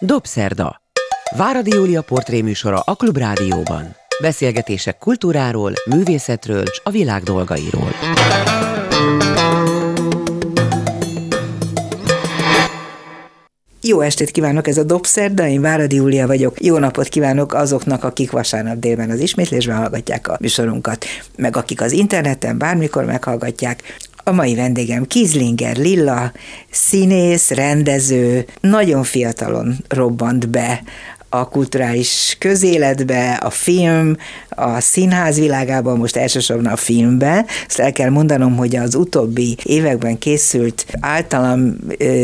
Dobszerda. 0.00 0.82
Váradi 1.36 1.70
Júlia 1.74 2.02
portréműsora 2.02 2.80
a 2.84 2.94
Klubrádióban. 2.94 3.96
Beszélgetések 4.22 4.98
kultúráról, 4.98 5.72
művészetről 5.90 6.62
és 6.62 6.80
a 6.84 6.90
világ 6.90 7.22
dolgairól. 7.22 7.90
Jó 13.80 14.00
estét 14.00 14.30
kívánok, 14.30 14.68
ez 14.68 14.78
a 14.78 14.82
Dobszerda, 14.82 15.46
én 15.46 15.60
Váradi 15.60 15.96
Júlia 15.96 16.26
vagyok. 16.26 16.64
Jó 16.64 16.78
napot 16.78 17.08
kívánok 17.08 17.54
azoknak, 17.54 18.04
akik 18.04 18.30
vasárnap 18.30 18.78
délben 18.78 19.10
az 19.10 19.20
ismétlésben 19.20 19.76
hallgatják 19.76 20.28
a 20.28 20.36
műsorunkat, 20.40 21.04
meg 21.36 21.56
akik 21.56 21.80
az 21.80 21.92
interneten 21.92 22.58
bármikor 22.58 23.04
meghallgatják. 23.04 23.82
A 24.28 24.32
mai 24.32 24.54
vendégem 24.54 25.06
Kizlinger 25.06 25.76
Lilla, 25.76 26.32
színész, 26.70 27.50
rendező, 27.50 28.46
nagyon 28.60 29.02
fiatalon 29.02 29.76
robbant 29.88 30.48
be 30.48 30.82
a 31.40 31.48
kulturális 31.48 32.36
közéletbe, 32.38 33.32
a 33.32 33.50
film, 33.50 34.16
a 34.48 34.80
színház 34.80 35.38
világában, 35.38 35.98
most 35.98 36.16
elsősorban 36.16 36.72
a 36.72 36.76
filmbe. 36.76 37.44
Ezt 37.68 37.78
el 37.78 37.92
kell 37.92 38.10
mondanom, 38.10 38.56
hogy 38.56 38.76
az 38.76 38.94
utóbbi 38.94 39.56
években 39.62 40.18
készült 40.18 40.86
általam 41.00 41.76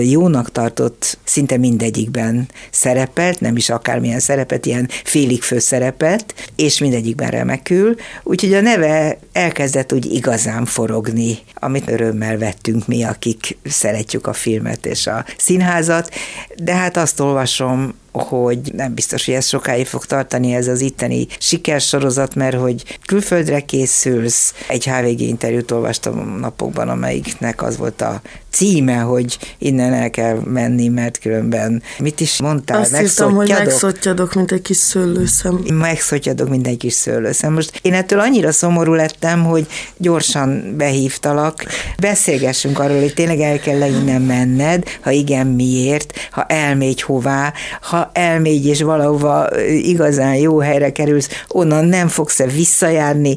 jónak 0.03 0.53
tartott 0.53 1.19
szinte 1.25 1.57
mindegyikben 1.57 2.49
szerepelt, 2.71 3.41
nem 3.41 3.57
is 3.57 3.71
akármilyen 3.71 4.21
szerepet, 4.21 4.67
ilyen 4.67 4.89
félig 5.05 5.43
főszerepet, 5.43 6.35
és 6.57 6.79
mindegyikben 6.79 7.31
remekül. 7.31 7.95
Úgyhogy 8.23 8.55
a 8.55 8.61
neve 8.61 9.19
elkezdett 9.33 9.93
úgy 9.93 10.13
igazán 10.13 10.65
forogni, 10.65 11.39
amit 11.55 11.91
örömmel 11.91 12.39
vettünk 12.39 12.87
mi, 12.87 13.03
akik 13.03 13.57
szeretjük 13.65 14.27
a 14.27 14.33
filmet 14.33 14.87
és 14.87 15.07
a 15.07 15.25
színházat, 15.37 16.15
de 16.57 16.75
hát 16.75 16.97
azt 16.97 17.21
olvasom 17.21 17.95
hogy 18.13 18.73
nem 18.73 18.95
biztos, 18.95 19.25
hogy 19.25 19.35
ez 19.35 19.47
sokáig 19.47 19.87
fog 19.87 20.05
tartani 20.05 20.55
ez 20.55 20.69
az 20.69 20.81
itteni 20.81 21.27
sikersorozat, 21.39 22.35
mert 22.35 22.57
hogy 22.57 22.99
külföldre 23.07 23.61
készülsz. 23.61 24.55
Egy 24.69 24.85
HVG 24.85 25.21
interjút 25.21 25.71
olvastam 25.71 26.39
napokban, 26.39 26.89
amelyiknek 26.89 27.63
az 27.63 27.77
volt 27.77 28.01
a 28.01 28.21
címe, 28.53 28.97
hogy 28.97 29.39
innen 29.59 29.93
el 29.93 30.11
kell 30.11 30.41
menni, 30.45 30.89
mert 30.89 31.19
különben 31.19 31.83
mit 31.99 32.21
is 32.21 32.41
mondtál? 32.41 32.81
Azt 32.81 32.97
hiszem, 32.97 33.35
hogy 33.35 33.49
megszottyadok, 33.49 34.35
mint 34.35 34.53
egy 34.53 34.63
kis 34.63 34.77
szőlőszem. 34.77 35.65
Megszottyadok, 35.73 36.49
mint 36.49 36.67
egy 36.67 36.77
kis 36.77 36.93
szőlőszem. 36.93 37.53
Most 37.53 37.79
én 37.83 37.95
ettől 37.95 38.21
annyira 38.21 38.53
szomorú 38.53 38.93
lettem, 38.93 39.45
hogy 39.45 39.67
gyorsan 39.97 40.75
behívtalak. 40.77 41.65
Beszélgessünk 42.01 42.79
arról, 42.79 43.01
hogy 43.01 43.15
tényleg 43.15 43.41
el 43.41 43.59
kell 43.59 43.87
innen 43.89 44.23
menned, 44.23 44.85
ha 45.01 45.11
igen, 45.11 45.47
miért, 45.47 46.13
ha 46.31 46.45
elmégy 46.45 47.03
hová, 47.03 47.53
ha 47.81 48.11
elmégy 48.13 48.67
és 48.67 48.83
valahova 48.83 49.49
igazán 49.67 50.35
jó 50.35 50.59
helyre 50.59 50.93
kerülsz, 50.93 51.29
onnan 51.49 51.85
nem 51.85 52.09
fogsz-e 52.09 52.47
visszajárni, 52.47 53.37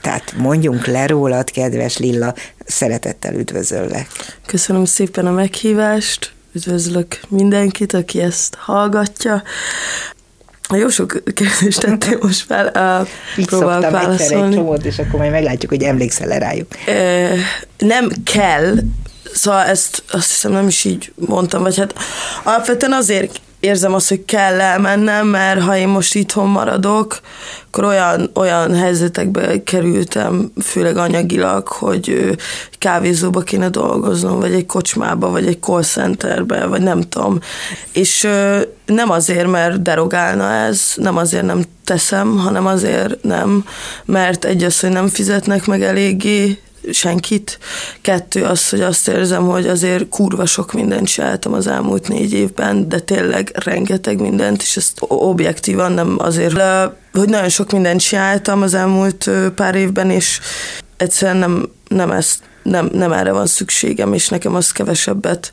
tehát 0.00 0.34
mondjunk 0.36 0.86
le 0.86 1.06
rólad, 1.06 1.50
kedves 1.50 1.98
Lilla, 1.98 2.34
szeretettel 2.66 3.34
üdvözöllek. 3.34 4.06
Köszönöm 4.46 4.84
szépen 4.84 5.26
a 5.26 5.30
meghívást, 5.30 6.32
üdvözlök 6.52 7.20
mindenkit, 7.28 7.92
aki 7.92 8.20
ezt 8.20 8.54
hallgatja. 8.58 9.42
Jó 10.74 10.88
sok 10.88 11.22
kérdést 11.34 11.80
tettél 11.80 12.18
most 12.22 12.40
fel, 12.40 12.66
uh, 13.38 13.44
próbálok 13.46 13.90
válaszolni. 13.90 14.46
egy 14.46 14.54
csomót, 14.54 14.84
és 14.84 14.98
akkor 14.98 15.18
majd 15.18 15.30
meglátjuk, 15.30 15.70
hogy 15.70 15.82
emlékszel-e 15.82 16.38
rájuk. 16.38 16.68
Uh, 16.86 17.38
nem 17.78 18.10
kell, 18.24 18.74
szóval 19.32 19.64
ezt 19.64 20.02
azt 20.10 20.30
hiszem 20.30 20.52
nem 20.52 20.66
is 20.66 20.84
így 20.84 21.12
mondtam, 21.14 21.62
vagy 21.62 21.76
hát 21.76 21.94
alapvetően 22.44 22.92
azért 22.92 23.40
érzem 23.60 23.94
azt, 23.94 24.08
hogy 24.08 24.24
kell 24.24 24.60
elmennem, 24.60 25.26
mert 25.26 25.60
ha 25.60 25.76
én 25.76 25.88
most 25.88 26.14
itthon 26.14 26.48
maradok, 26.48 27.20
akkor 27.66 27.84
olyan, 27.84 28.30
olyan 28.34 28.74
helyzetekbe 28.74 29.62
kerültem, 29.62 30.52
főleg 30.62 30.96
anyagilag, 30.96 31.68
hogy 31.68 32.36
kávézóba 32.78 33.40
kéne 33.40 33.68
dolgoznom, 33.68 34.38
vagy 34.38 34.52
egy 34.52 34.66
kocsmába, 34.66 35.30
vagy 35.30 35.46
egy 35.46 35.60
call 35.60 35.82
centerbe, 35.82 36.66
vagy 36.66 36.82
nem 36.82 37.00
tudom. 37.00 37.38
És 37.92 38.28
nem 38.86 39.10
azért, 39.10 39.50
mert 39.50 39.82
derogálna 39.82 40.52
ez, 40.52 40.92
nem 40.96 41.16
azért 41.16 41.44
nem 41.44 41.62
teszem, 41.84 42.38
hanem 42.38 42.66
azért 42.66 43.22
nem, 43.22 43.64
mert 44.04 44.44
egy 44.44 44.62
az, 44.62 44.80
hogy 44.80 44.90
nem 44.90 45.08
fizetnek 45.08 45.66
meg 45.66 45.82
eléggé, 45.82 46.58
senkit. 46.92 47.58
Kettő 48.00 48.44
az, 48.44 48.68
hogy 48.68 48.80
azt 48.80 49.08
érzem, 49.08 49.46
hogy 49.46 49.66
azért 49.66 50.08
kurva 50.08 50.46
sok 50.46 50.72
mindent 50.72 51.06
csináltam 51.06 51.52
az 51.52 51.66
elmúlt 51.66 52.08
négy 52.08 52.32
évben, 52.32 52.88
de 52.88 52.98
tényleg 52.98 53.50
rengeteg 53.64 54.20
mindent, 54.20 54.62
és 54.62 54.76
ezt 54.76 54.92
objektívan 55.08 55.92
nem 55.92 56.16
azért, 56.18 56.60
hogy 57.12 57.28
nagyon 57.28 57.48
sok 57.48 57.72
mindent 57.72 58.00
csináltam 58.00 58.62
az 58.62 58.74
elmúlt 58.74 59.30
pár 59.54 59.74
évben, 59.74 60.10
és 60.10 60.40
egyszerűen 60.96 61.36
nem, 61.36 61.68
nem 61.88 62.10
ezt 62.10 62.38
nem, 62.62 62.90
nem 62.92 63.12
erre 63.12 63.32
van 63.32 63.46
szükségem, 63.46 64.12
és 64.12 64.28
nekem 64.28 64.54
az 64.54 64.72
kevesebbet 64.72 65.50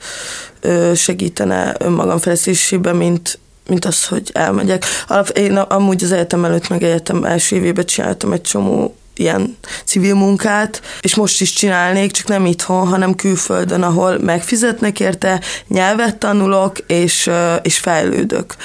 segítene 0.95 1.75
önmagam 1.79 2.19
fejlesztésében, 2.19 2.95
mint, 2.95 3.39
mint 3.67 3.85
az, 3.85 4.05
hogy 4.05 4.29
elmegyek. 4.33 4.85
Alap, 5.07 5.27
én 5.29 5.57
amúgy 5.57 6.03
az 6.03 6.11
egyetem 6.11 6.45
előtt, 6.45 6.69
meg 6.69 6.83
egyetem 6.83 7.23
első 7.23 7.55
évében 7.55 7.85
csináltam 7.85 8.31
egy 8.31 8.41
csomó 8.41 8.95
ilyen 9.19 9.57
civil 9.85 10.15
munkát, 10.15 10.81
és 11.01 11.15
most 11.15 11.41
is 11.41 11.53
csinálnék, 11.53 12.11
csak 12.11 12.27
nem 12.27 12.45
itthon, 12.45 12.87
hanem 12.87 13.15
külföldön, 13.15 13.83
ahol 13.83 14.19
megfizetnek 14.19 14.99
érte, 14.99 15.41
nyelvet 15.67 16.17
tanulok, 16.17 16.77
és, 16.87 17.29
és 17.61 17.77
fejlődök. 17.77 18.55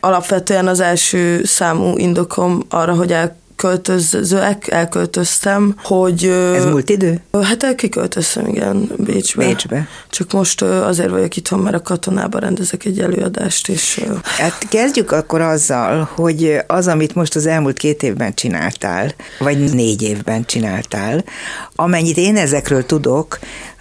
Alapvetően 0.00 0.66
az 0.66 0.80
első 0.80 1.44
számú 1.44 1.98
indokom 1.98 2.62
arra, 2.68 2.94
hogy 2.94 3.12
el 3.12 3.39
költözőek, 3.60 4.68
elköltöztem, 4.68 5.74
hogy... 5.82 6.24
Ez 6.54 6.64
múlt 6.64 6.90
idő? 6.90 7.20
Hát 7.42 7.74
kiköltöztem, 7.74 8.46
igen, 8.46 8.90
Bécsbe. 8.96 9.46
Bécsbe. 9.46 9.88
Csak 10.10 10.32
most 10.32 10.62
azért 10.62 11.10
vagyok 11.10 11.36
itthon, 11.36 11.58
mert 11.58 11.74
a 11.74 11.82
katonában 11.82 12.40
rendezek 12.40 12.84
egy 12.84 13.00
előadást, 13.00 13.68
és... 13.68 14.04
Hát 14.22 14.68
kezdjük 14.68 15.12
akkor 15.12 15.40
azzal, 15.40 16.10
hogy 16.14 16.56
az, 16.66 16.86
amit 16.86 17.14
most 17.14 17.36
az 17.36 17.46
elmúlt 17.46 17.76
két 17.76 18.02
évben 18.02 18.34
csináltál, 18.34 19.14
vagy 19.38 19.72
négy 19.72 20.02
évben 20.02 20.44
csináltál, 20.44 21.24
amennyit 21.74 22.16
én 22.16 22.36
ezekről 22.36 22.86
tudok, 22.86 23.38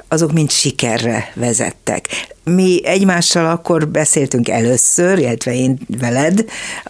azok 0.10 0.32
mind 0.32 0.52
sikerre 0.52 1.32
vezettek. 1.36 2.08
Mi 2.44 2.82
egymással 2.86 3.50
akkor 3.50 3.88
beszéltünk 3.88 4.50
először, 4.50 5.20
illetve 5.20 5.54
én 5.54 5.80
veled, 6.00 6.46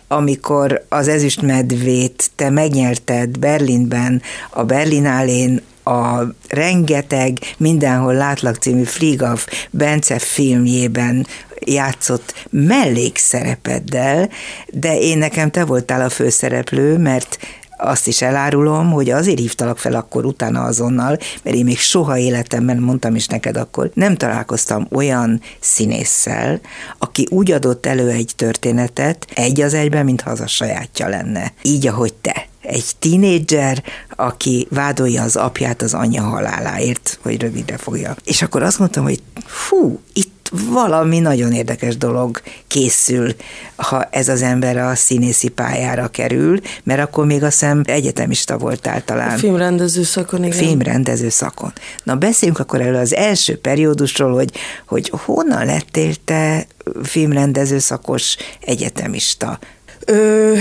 amikor 0.08 0.86
az 0.90 1.08
ezüstmedvét 1.08 2.32
te 2.36 2.50
megnyerted 2.50 3.40
Berlinben, 3.40 4.22
a 4.50 4.64
Berlinálén 4.64 5.62
a 5.84 6.24
rengeteg 6.48 7.38
Mindenhol 7.58 8.14
látlak 8.14 8.56
című 8.56 8.84
Fliegaf 8.84 9.48
Bence 9.70 10.20
filmjében 10.20 11.28
játszott 11.66 12.48
mellékszerepeddel, 12.50 14.30
de 14.68 15.00
én 15.00 15.18
nekem 15.18 15.52
te 15.52 15.66
voltál 15.66 16.02
a 16.02 16.10
főszereplő, 16.10 16.98
mert 16.98 17.38
azt 17.82 18.08
is 18.08 18.22
elárulom, 18.22 18.92
hogy 18.92 19.10
azért 19.10 19.40
hívtalak 19.40 19.78
fel 19.78 19.94
akkor 19.94 20.26
utána 20.26 20.64
azonnal, 20.64 21.18
mert 21.44 21.56
én 21.56 21.64
még 21.64 21.78
soha 21.78 22.18
életemben, 22.18 22.78
mondtam 22.78 23.16
is 23.16 23.28
neked 23.28 23.58
akkor, 23.58 23.92
nem 23.94 24.16
találkoztam 24.16 24.88
olyan 24.92 25.42
színésszel, 25.60 26.60
aki 26.98 27.28
úgy 27.30 27.52
adott 27.52 27.86
elő 27.86 28.10
egy 28.10 28.32
történetet, 28.36 29.28
egy 29.36 29.62
az 29.62 29.74
egyben, 29.74 30.06
mintha 30.06 30.30
az 30.30 30.40
a 30.40 30.48
sajátja 30.48 31.08
lenne. 31.08 31.54
Így, 31.62 31.88
ahogy 31.88 32.14
te 32.14 32.48
egy 32.62 32.86
tínédzser, 33.00 33.84
aki 34.16 34.68
vádolja 34.70 35.24
az 35.24 35.36
apját 35.36 35.82
az 35.82 35.94
anyja 35.94 36.22
haláláért, 36.22 37.20
hogy 37.22 37.42
rövidre 37.42 37.78
fogja. 37.78 38.16
És 38.24 38.42
akkor 38.42 38.64
azt 38.64 38.80
mondtam, 38.80 39.04
hogy 39.04 39.22
fú, 39.46 40.00
itt 40.14 40.39
valami 40.52 41.20
nagyon 41.20 41.52
érdekes 41.52 41.98
dolog 41.98 42.42
készül, 42.68 43.36
ha 43.76 44.04
ez 44.04 44.28
az 44.28 44.42
ember 44.42 44.78
a 44.78 44.96
színészi 44.96 45.48
pályára 45.48 46.08
kerül, 46.08 46.60
mert 46.84 47.02
akkor 47.02 47.26
még 47.26 47.44
azt 47.44 47.60
hiszem 47.60 47.82
egyetemista 47.86 48.58
voltál 48.58 49.04
talán. 49.04 49.30
A 49.36 49.38
filmrendező 49.38 50.04
szakon, 50.04 50.44
igen. 50.44 50.58
Filmrendező 50.58 51.30
szakon. 51.30 51.74
Na 52.04 52.16
beszéljünk 52.16 52.60
akkor 52.60 52.82
erről 52.82 52.96
az 52.96 53.16
első 53.16 53.58
periódusról, 53.58 54.34
hogy, 54.34 54.52
hogy 54.88 55.12
honnan 55.26 55.66
lettél 55.66 56.14
te 56.26 56.68
filmrendező 57.04 57.80
szakos 57.80 58.36
egyetemista? 58.60 59.60
Ö, 60.06 60.54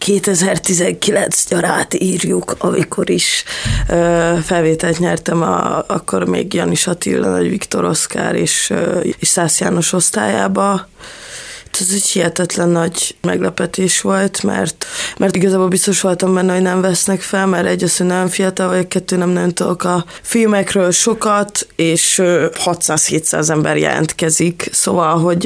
2019 0.00 1.48
nyarát 1.48 1.94
írjuk, 1.94 2.54
amikor 2.58 3.10
is 3.10 3.44
felvételt 4.42 4.98
nyertem, 4.98 5.42
a, 5.42 5.84
akkor 5.86 6.24
még 6.24 6.54
Janis 6.54 6.86
Attila, 6.86 7.28
Nagy 7.28 7.48
Viktor 7.48 7.84
Oszkár 7.84 8.34
és, 8.34 8.72
és 9.18 9.28
Szász 9.28 9.60
János 9.60 9.92
osztályába. 9.92 10.88
Ez 11.78 11.90
egy 11.94 12.06
hihetetlen 12.06 12.68
nagy 12.68 13.16
meglepetés 13.22 14.00
volt, 14.00 14.42
mert, 14.42 14.86
mert 15.18 15.36
igazából 15.36 15.68
biztos 15.68 16.00
voltam 16.00 16.34
benne, 16.34 16.52
hogy 16.52 16.62
nem 16.62 16.80
vesznek 16.80 17.20
fel, 17.20 17.46
mert 17.46 17.66
egy 17.66 17.82
az, 17.82 17.96
hogy 17.96 18.06
nagyon 18.06 18.28
fiatal 18.28 18.68
vagyok, 18.68 18.88
kettő 18.88 19.16
nem 19.16 19.28
nagyon 19.28 19.54
tudok 19.54 19.84
a 19.84 20.04
filmekről 20.22 20.90
sokat, 20.90 21.66
és 21.76 22.20
600-700 22.64 23.48
ember 23.48 23.76
jelentkezik, 23.76 24.68
szóval, 24.72 25.18
hogy 25.18 25.44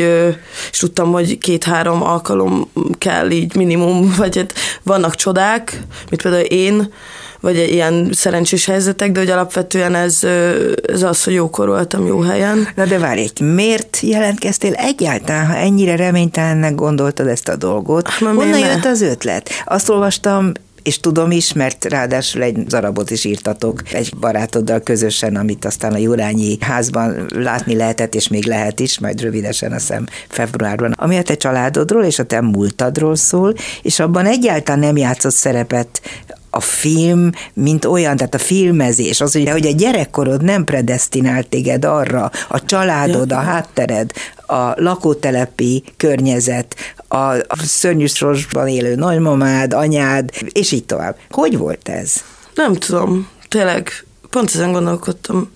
és 0.71 0.79
tudtam, 0.79 1.13
hogy 1.13 1.39
két-három 1.39 2.03
alkalom 2.03 2.71
kell 2.99 3.31
így 3.31 3.55
minimum, 3.55 4.15
vagy 4.17 4.37
hát 4.37 4.55
vannak 4.83 5.15
csodák, 5.15 5.81
mint 6.11 6.23
például 6.23 6.45
én, 6.45 6.93
vagy 7.45 7.57
ilyen 7.57 8.11
szerencsés 8.13 8.67
helyzetek, 8.67 9.13
de 9.13 9.19
hogy 9.19 9.31
alapvetően 9.31 9.95
ez, 9.95 10.25
ez 10.87 11.03
az, 11.03 11.25
hogy 11.25 11.33
jókor 11.33 11.69
voltam 11.69 12.07
jó 12.07 12.21
helyen. 12.21 12.69
Na 12.75 12.85
de 12.85 12.99
várj, 12.99 13.27
miért 13.41 13.99
jelentkeztél 14.01 14.73
egyáltalán, 14.73 15.47
ha 15.47 15.57
ennyire 15.57 15.97
reménytelennek 15.97 16.75
gondoltad 16.75 17.27
ezt 17.27 17.49
a 17.49 17.57
dolgot? 17.57 18.09
Hát, 18.09 18.19
Honnan 18.19 18.59
jött 18.59 18.85
az 18.85 19.01
ötlet? 19.01 19.51
Azt 19.65 19.89
olvastam 19.89 20.53
és 20.85 21.01
tudom 21.01 21.31
is, 21.31 21.53
mert 21.53 21.85
ráadásul 21.85 22.43
egy 22.43 22.65
darabot 22.65 23.11
is 23.11 23.25
írtatok 23.25 23.83
egy 23.93 24.13
barátoddal 24.21 24.81
közösen, 24.81 25.37
amit 25.37 25.65
aztán 25.65 25.93
a 25.93 25.97
Jurányi 25.97 26.57
házban 26.61 27.27
látni 27.35 27.77
lehetett, 27.77 28.15
és 28.15 28.29
még 28.29 28.47
lehet 28.47 28.81
is, 28.81 28.99
majd 28.99 29.21
rövidesen 29.21 29.73
a 29.73 29.79
szem 29.79 30.07
februárban, 30.29 30.93
ami 30.93 31.17
a 31.17 31.23
te 31.23 31.37
családodról 31.37 32.05
és 32.05 32.19
a 32.19 32.25
te 32.25 32.41
múltadról 32.41 33.17
szól, 33.17 33.55
és 33.83 34.01
abban 34.01 34.27
egyáltalán 34.27 34.81
nem 34.81 34.97
játszott 34.97 35.33
szerepet 35.33 36.01
a 36.55 36.61
film, 36.61 37.31
mint 37.55 37.85
olyan, 37.85 38.17
tehát 38.17 38.35
a 38.35 38.39
filmezés, 38.39 39.21
az, 39.21 39.33
hogy, 39.33 39.49
hogy 39.51 39.67
a 39.67 39.73
gyerekkorod 39.73 40.43
nem 40.43 40.65
predestinált 40.65 41.49
téged 41.49 41.85
arra, 41.85 42.31
a 42.49 42.65
családod, 42.65 43.33
a 43.33 43.41
háttered, 43.41 44.11
a 44.47 44.83
lakótelepi 44.83 45.85
környezet, 45.97 46.77
a, 47.09 47.35
szörnyű 47.57 48.07
sorsban 48.07 48.69
élő 48.69 48.95
nagymamád, 48.95 49.73
anyád, 49.73 50.31
és 50.53 50.73
így 50.73 50.85
tovább. 50.85 51.17
Hogy 51.31 51.59
volt 51.59 51.89
ez? 51.89 52.15
Nem 52.55 52.75
tudom, 52.75 53.29
tényleg 53.49 54.05
pont 54.31 54.51
ezen 54.55 54.73
gondolkodtam, 54.73 55.51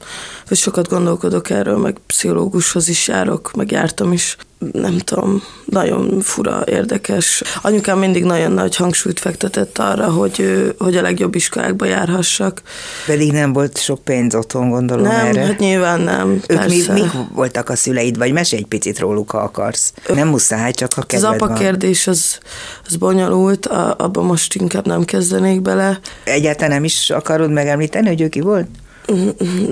vagy 0.49 0.59
sokat 0.59 0.89
gondolkodok 0.89 1.51
erről, 1.51 1.77
meg 1.77 1.97
pszichológushoz 2.07 2.89
is 2.89 3.09
járok, 3.09 3.53
meg 3.57 3.71
jártam 3.71 4.13
is 4.13 4.37
nem 4.73 4.99
tudom, 4.99 5.43
nagyon 5.65 6.21
fura, 6.21 6.63
érdekes. 6.67 7.43
Anyukám 7.63 7.99
mindig 7.99 8.25
nagyon 8.25 8.53
nagy 8.53 8.77
hangsúlyt 8.77 9.21
fektetett 9.21 9.79
arra, 9.79 10.11
hogy, 10.11 10.75
hogy 10.79 10.97
a 10.97 11.03
legjobb 11.03 11.35
iskolákba 11.35 11.85
járhassak. 11.85 12.63
Pedig 13.07 13.33
nem 13.33 13.53
volt 13.53 13.79
sok 13.79 14.05
pénz 14.05 14.35
otthon, 14.35 14.71
gondolom 14.71 15.07
nem, 15.07 15.27
erre. 15.27 15.45
hát 15.45 15.59
nyilván 15.59 16.01
nem. 16.01 16.41
Ők 16.49 16.67
mi, 16.67 16.83
mik 16.93 17.11
voltak 17.35 17.69
a 17.69 17.77
szüleid, 17.77 18.19
vagy 18.19 18.33
mesélj 18.33 18.63
egy 18.63 18.69
picit 18.69 18.99
róluk, 18.99 19.31
ha 19.31 19.39
akarsz. 19.39 19.93
Nem 20.15 20.29
muszáj, 20.29 20.73
csak 20.73 20.93
ha 20.93 21.03
kedved 21.03 21.31
Az 21.31 21.35
apa 21.37 21.47
van. 21.47 21.57
kérdés 21.59 22.07
az, 22.07 22.39
az 22.87 22.97
bonyolult, 22.97 23.67
abban 23.97 24.25
most 24.25 24.55
inkább 24.55 24.87
nem 24.87 25.05
kezdenék 25.05 25.63
bele. 25.63 26.01
Egyáltalán 26.25 26.71
nem 26.71 26.85
is 26.85 27.11
akarod 27.11 27.51
megemlíteni, 27.51 28.07
hogy 28.07 28.21
ő 28.21 28.29
ki 28.29 28.41
volt? 28.41 28.67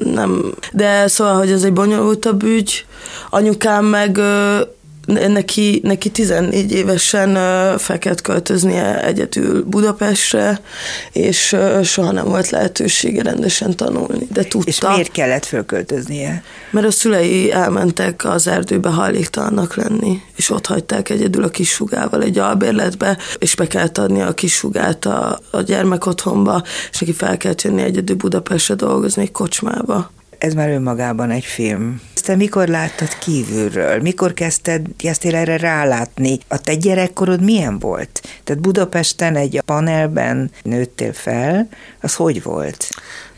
Nem. 0.04 0.54
De 0.72 1.06
szóval, 1.06 1.36
hogy 1.36 1.50
ez 1.50 1.62
egy 1.62 1.72
bonyolultabb 1.72 2.42
ügy. 2.42 2.86
Anyukám 3.30 3.84
meg 3.84 4.20
neki, 5.06 5.80
neki 5.82 6.10
14 6.10 6.72
évesen 6.72 7.34
fel 7.78 7.98
kellett 7.98 8.20
költöznie 8.20 9.04
egyedül 9.04 9.64
Budapestre, 9.64 10.60
és 11.12 11.56
soha 11.82 12.12
nem 12.12 12.24
volt 12.24 12.50
lehetősége 12.50 13.22
rendesen 13.22 13.76
tanulni, 13.76 14.26
de 14.32 14.42
tudta. 14.42 14.68
És 14.68 14.80
miért 14.80 15.12
kellett 15.12 15.44
fölköltöznie? 15.44 16.42
Mert 16.70 16.86
a 16.86 16.90
szülei 16.90 17.52
elmentek 17.52 18.24
az 18.24 18.46
erdőbe 18.46 18.88
hajléktalannak 18.88 19.74
lenni, 19.74 20.22
és 20.36 20.50
ott 20.50 20.66
hagyták 20.66 21.08
egyedül 21.08 21.44
a 21.44 21.48
kisugával 21.48 22.22
egy 22.22 22.38
albérletbe, 22.38 23.18
és 23.38 23.54
be 23.54 23.66
kellett 23.66 23.98
adni 23.98 24.22
a 24.22 24.32
kisugát 24.32 25.04
a, 25.04 25.40
a 25.50 25.60
gyermekotthonba, 25.60 26.62
és 26.92 26.98
neki 26.98 27.12
fel 27.12 27.36
kellett 27.36 27.62
jönni 27.62 27.82
egyedül 27.82 28.16
Budapestre 28.16 28.74
dolgozni 28.74 29.22
egy 29.22 29.32
kocsmába. 29.32 30.10
Ez 30.38 30.54
már 30.54 30.68
önmagában 30.70 31.30
egy 31.30 31.44
film. 31.44 32.00
Te 32.22 32.36
mikor 32.36 32.68
láttad 32.68 33.18
kívülről? 33.18 34.00
Mikor 34.00 34.34
kezdted, 34.34 34.86
kezdtél 34.96 35.34
erre 35.34 35.56
rálátni? 35.56 36.38
A 36.48 36.60
te 36.60 36.74
gyerekkorod 36.74 37.40
milyen 37.40 37.78
volt? 37.78 38.22
Tehát 38.44 38.62
Budapesten 38.62 39.36
egy 39.36 39.62
panelben 39.64 40.50
nőttél 40.62 41.12
fel, 41.12 41.68
az 42.00 42.14
hogy 42.14 42.42
volt? 42.42 42.88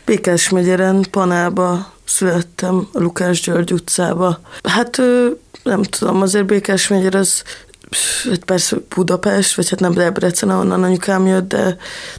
Békás 0.05 0.49
megyeren 0.49 1.05
panelba 1.11 1.93
születtem, 2.05 2.87
Lukás 2.93 3.41
György 3.41 3.73
utcába. 3.73 4.39
Hát 4.63 4.97
nem 5.63 5.83
tudom, 5.83 6.21
azért 6.21 6.45
Békás 6.45 6.87
megyer 6.87 7.15
az 7.15 7.43
hát 8.29 8.43
persze 8.43 8.77
Budapest, 8.95 9.55
vagy 9.55 9.69
hát 9.69 9.79
nem 9.79 9.93
Debrecen, 9.93 10.49
ahonnan 10.49 10.83
anyukám 10.83 11.27
jött, 11.27 11.47
de 11.47 11.57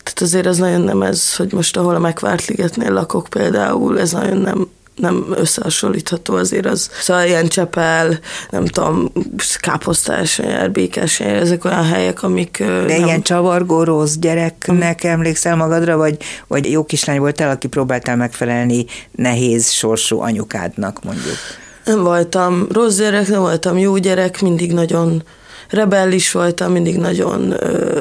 tehát 0.02 0.20
azért 0.20 0.46
ez 0.46 0.56
nagyon 0.56 0.80
nem 0.80 1.02
ez, 1.02 1.36
hogy 1.36 1.52
most 1.52 1.76
ahol 1.76 1.94
a 1.94 1.98
Megvárt 1.98 2.46
ligetnél 2.46 2.92
lakok 2.92 3.26
például, 3.30 4.00
ez 4.00 4.12
nagyon 4.12 4.36
nem 4.36 4.68
nem 5.00 5.26
összehasonlítható 5.34 6.34
azért 6.34 6.66
az. 6.66 6.90
Szóval 7.00 7.26
ilyen 7.26 7.48
Csepel, 7.48 8.18
nem 8.50 8.66
tudom, 8.66 9.12
Káposztás, 9.60 10.40
Békás, 10.72 11.20
ezek 11.20 11.64
olyan 11.64 11.84
helyek, 11.84 12.22
amik... 12.22 12.58
De 12.58 12.96
nem... 12.96 13.04
ilyen 13.04 13.22
csavargó 13.22 13.82
rossz 13.82 14.14
gyereknek 14.14 15.00
hmm. 15.00 15.10
emlékszel 15.10 15.56
magadra, 15.56 15.96
vagy, 15.96 16.16
vagy 16.46 16.70
jó 16.70 16.84
kislány 16.84 17.18
voltál, 17.18 17.50
aki 17.50 17.68
próbáltál 17.68 18.16
megfelelni 18.16 18.84
nehéz 19.10 19.70
sorsú 19.70 20.20
anyukádnak, 20.20 21.04
mondjuk? 21.04 21.36
Nem 21.84 22.02
voltam 22.02 22.66
rossz 22.72 22.96
gyerek, 22.96 23.28
nem 23.28 23.40
voltam 23.40 23.78
jó 23.78 23.96
gyerek, 23.96 24.40
mindig 24.40 24.72
nagyon 24.72 25.22
rebellis 25.70 26.32
voltam, 26.32 26.72
mindig 26.72 26.96
nagyon 26.96 27.54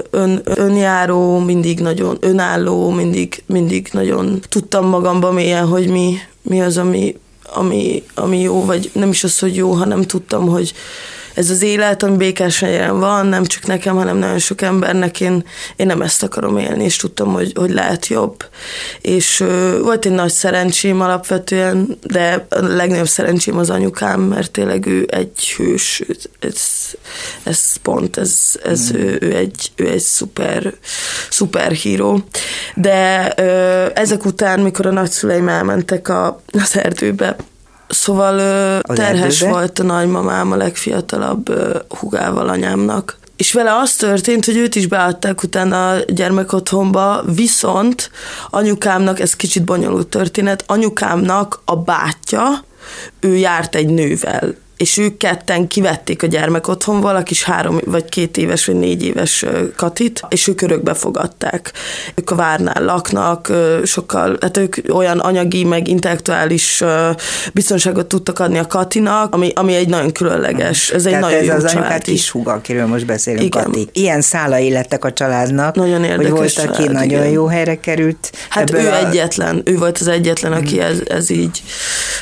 ön, 0.09 0.41
önjáró, 0.43 1.39
mindig 1.39 1.79
nagyon 1.79 2.17
önálló, 2.19 2.89
mindig, 2.89 3.43
mindig 3.45 3.89
nagyon 3.91 4.39
tudtam 4.49 4.85
magamban 4.85 5.33
mélyen, 5.33 5.67
hogy 5.67 5.87
mi, 5.87 6.17
mi 6.41 6.61
az, 6.61 6.77
ami, 6.77 7.15
ami, 7.53 8.03
ami 8.15 8.39
jó, 8.39 8.65
vagy 8.65 8.89
nem 8.93 9.09
is 9.09 9.23
az, 9.23 9.39
hogy 9.39 9.55
jó, 9.55 9.71
hanem 9.71 10.01
tudtam, 10.01 10.47
hogy 10.47 10.73
ez 11.33 11.49
az 11.49 11.61
élet, 11.61 12.03
ami 12.03 12.17
békés 12.17 12.63
van, 12.89 13.25
nem 13.25 13.45
csak 13.45 13.65
nekem, 13.65 13.95
hanem 13.95 14.17
nagyon 14.17 14.39
sok 14.39 14.61
embernek, 14.61 15.21
én, 15.21 15.43
én 15.75 15.85
nem 15.85 16.01
ezt 16.01 16.23
akarom 16.23 16.57
élni, 16.57 16.83
és 16.83 16.95
tudtam, 16.95 17.33
hogy, 17.33 17.51
hogy 17.55 17.71
lehet 17.71 18.07
jobb. 18.07 18.45
És 19.01 19.39
ö, 19.39 19.79
volt 19.81 20.05
egy 20.05 20.11
nagy 20.11 20.31
szerencsém 20.31 21.01
alapvetően, 21.01 21.97
de 22.03 22.45
a 22.49 22.59
legnagyobb 22.59 23.07
szerencsém 23.07 23.57
az 23.57 23.69
anyukám, 23.69 24.21
mert 24.21 24.51
tényleg 24.51 24.85
ő 24.85 25.07
egy 25.09 25.53
hős, 25.57 26.03
ez, 26.39 26.61
ez 27.43 27.75
pont, 27.81 28.17
ez, 28.17 28.33
ez 28.63 28.91
mm. 28.91 28.95
ő, 28.95 29.17
ő, 29.21 29.35
egy, 29.35 29.71
ő 29.75 29.87
egy 29.87 29.99
szuper, 29.99 30.73
szuper 31.29 31.71
híró. 31.71 32.23
De 32.75 33.33
ö, 33.37 33.85
ezek 33.93 34.25
után, 34.25 34.59
mikor 34.59 34.85
a 34.85 34.91
nagyszüleim 34.91 35.47
elmentek 35.47 36.07
a, 36.09 36.41
az 36.51 36.77
erdőbe, 36.77 37.35
Szóval 37.89 38.39
az 38.83 38.95
terhes 38.95 39.41
erdőbe? 39.41 39.51
volt 39.51 39.79
a 39.79 39.83
nagymamám 39.83 40.51
a 40.51 40.55
legfiatalabb 40.55 41.51
hugával 41.89 42.49
anyámnak. 42.49 43.17
És 43.35 43.53
vele 43.53 43.75
az 43.75 43.93
történt, 43.93 44.45
hogy 44.45 44.57
őt 44.57 44.75
is 44.75 44.87
beadták 44.87 45.43
utána 45.43 45.89
a 45.89 45.97
gyermekotthonba, 46.07 47.23
viszont 47.35 48.11
anyukámnak, 48.49 49.19
ez 49.19 49.35
kicsit 49.35 49.63
bonyolult 49.63 50.07
történet, 50.07 50.63
anyukámnak 50.67 51.61
a 51.65 51.75
bátyja, 51.75 52.63
ő 53.19 53.35
járt 53.35 53.75
egy 53.75 53.87
nővel 53.87 54.55
és 54.79 54.97
ők 54.97 55.17
ketten 55.17 55.67
kivették 55.67 56.23
a 56.23 56.27
gyermek 56.27 56.67
otthon 56.67 57.01
valaki 57.01 57.31
is 57.31 57.43
három 57.43 57.79
vagy 57.85 58.09
két 58.09 58.37
éves 58.37 58.65
vagy 58.65 58.75
négy 58.75 59.03
éves 59.03 59.45
Katit, 59.75 60.21
és 60.29 60.47
ők 60.47 60.61
örökbe 60.61 60.93
fogadták. 60.93 61.71
Ők 62.15 62.31
a 62.31 62.35
várnál 62.35 62.83
laknak, 62.83 63.51
sokkal, 63.83 64.37
hát 64.41 64.57
ők 64.57 64.75
olyan 64.93 65.19
anyagi, 65.19 65.63
meg 65.63 65.87
intellektuális 65.87 66.83
biztonságot 67.53 68.05
tudtak 68.05 68.39
adni 68.39 68.57
a 68.57 68.67
Katinak, 68.67 69.33
ami, 69.33 69.51
ami 69.55 69.75
egy 69.75 69.89
nagyon 69.89 70.11
különleges, 70.11 70.89
ez 70.89 71.05
egy 71.05 71.11
Tehát 71.11 71.21
nagyon 71.21 71.39
ez 71.39 71.45
jó 71.45 71.53
az 71.53 71.63
anyukát 71.63 72.07
is 72.07 72.29
húga, 72.29 72.51
akiről 72.51 72.85
most 72.85 73.05
beszélünk, 73.05 73.43
igen. 73.43 73.63
Kati. 73.63 73.89
Ilyen 73.93 74.21
szálai 74.21 74.71
lettek 74.71 75.05
a 75.05 75.13
családnak, 75.13 75.75
nagyon 75.75 76.03
érdekes 76.03 76.29
hogy 76.29 76.37
volt, 76.39 76.53
család, 76.53 76.73
aki 76.73 76.87
nagyon 76.87 77.19
igen. 77.19 77.29
jó 77.29 77.45
helyre 77.45 77.79
került. 77.79 78.31
Hát 78.49 78.73
ő 78.73 78.87
a... 78.87 79.07
egyetlen, 79.07 79.61
ő 79.65 79.77
volt 79.77 79.97
az 79.97 80.07
egyetlen, 80.07 80.51
aki 80.51 80.75
mm. 80.75 80.79
ez, 80.79 81.01
ez 81.07 81.29
így, 81.29 81.63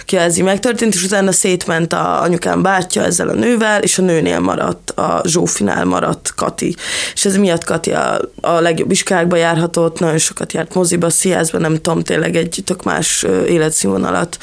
ki 0.05 0.17
ez 0.17 0.37
így 0.37 0.43
megtörtént, 0.57 0.93
és 0.93 1.03
utána 1.03 1.31
szétment 1.31 1.93
a 1.93 2.21
anyukám 2.21 2.61
bátyja 2.61 3.03
ezzel 3.03 3.29
a 3.29 3.33
nővel, 3.33 3.81
és 3.81 3.97
a 3.97 4.01
nőnél 4.01 4.39
maradt, 4.39 4.89
a 4.89 5.21
Zsófinál 5.25 5.85
maradt 5.85 6.33
Kati. 6.35 6.75
És 7.13 7.25
ez 7.25 7.35
miatt 7.35 7.63
Kati 7.63 7.91
a, 7.91 8.19
a 8.41 8.59
legjobb 8.59 8.91
iskolákba 8.91 9.35
járhatott, 9.35 9.99
nagyon 9.99 10.17
sokat 10.17 10.53
járt 10.53 10.73
moziba, 10.73 11.09
szíjászba, 11.09 11.57
nem 11.57 11.75
tudom, 11.75 12.03
tényleg 12.03 12.35
egy 12.35 12.61
tök 12.65 12.83
más 12.83 13.25
életszínvonalat 13.47 14.37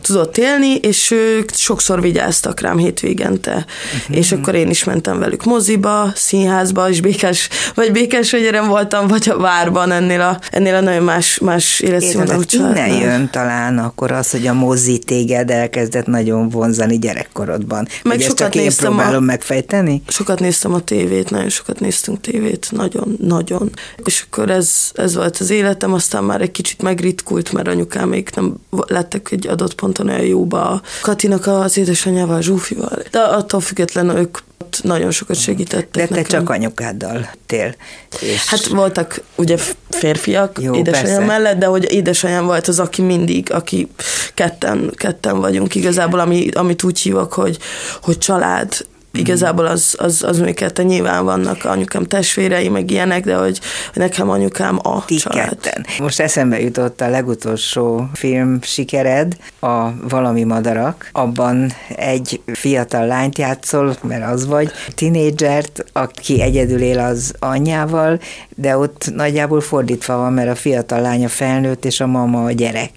tudott 0.00 0.38
élni, 0.38 0.74
és 0.74 1.10
ők 1.10 1.50
sokszor 1.54 2.00
vigyáztak 2.00 2.60
rám 2.60 2.78
hétvégente. 2.78 3.64
Uh-huh. 4.00 4.16
És 4.16 4.32
akkor 4.32 4.54
én 4.54 4.70
is 4.70 4.84
mentem 4.84 5.18
velük 5.18 5.44
moziba, 5.44 6.12
színházba, 6.14 6.88
és 6.88 7.00
békés, 7.00 7.48
vagy 7.74 7.92
békés 7.92 8.32
megyeren 8.32 8.68
voltam, 8.68 9.06
vagy 9.06 9.28
a 9.28 9.38
várban 9.38 9.92
ennél 9.92 10.20
a, 10.20 10.38
ennél 10.50 10.74
a 10.74 10.80
nagyon 10.80 11.02
más, 11.02 11.38
más 11.38 11.80
életszínvonalú. 11.80 12.42
Innen 12.52 12.88
jön 12.88 13.30
talán 13.30 13.78
akkor 13.78 14.12
az, 14.12 14.30
hogy 14.30 14.46
a 14.46 14.52
mozi 14.52 14.98
téged 14.98 15.49
hozzád 15.50 15.62
elkezdett 15.62 16.06
nagyon 16.06 16.48
vonzani 16.48 16.98
gyerekkorodban? 16.98 17.82
Meg 17.82 18.00
Vagy 18.02 18.12
ezt 18.20 18.22
sokat 18.28 18.38
csak 18.38 18.54
én 18.54 18.62
néztem 18.62 18.92
a- 18.92 18.96
próbálom 18.96 19.24
megfejteni? 19.24 20.02
Sokat 20.08 20.40
néztem 20.40 20.74
a 20.74 20.80
tévét, 20.80 21.30
nagyon 21.30 21.48
sokat 21.48 21.80
néztünk 21.80 22.20
tévét, 22.20 22.68
nagyon, 22.70 23.16
nagyon. 23.20 23.70
És 24.04 24.24
akkor 24.26 24.50
ez, 24.50 24.90
ez 24.94 25.14
volt 25.14 25.36
az 25.36 25.50
életem, 25.50 25.92
aztán 25.92 26.24
már 26.24 26.40
egy 26.40 26.50
kicsit 26.50 26.82
megritkult, 26.82 27.52
mert 27.52 27.68
anyukám 27.68 28.08
még 28.08 28.28
nem 28.34 28.54
lettek 28.86 29.30
egy 29.30 29.46
adott 29.46 29.74
ponton 29.74 30.08
olyan 30.08 30.20
jóba 30.26 30.68
a 30.70 30.82
Katinak 31.02 31.46
az 31.46 31.76
édesanyjával, 31.76 32.40
Zsófival. 32.40 33.02
De 33.10 33.18
attól 33.18 33.60
függetlenül 33.60 34.16
ők 34.16 34.38
ott 34.76 34.82
nagyon 34.82 35.10
sokat 35.10 35.36
segítettek 35.40 35.90
De 35.90 36.06
te 36.06 36.14
nekem. 36.14 36.38
csak 36.38 36.50
anyukáddal 36.50 37.30
tél. 37.46 37.74
És 38.20 38.46
Hát 38.46 38.66
voltak 38.66 39.20
ugye 39.36 39.56
férfiak 39.88 40.58
Jó, 40.60 40.74
édesanyám 40.74 41.06
persze. 41.06 41.24
mellett, 41.24 41.58
de 41.58 41.66
hogy 41.66 41.92
édesanyám 41.92 42.44
volt 42.44 42.68
az, 42.68 42.78
aki 42.78 43.02
mindig, 43.02 43.52
aki 43.52 43.88
ketten, 44.34 44.92
ketten 44.94 45.40
vagyunk 45.40 45.74
igazából, 45.74 46.20
ami, 46.20 46.48
amit 46.52 46.82
úgy 46.82 47.00
hívok, 47.00 47.32
hogy, 47.32 47.58
hogy 48.02 48.18
család. 48.18 48.86
Igazából 49.12 49.66
az, 49.66 49.94
az, 49.98 50.22
az 50.22 50.38
még 50.38 50.54
ketten 50.54 50.86
nyilván 50.86 51.24
vannak 51.24 51.64
anyukám 51.64 52.04
testvérei, 52.04 52.68
meg 52.68 52.90
ilyenek, 52.90 53.24
de 53.24 53.36
hogy, 53.36 53.60
nekem 53.94 54.30
anyukám 54.30 54.78
a 54.82 55.04
ti 55.04 55.16
család. 55.16 55.48
ketten. 55.48 55.86
Most 55.98 56.20
eszembe 56.20 56.60
jutott 56.60 57.00
a 57.00 57.08
legutolsó 57.08 58.08
film 58.12 58.58
sikered, 58.62 59.36
a 59.60 60.08
Valami 60.08 60.44
Madarak. 60.44 61.08
Abban 61.12 61.72
egy 61.96 62.40
fiatal 62.46 63.06
lányt 63.06 63.38
játszol, 63.38 63.96
mert 64.02 64.32
az 64.32 64.46
vagy, 64.46 64.70
tinédzsert, 64.94 65.84
aki 65.92 66.40
egyedül 66.40 66.80
él 66.80 66.98
az 66.98 67.32
anyjával, 67.38 68.20
de 68.56 68.76
ott 68.76 69.10
nagyjából 69.14 69.60
fordítva 69.60 70.16
van, 70.16 70.32
mert 70.32 70.50
a 70.50 70.54
fiatal 70.54 71.00
lánya 71.00 71.28
felnőtt, 71.28 71.84
és 71.84 72.00
a 72.00 72.06
mama 72.06 72.44
a 72.44 72.52
gyerek. 72.52 72.92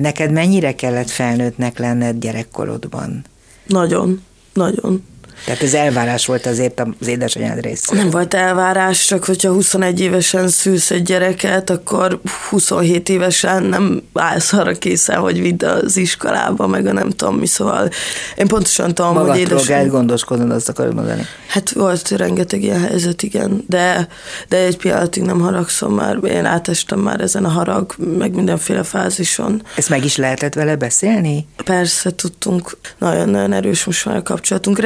Neked 0.00 0.32
mennyire 0.32 0.74
kellett 0.74 1.10
felnőttnek 1.10 1.78
lenned 1.78 2.18
gyerekkorodban? 2.18 3.24
Nagyon, 3.66 4.22
nagyon. 4.52 5.04
Tehát 5.44 5.62
ez 5.62 5.74
elvárás 5.74 6.26
volt 6.26 6.46
azért 6.46 6.82
az 7.00 7.06
édesanyád 7.06 7.60
részéről. 7.60 8.02
Nem 8.02 8.10
volt 8.10 8.34
elvárás, 8.34 9.04
csak 9.04 9.24
hogyha 9.24 9.52
21 9.52 10.00
évesen 10.00 10.48
szülsz 10.48 10.90
egy 10.90 11.02
gyereket, 11.02 11.70
akkor 11.70 12.20
27 12.48 13.08
évesen 13.08 13.62
nem 13.62 14.02
állsz 14.12 14.52
arra 14.52 14.72
készen, 14.72 15.16
hogy 15.16 15.40
vidd 15.40 15.64
az 15.64 15.96
iskolába, 15.96 16.66
meg 16.66 16.86
a 16.86 16.92
nem 16.92 17.10
tudom 17.10 17.36
mi, 17.36 17.46
szóval 17.46 17.88
én 18.36 18.46
pontosan 18.46 18.94
tudom, 18.94 19.14
hogy 19.14 19.26
Magadról 19.26 19.46
édesanyám... 19.46 19.80
kell 19.80 19.90
gondoskodnod, 19.90 20.50
azt 20.50 20.68
akarod 20.68 20.94
mondani. 20.94 21.26
Hát 21.46 21.70
volt 21.70 22.08
rengeteg 22.08 22.62
ilyen 22.62 22.80
helyzet, 22.80 23.22
igen, 23.22 23.64
de, 23.68 24.08
de 24.48 24.56
egy 24.56 24.76
pillanatig 24.76 25.22
nem 25.22 25.40
haragszom 25.40 25.94
már, 25.94 26.18
én 26.24 26.44
átestem 26.44 26.98
már 26.98 27.20
ezen 27.20 27.44
a 27.44 27.48
harag, 27.48 27.94
meg 28.18 28.34
mindenféle 28.34 28.82
fázison. 28.82 29.62
Ezt 29.76 29.88
meg 29.88 30.04
is 30.04 30.16
lehetett 30.16 30.54
vele 30.54 30.76
beszélni? 30.76 31.46
Persze 31.64 32.14
tudtunk, 32.14 32.76
nagyon-nagyon 32.98 33.52
erős 33.52 33.84
most 33.84 34.04
már 34.04 34.16
a 34.16 34.22
kapcsolatunk, 34.22 34.78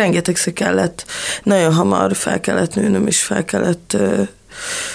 rengetegszer 0.47 0.53
kellett, 0.53 1.05
nagyon 1.43 1.73
hamar 1.73 2.15
fel 2.15 2.41
kellett 2.41 2.75
nőnöm, 2.75 3.07
és 3.07 3.23
fel 3.23 3.45
kellett 3.45 3.97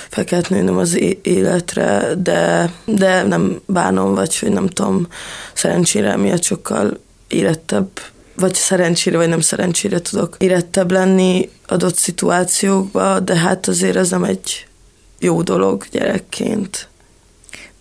fel 0.09 0.23
kellett 0.23 0.49
nőnöm 0.49 0.77
az 0.77 0.99
életre, 1.21 2.13
de, 2.17 2.71
de 2.85 3.23
nem 3.23 3.61
bánom, 3.65 4.15
vagy 4.15 4.39
hogy 4.39 4.51
nem 4.51 4.67
tudom, 4.67 5.07
szerencsére 5.53 6.15
miatt 6.15 6.43
sokkal 6.43 6.99
érettebb, 7.27 7.89
vagy 8.35 8.53
szerencsére, 8.53 9.17
vagy 9.17 9.29
nem 9.29 9.39
szerencsére 9.39 9.99
tudok 9.99 10.35
érettebb 10.39 10.91
lenni 10.91 11.49
adott 11.67 11.95
szituációkba, 11.95 13.19
de 13.19 13.35
hát 13.35 13.67
azért 13.67 13.95
ez 13.95 14.09
nem 14.09 14.23
egy 14.23 14.67
jó 15.19 15.41
dolog 15.41 15.85
gyerekként. 15.91 16.89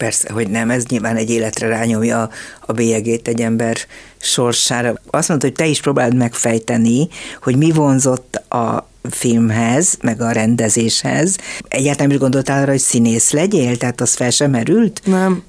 Persze, 0.00 0.32
hogy 0.32 0.50
nem, 0.50 0.70
ez 0.70 0.84
nyilván 0.84 1.16
egy 1.16 1.30
életre 1.30 1.68
rányomja 1.68 2.30
a 2.60 2.72
bélyegét 2.72 3.28
egy 3.28 3.40
ember 3.40 3.76
sorsára. 4.20 4.94
Azt 5.10 5.28
mondta, 5.28 5.46
hogy 5.46 5.56
te 5.56 5.66
is 5.66 5.80
próbáld 5.80 6.14
megfejteni, 6.14 7.08
hogy 7.42 7.56
mi 7.56 7.70
vonzott 7.70 8.36
a 8.36 8.88
filmhez, 9.10 9.96
meg 10.02 10.20
a 10.20 10.30
rendezéshez. 10.30 11.36
Egyáltalán 11.68 12.10
is 12.10 12.18
gondoltál 12.18 12.62
arra, 12.62 12.70
hogy 12.70 12.80
színész 12.80 13.30
legyél? 13.30 13.76
Tehát 13.76 14.00
az 14.00 14.14
fel 14.14 14.30
sem 14.30 14.50
merült? 14.50 15.00
Nem. 15.04 15.42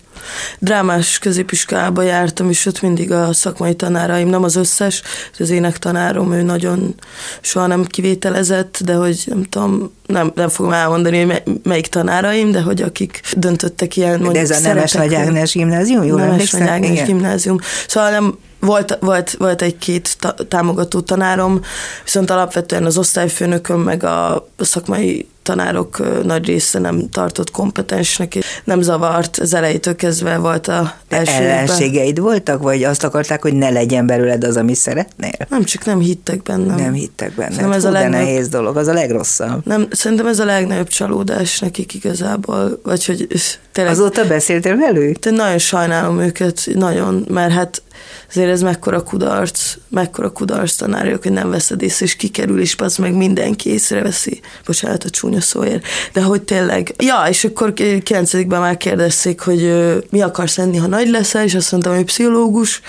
Drámás 0.60 1.20
középiskolába 1.20 2.02
jártam, 2.02 2.50
és 2.50 2.66
ott 2.66 2.82
mindig 2.82 3.12
a 3.12 3.34
szakmai 3.34 3.76
tanáraim, 3.76 4.28
nem 4.28 4.44
az 4.44 4.56
összes, 4.56 5.02
az 5.40 5.50
énektanárom, 5.50 6.34
ő 6.34 6.42
nagyon 6.42 6.96
soha 7.42 7.68
nem 7.68 7.86
kivételezett, 7.86 8.80
de 8.86 8.94
hogy 8.94 9.24
nem 9.26 9.44
tudom, 9.44 9.92
nem, 10.06 10.32
nem 10.36 10.50
fogom 10.50 10.72
elmondani, 10.72 11.18
hogy 11.18 11.28
me- 11.28 11.44
melyik 11.64 11.88
tanáraim, 11.88 12.52
de 12.52 12.62
hogy 12.62 12.82
akik 12.82 13.22
döntöttek 13.38 13.96
ilyen, 13.96 14.18
De 14.18 14.24
mondjuk 14.24 14.50
ez 14.50 14.66
a 14.66 14.68
Nemes 14.68 14.92
Nagy 14.92 15.14
Ágnes 15.14 15.54
gimnázium, 15.54 16.04
jól 16.04 16.20
Nemes? 16.20 16.52
Nagy 16.52 16.68
Ágnes 16.68 17.04
gimnázium. 17.04 17.58
Szóval 17.88 18.10
nem, 18.10 18.38
volt, 18.60 18.98
volt, 19.02 19.32
volt 19.32 19.62
egy-két 19.62 20.16
ta- 20.20 20.46
támogató 20.48 21.00
tanárom, 21.00 21.62
viszont 22.04 22.30
alapvetően 22.30 22.86
az 22.86 22.98
osztályfőnököm 22.98 23.80
meg 23.80 24.04
a 24.04 24.48
szakmai 24.58 25.28
tanárok 25.44 26.24
nagy 26.24 26.46
része 26.46 26.80
nem 26.80 27.10
tartott 27.10 27.52
kompetensnek, 27.52 28.38
nem 28.64 28.82
zavart, 28.82 29.38
az 29.38 29.54
elejétől 29.54 29.96
kezdve 29.96 30.38
volt 30.38 30.68
a 30.68 30.94
első 31.10 31.32
ellenségeid 31.32 32.20
voltak, 32.20 32.62
vagy 32.62 32.84
azt 32.84 33.04
akarták, 33.04 33.42
hogy 33.42 33.54
ne 33.54 33.70
legyen 33.70 34.06
belőled 34.06 34.44
az, 34.44 34.58
amit 34.58 34.76
szeretnél? 34.76 35.32
Nem, 35.50 35.64
csak 35.64 35.86
nem 35.86 36.00
hittek 36.00 36.42
bennem. 36.42 36.76
Nem 36.76 36.94
hittek 36.94 37.36
benne. 37.36 37.50
Szerintem 37.52 37.72
ez 37.78 37.84
Hú, 37.84 37.88
a 37.90 37.92
legnagyobb- 37.92 38.28
nehéz 38.28 38.48
dolog, 38.48 38.78
az 38.78 38.88
a 38.88 38.94
legrosszabb. 38.94 39.66
Nem, 39.66 39.88
szerintem 39.92 40.28
ez 40.28 40.40
a 40.40 40.46
legnagyobb 40.46 40.88
csalódás 40.88 41.60
nekik 41.60 41.94
igazából, 41.94 42.80
vagy 42.84 43.06
hogy 43.06 43.28
tényleg 43.72 43.94
Azóta 43.94 44.28
beszéltél 44.28 44.78
velük? 44.78 45.18
De 45.18 45.32
nagyon 45.32 45.58
sajnálom 45.58 46.20
őket, 46.20 46.68
nagyon, 46.74 47.26
mert 47.30 47.52
hát 47.52 47.82
azért 48.30 48.50
ez 48.50 48.62
mekkora 48.62 49.04
kudarc, 49.04 49.74
mekkora 49.90 50.30
kudarc 50.30 50.76
tanárok, 50.76 51.24
hogy 51.24 51.32
nem 51.32 51.50
veszed 51.50 51.82
észre, 51.82 52.06
és 52.06 52.16
kikerül, 52.16 52.62
és 52.62 52.76
az 52.78 52.96
meg 52.98 53.14
mindenki 53.14 53.70
észreveszi. 53.70 54.40
Bocsánat 54.66 55.04
a 55.04 55.10
csúnya 55.10 55.42
szóért. 55.42 55.86
De 56.14 56.22
hogy 56.22 56.42
tényleg, 56.42 56.94
ja, 56.98 57.24
és 57.30 57.44
akkor 57.44 57.74
9 58.04 58.34
már 58.48 58.78
kérdezték, 58.78 59.40
hogy 59.42 59.64
ö, 59.64 59.98
mi 60.10 60.22
akarsz 60.22 60.58
lenni, 60.58 60.78
ha 60.78 60.88
nagy 60.88 61.10
leszel, 61.10 61.44
és 61.44 61.56
azt 61.56 61.72
mondtam, 61.72 61.96
hogy 61.96 62.06
pszichológus. 62.06 62.82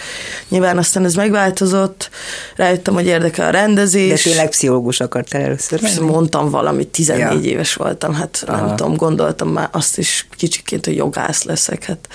Nyilván 0.49 0.79
aztán 0.79 1.05
ez 1.05 1.15
megváltozott, 1.15 2.11
rájöttem, 2.57 2.95
hogy 2.95 3.07
érdekel 3.07 3.49
a 3.49 3.51
De 3.51 3.59
rendezés. 3.59 4.23
tényleg 4.23 4.49
pszichológus 4.49 5.01
akartál 5.01 5.41
először 5.43 5.81
lenni? 5.83 6.01
mondtam 6.11 6.51
valamit, 6.51 6.89
14 6.89 7.45
Ja. 7.45 7.51
éves 7.51 7.75
voltam, 7.75 8.15
hát 8.15 8.45
Aha. 8.47 8.67
nem 8.67 8.77
tudom, 8.77 8.97
gondoltam 8.97 9.49
már 9.49 9.69
azt 9.73 9.99
is 9.99 10.27
kicsiként, 10.73 10.87
hogy 10.87 10.97
jogász 10.97 11.43
leszek, 11.43 11.85
hát 11.85 12.09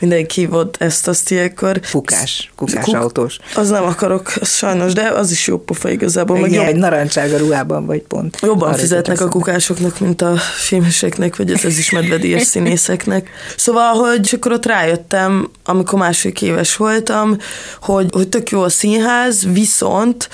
mindenki 0.00 0.46
volt 0.46 0.76
ezt, 0.80 1.08
azt 1.08 1.30
ilyenkor. 1.30 1.80
Kukás, 1.90 2.52
kukás 2.56 2.84
Kuk- 2.84 2.96
autós. 2.96 3.38
Az 3.54 3.68
nem 3.68 3.84
akarok, 3.84 4.32
sajnos, 4.42 4.92
de 4.92 5.08
az 5.08 5.30
is 5.30 5.46
jó 5.46 5.58
pofa 5.58 5.90
igazából, 5.90 6.40
meg 6.40 6.50
Meg 6.50 6.58
jobb, 6.58 6.66
egy 6.66 6.76
narancsága 6.76 7.36
ruhában 7.36 7.86
vagy 7.86 8.02
pont. 8.02 8.38
jobban 8.42 8.68
Arra 8.68 8.78
fizetnek 8.78 9.20
a 9.20 9.28
kukásoknak, 9.28 10.00
mint 10.00 10.22
a 10.22 10.36
filmeseknek, 10.56 11.36
vagy 11.36 11.50
az, 11.50 11.64
az 11.64 11.78
is 11.78 11.90
medvedíjas 11.90 12.42
színészeknek. 12.42 13.30
Szóval, 13.56 13.94
hogy 13.94 14.30
akkor 14.32 14.52
ott 14.52 14.66
rájöttem, 14.66 15.50
amikor 15.64 15.98
másik 15.98 16.42
éves 16.42 16.76
voltam, 16.76 17.36
hogy, 17.80 18.08
hogy 18.12 18.28
tök 18.28 18.50
jó 18.50 18.62
a 18.62 18.68
színház, 18.68 19.46
viszont 19.52 20.28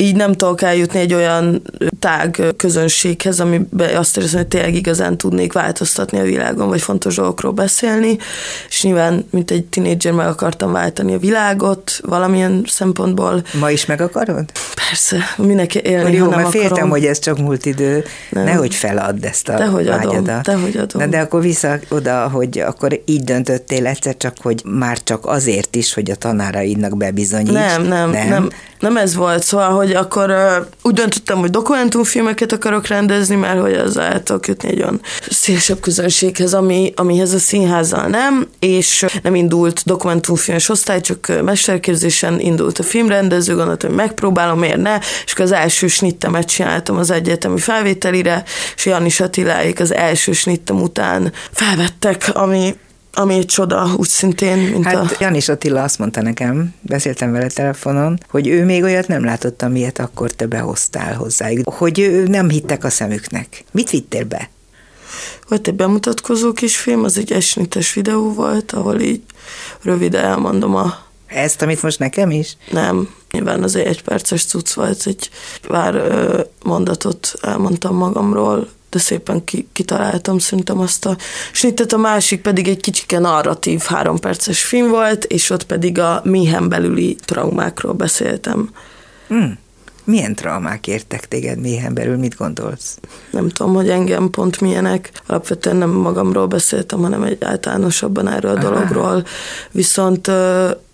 így 0.00 0.16
nem 0.16 0.32
tudok 0.32 0.62
eljutni 0.62 0.98
egy 1.00 1.14
olyan 1.14 1.62
tág 1.98 2.42
közönséghez, 2.56 3.40
amiben 3.40 3.96
azt 3.96 4.16
érzem, 4.16 4.38
hogy 4.40 4.48
tényleg 4.48 4.74
igazán 4.74 5.16
tudnék 5.16 5.52
változtatni 5.52 6.18
a 6.18 6.22
világon, 6.22 6.68
vagy 6.68 6.80
fontos 6.80 7.14
dolgokról 7.14 7.52
beszélni, 7.52 8.18
és 8.68 8.82
nyilván, 8.82 9.26
mint 9.30 9.50
egy 9.50 9.64
tinédzser 9.64 10.12
meg 10.12 10.26
akartam 10.26 10.72
váltani 10.72 11.14
a 11.14 11.18
világot 11.18 12.00
valamilyen 12.02 12.62
szempontból. 12.66 13.42
Ma 13.60 13.70
is 13.70 13.86
meg 13.86 14.00
akarod? 14.00 14.44
Persze, 14.88 15.16
minek 15.36 15.74
élni, 15.74 16.02
Hogy 16.02 16.12
jó, 16.14 16.24
ha 16.24 16.30
nem 16.30 16.38
mert 16.38 16.50
féltem, 16.50 16.70
akarom. 16.72 16.90
hogy 16.90 17.04
ez 17.04 17.18
csak 17.18 17.38
múlt 17.38 17.66
idő. 17.66 18.04
Nem. 18.30 18.44
Nehogy 18.44 18.74
feladd 18.74 19.24
ezt 19.24 19.48
a 19.48 19.56
Dehogy 19.56 19.86
adom, 19.88 20.00
vágyadat. 20.10 20.42
dehogy 20.44 20.76
adom. 20.76 21.02
Na 21.02 21.06
de 21.06 21.18
akkor 21.20 21.40
vissza 21.40 21.78
oda, 21.88 22.28
hogy 22.28 22.58
akkor 22.58 23.00
így 23.04 23.24
döntöttél 23.24 23.86
egyszer 23.86 24.16
csak, 24.16 24.36
hogy 24.42 24.62
már 24.64 24.98
csak 25.02 25.26
azért 25.26 25.76
is, 25.76 25.94
hogy 25.94 26.10
a 26.10 26.14
tanáraidnak 26.14 26.96
bebizonyíts. 26.96 27.52
Nem, 27.52 27.82
nem, 27.82 28.10
nem, 28.10 28.28
nem, 28.28 28.48
nem 28.78 28.96
ez 28.96 29.14
volt. 29.14 29.42
Szóval, 29.42 29.70
hogy 29.70 29.89
akkor 29.96 30.30
uh, 30.30 30.66
úgy 30.82 30.94
döntöttem, 30.94 31.38
hogy 31.38 31.50
dokumentumfilmeket 31.50 32.52
akarok 32.52 32.86
rendezni, 32.86 33.36
mert 33.36 33.60
hogy 33.60 33.74
az 33.74 33.96
el 33.96 34.22
tudok 34.22 34.46
jutni 34.46 34.68
egy 34.68 34.80
olyan 34.80 35.00
szélesebb 35.30 35.80
közönséghez, 35.80 36.54
ami, 36.54 36.92
amihez 36.96 37.32
a 37.32 37.38
színházzal 37.38 38.06
nem, 38.06 38.46
és 38.58 39.06
nem 39.22 39.34
indult 39.34 39.82
dokumentumfilmes 39.84 40.68
osztály, 40.68 41.00
csak 41.00 41.42
mesterképzésen 41.44 42.40
indult 42.40 42.78
a 42.78 42.82
filmrendező, 42.82 43.54
gondoltam, 43.54 43.88
hogy 43.88 43.98
megpróbálom, 43.98 44.58
miért 44.58 44.82
ne, 44.82 44.98
és 45.24 45.32
akkor 45.32 45.44
az 45.44 45.52
első 45.52 45.86
snittemet 45.86 46.48
csináltam 46.48 46.96
az 46.96 47.10
egyetemi 47.10 47.58
felvételire, 47.58 48.44
és 48.76 48.86
Janis 48.86 49.20
Attiláék 49.20 49.80
az 49.80 49.94
első 49.94 50.32
snittem 50.32 50.82
után 50.82 51.32
felvettek, 51.50 52.30
ami 52.32 52.74
ami 53.12 53.34
egy 53.34 53.46
csoda, 53.46 53.94
úgy 53.96 54.08
szintén, 54.08 54.58
mint 54.58 54.86
a... 54.86 54.88
Hát 54.88 55.20
Janis 55.20 55.48
Attila 55.48 55.82
azt 55.82 55.98
mondta 55.98 56.22
nekem, 56.22 56.74
beszéltem 56.80 57.32
vele 57.32 57.46
telefonon, 57.46 58.18
hogy 58.28 58.48
ő 58.48 58.64
még 58.64 58.82
olyat 58.82 59.08
nem 59.08 59.24
látott, 59.24 59.62
amilyet 59.62 59.98
akkor 59.98 60.30
te 60.30 60.46
behoztál 60.46 61.14
hozzájuk. 61.14 61.68
Hogy 61.68 61.98
ő 61.98 62.26
nem 62.26 62.48
hittek 62.48 62.84
a 62.84 62.90
szemüknek. 62.90 63.64
Mit 63.70 63.90
vittél 63.90 64.24
be? 64.24 64.50
Volt 65.48 65.68
egy 65.68 65.74
bemutatkozó 65.74 66.52
kis 66.52 66.76
film, 66.76 67.04
az 67.04 67.18
egy 67.18 67.32
esnites 67.32 67.94
videó 67.94 68.32
volt, 68.32 68.72
ahol 68.72 69.00
így 69.00 69.22
röviden 69.82 70.24
elmondom 70.24 70.74
a 70.74 70.98
Ezt, 71.26 71.62
amit 71.62 71.82
most 71.82 71.98
nekem 71.98 72.30
is? 72.30 72.56
Nem, 72.70 73.08
nyilván 73.30 73.62
az 73.62 73.76
egy 73.76 74.02
perces 74.02 74.44
cucc 74.44 74.72
volt, 74.72 75.02
egy 75.06 75.30
pár 75.68 76.02
mondatot 76.64 77.32
elmondtam 77.42 77.96
magamról, 77.96 78.68
de 78.90 78.98
szépen 78.98 79.44
ki, 79.44 79.68
kitaláltam 79.72 80.38
szerintem 80.38 80.78
azt 80.78 81.06
a 81.06 81.16
snittet, 81.52 81.92
a 81.92 81.96
másik 81.96 82.42
pedig 82.42 82.68
egy 82.68 82.80
kicsike 82.80 83.18
narratív 83.18 83.80
három 83.80 84.18
perces 84.18 84.62
film 84.64 84.88
volt, 84.88 85.24
és 85.24 85.50
ott 85.50 85.64
pedig 85.64 85.98
a 85.98 86.20
méhen 86.24 86.68
belüli 86.68 87.16
traumákról 87.24 87.92
beszéltem. 87.92 88.70
Hmm. 89.28 89.58
Milyen 90.04 90.34
traumák 90.34 90.86
értek 90.86 91.28
téged 91.28 91.60
méhen 91.60 91.94
belül, 91.94 92.16
mit 92.16 92.36
gondolsz? 92.36 92.98
Nem 93.30 93.48
tudom, 93.48 93.74
hogy 93.74 93.88
engem 93.88 94.30
pont 94.30 94.60
milyenek. 94.60 95.10
Alapvetően 95.26 95.76
nem 95.76 95.90
magamról 95.90 96.46
beszéltem, 96.46 97.00
hanem 97.00 97.22
egy 97.22 97.44
általánosabban 97.44 98.28
erről 98.28 98.56
a 98.56 98.58
Aha. 98.58 98.68
dologról. 98.68 99.24
Viszont 99.70 100.30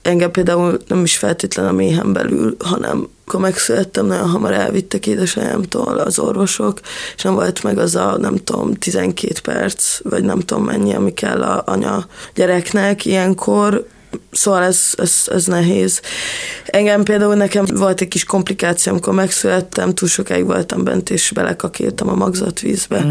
engem 0.07 0.31
például 0.31 0.79
nem 0.89 1.03
is 1.03 1.17
feltétlen 1.17 1.67
a 1.67 1.73
méhen 1.73 2.13
belül, 2.13 2.57
hanem 2.59 3.09
akkor 3.27 3.41
megszülettem, 3.41 4.07
nagyon 4.07 4.29
hamar 4.29 4.53
elvittek 4.53 5.07
édesanyámtól 5.07 5.99
az 5.99 6.19
orvosok, 6.19 6.81
és 7.17 7.23
nem 7.23 7.35
volt 7.35 7.63
meg 7.63 7.79
az 7.79 7.95
a, 7.95 8.17
nem 8.19 8.37
tudom, 8.37 8.75
12 8.75 9.33
perc, 9.43 9.99
vagy 10.03 10.25
nem 10.25 10.41
tudom 10.41 10.65
mennyi, 10.65 10.95
ami 10.95 11.15
kell 11.15 11.43
a 11.43 11.63
anya 11.67 12.07
gyereknek 12.35 13.05
ilyenkor, 13.05 13.87
Szóval 14.31 14.63
ez, 14.63 14.81
ez, 14.97 15.23
ez 15.27 15.45
nehéz. 15.47 16.01
Engem 16.67 17.03
például 17.03 17.35
nekem 17.35 17.65
volt 17.65 18.01
egy 18.01 18.09
kis 18.09 18.25
komplikáció, 18.25 18.93
amikor 18.93 19.15
megszülettem, 19.15 19.95
túl 19.95 20.09
sokáig 20.09 20.45
voltam 20.45 20.85
bent, 20.85 21.11
és 21.11 21.31
belekakéltam 21.35 22.09
a 22.09 22.15
magzatvízbe, 22.15 23.05
mm. 23.05 23.11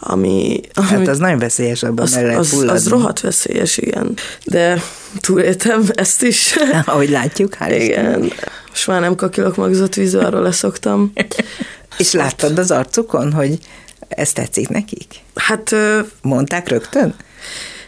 ami, 0.00 0.60
ami... 0.74 0.86
Hát 0.86 1.08
az 1.08 1.18
nagyon 1.18 1.38
veszélyes, 1.38 1.82
abban 1.82 2.04
az, 2.04 2.14
az, 2.14 2.52
az, 2.52 2.62
az 2.68 2.88
rohadt 2.88 3.20
veszélyes, 3.20 3.76
igen. 3.76 4.16
De 4.44 4.82
túléltem 5.20 5.84
ezt 5.92 6.22
is. 6.22 6.54
Ahogy 6.84 7.10
látjuk, 7.10 7.56
hál' 7.60 7.76
Igen. 7.80 8.32
Most 8.68 8.86
már 8.86 9.00
nem 9.00 9.14
kakilok 9.14 9.56
magzatvízbe, 9.56 10.24
arról 10.24 10.42
leszoktam. 10.42 11.12
és 11.98 12.12
láttad 12.12 12.58
az 12.58 12.70
arcukon, 12.70 13.32
hogy 13.32 13.58
ez 14.08 14.32
tetszik 14.32 14.68
nekik? 14.68 15.14
Hát... 15.34 15.74
Mondták 16.22 16.68
rögtön? 16.68 17.14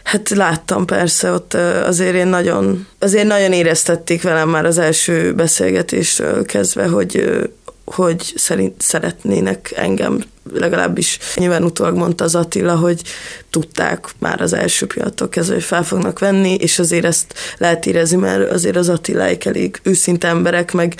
Hát 0.03 0.29
láttam 0.29 0.85
persze, 0.85 1.31
ott 1.31 1.53
azért 1.83 2.15
én 2.15 2.27
nagyon, 2.27 2.87
azért 2.99 3.27
nagyon 3.27 3.51
éreztették 3.51 4.21
velem 4.21 4.49
már 4.49 4.65
az 4.65 4.77
első 4.77 5.33
beszélgetéstől 5.33 6.45
kezdve, 6.45 6.87
hogy, 6.87 7.41
hogy 7.85 8.33
szerint 8.35 8.81
szeretnének 8.81 9.73
engem 9.75 10.21
legalábbis 10.53 11.19
nyilván 11.35 11.63
utólag 11.63 11.95
mondta 11.95 12.23
az 12.23 12.35
Attila, 12.35 12.75
hogy 12.75 13.01
tudták 13.49 14.07
már 14.19 14.41
az 14.41 14.53
első 14.53 14.85
pillanattól 14.85 15.29
kezdve, 15.29 15.53
hogy 15.53 15.63
fel 15.63 15.83
fognak 15.83 16.19
venni, 16.19 16.53
és 16.53 16.79
azért 16.79 17.05
ezt 17.05 17.33
lehet 17.57 17.85
érezni, 17.85 18.17
mert 18.17 18.51
azért 18.51 18.75
az 18.75 18.89
Attiláik 18.89 19.45
elég 19.45 19.79
őszinte 19.83 20.27
emberek, 20.27 20.71
meg 20.71 20.95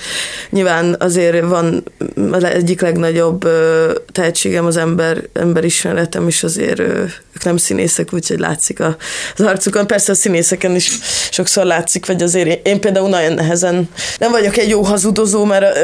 nyilván 0.50 0.96
azért 0.98 1.46
van 1.46 1.84
az 2.30 2.44
egyik 2.44 2.80
legnagyobb 2.80 3.48
tehetségem 4.12 4.66
az 4.66 4.76
ember, 4.76 5.28
emberismeretem, 5.32 6.28
és 6.28 6.42
azért 6.42 6.82
ők 7.36 7.44
nem 7.44 7.56
színészek, 7.56 8.12
úgyhogy 8.12 8.38
látszik 8.38 8.80
az 8.80 9.44
arcukon. 9.44 9.86
Persze 9.86 10.12
a 10.12 10.14
színészeken 10.14 10.74
is 10.74 10.98
sokszor 11.30 11.64
látszik, 11.64 12.06
vagy 12.06 12.22
azért 12.22 12.66
én 12.66 12.80
például 12.80 13.08
nagyon 13.08 13.32
nehezen 13.32 13.88
nem 14.18 14.30
vagyok 14.30 14.56
egy 14.56 14.68
jó 14.68 14.82
hazudozó, 14.82 15.44
mert 15.44 15.76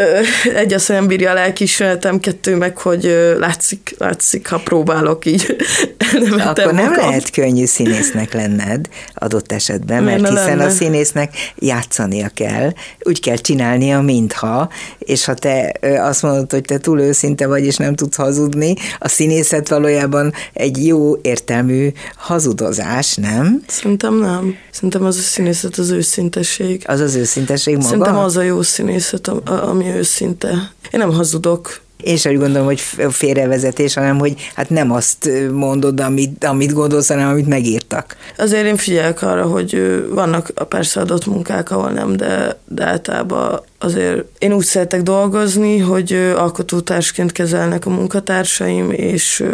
egy 0.54 0.73
azt 0.73 0.88
nem 0.88 1.06
bírja 1.06 1.30
a 1.30 1.35
lelkiismeretem, 1.35 2.21
kettő 2.21 2.56
meg, 2.56 2.78
hogy 2.78 3.35
látszik, 3.38 3.94
látszik, 3.99 4.49
ha 4.49 4.59
próbálok 4.59 5.26
így. 5.26 5.56
Akkor 6.47 6.73
nem 6.73 6.85
magam. 6.85 7.09
lehet 7.09 7.30
könnyű 7.30 7.64
színésznek 7.64 8.32
lenned 8.32 8.88
adott 9.14 9.52
esetben, 9.52 10.02
mert 10.02 10.28
hiszen 10.28 10.44
lenne? 10.44 10.64
a 10.64 10.71
színésznek 10.71 11.35
játszania 11.59 12.28
kell, 12.35 12.73
úgy 13.00 13.21
kell 13.21 13.37
csinálnia, 13.37 14.00
mintha, 14.00 14.68
és 14.99 15.25
ha 15.25 15.35
te 15.35 15.73
azt 16.00 16.23
mondod, 16.23 16.50
hogy 16.50 16.62
te 16.62 16.78
túl 16.78 17.00
őszinte 17.00 17.47
vagy, 17.47 17.64
és 17.64 17.76
nem 17.76 17.94
tudsz 17.94 18.16
hazudni, 18.16 18.75
a 18.99 19.09
színészet 19.09 19.68
valójában 19.68 20.32
egy 20.52 20.87
jó 20.87 21.16
értelmű 21.42 21.92
hazudozás, 22.16 23.14
nem? 23.14 23.62
Szerintem 23.66 24.14
nem. 24.14 24.56
Szerintem 24.70 25.04
az 25.04 25.16
a 25.16 25.20
színészet 25.20 25.76
az 25.76 25.90
őszintesség. 25.90 26.82
Az 26.87 27.00
az 27.00 27.14
őszintesség 27.14 27.75
maga? 27.75 27.88
Szerintem 27.88 28.16
az 28.16 28.37
a 28.37 28.42
jó 28.42 28.62
színészet, 28.62 29.28
ami 29.49 29.87
őszinte. 29.87 30.49
Én 30.90 31.00
nem 31.00 31.12
hazudok, 31.12 31.80
én 32.02 32.16
sem 32.16 32.32
úgy 32.32 32.38
gondolom, 32.38 32.66
hogy 32.66 32.80
félrevezetés, 33.11 33.94
hanem 33.94 34.18
hogy 34.18 34.35
hát 34.54 34.71
nem 34.71 34.92
azt 34.92 35.30
mondod, 35.53 36.00
amit, 36.00 36.44
amit 36.44 36.72
gondolsz, 36.72 37.09
hanem 37.09 37.29
amit 37.29 37.46
megírtak. 37.46 38.16
Azért 38.38 38.66
én 38.66 38.76
figyelek 38.76 39.22
arra, 39.22 39.46
hogy 39.46 40.03
vannak 40.11 40.53
persze 40.68 41.00
adott 41.00 41.26
munkák, 41.26 41.70
ahol 41.70 41.90
nem, 41.90 42.16
de, 42.16 42.57
de 42.68 42.85
általában 42.85 43.61
azért 43.79 44.24
én 44.38 44.53
úgy 44.53 44.64
szeretek 44.64 45.03
dolgozni, 45.03 45.79
hogy 45.79 46.12
alkotótársként 46.37 47.33
kezelnek 47.33 47.87
a 47.87 47.90
munkatársaim, 47.90 48.90
és, 48.90 49.44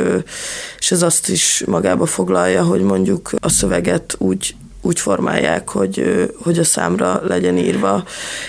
és 0.79 0.91
ez 0.91 1.03
azt 1.03 1.29
is 1.29 1.63
magába 1.67 2.07
foglalja, 2.07 2.63
hogy 2.63 2.81
mondjuk 2.81 3.31
a 3.41 3.49
szöveget 3.49 4.15
úgy 4.19 4.55
úgy 4.83 5.01
formálják, 5.01 5.69
hogy, 5.69 6.29
hogy 6.43 6.59
a 6.59 6.65
számra 6.65 7.21
legyen 7.27 7.57
írva, 7.57 8.05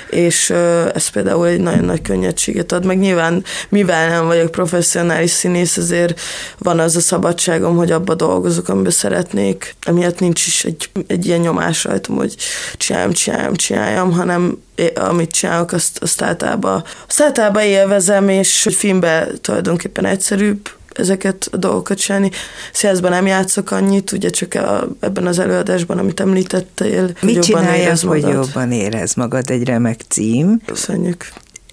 és 0.09 0.49
ez 0.93 1.07
például 1.07 1.47
egy 1.47 1.59
nagyon 1.59 1.83
nagy 1.83 2.01
könnyedséget 2.01 2.71
ad, 2.71 2.85
meg 2.85 2.99
nyilván 2.99 3.43
mivel 3.69 4.09
nem 4.09 4.25
vagyok 4.25 4.51
professzionális 4.51 5.31
színész, 5.31 5.77
azért 5.77 6.19
van 6.57 6.79
az 6.79 6.95
a 6.95 6.99
szabadságom, 6.99 7.75
hogy 7.75 7.91
abba 7.91 8.15
dolgozok, 8.15 8.69
amiben 8.69 8.91
szeretnék, 8.91 9.75
emiatt 9.81 10.19
nincs 10.19 10.47
is 10.47 10.63
egy, 10.65 10.89
egy 11.07 11.25
ilyen 11.25 11.39
nyomás 11.39 11.83
rajtam, 11.83 12.15
hogy 12.15 12.35
csináljam, 12.77 13.11
csináljam, 13.11 13.55
csináljam, 13.55 14.11
hanem 14.11 14.61
amit 14.95 15.31
csinálok, 15.31 15.71
azt, 15.71 15.97
azt 16.01 16.21
általában, 16.21 16.83
azt 17.07 17.21
általában 17.21 17.63
élvezem, 17.63 18.29
és 18.29 18.67
filmben 18.71 19.41
tulajdonképpen 19.41 20.05
egyszerűbb, 20.05 20.69
ezeket 20.99 21.47
a 21.51 21.57
dolgokat 21.57 21.97
csinálni. 21.97 22.31
Színházban 22.73 23.11
nem 23.11 23.25
játszok 23.25 23.71
annyit, 23.71 24.11
ugye 24.11 24.29
csak 24.29 24.53
a, 24.53 24.87
ebben 24.99 25.27
az 25.27 25.39
előadásban, 25.39 25.97
amit 25.97 26.19
említettél. 26.19 27.09
Mit 27.21 27.41
csinálják, 27.41 27.99
hogy 27.99 28.21
jobban 28.21 28.71
érez 28.71 29.13
magad? 29.13 29.49
Egy 29.49 29.63
remek 29.63 30.01
cím. 30.07 30.61
Köszönjük 30.65 31.31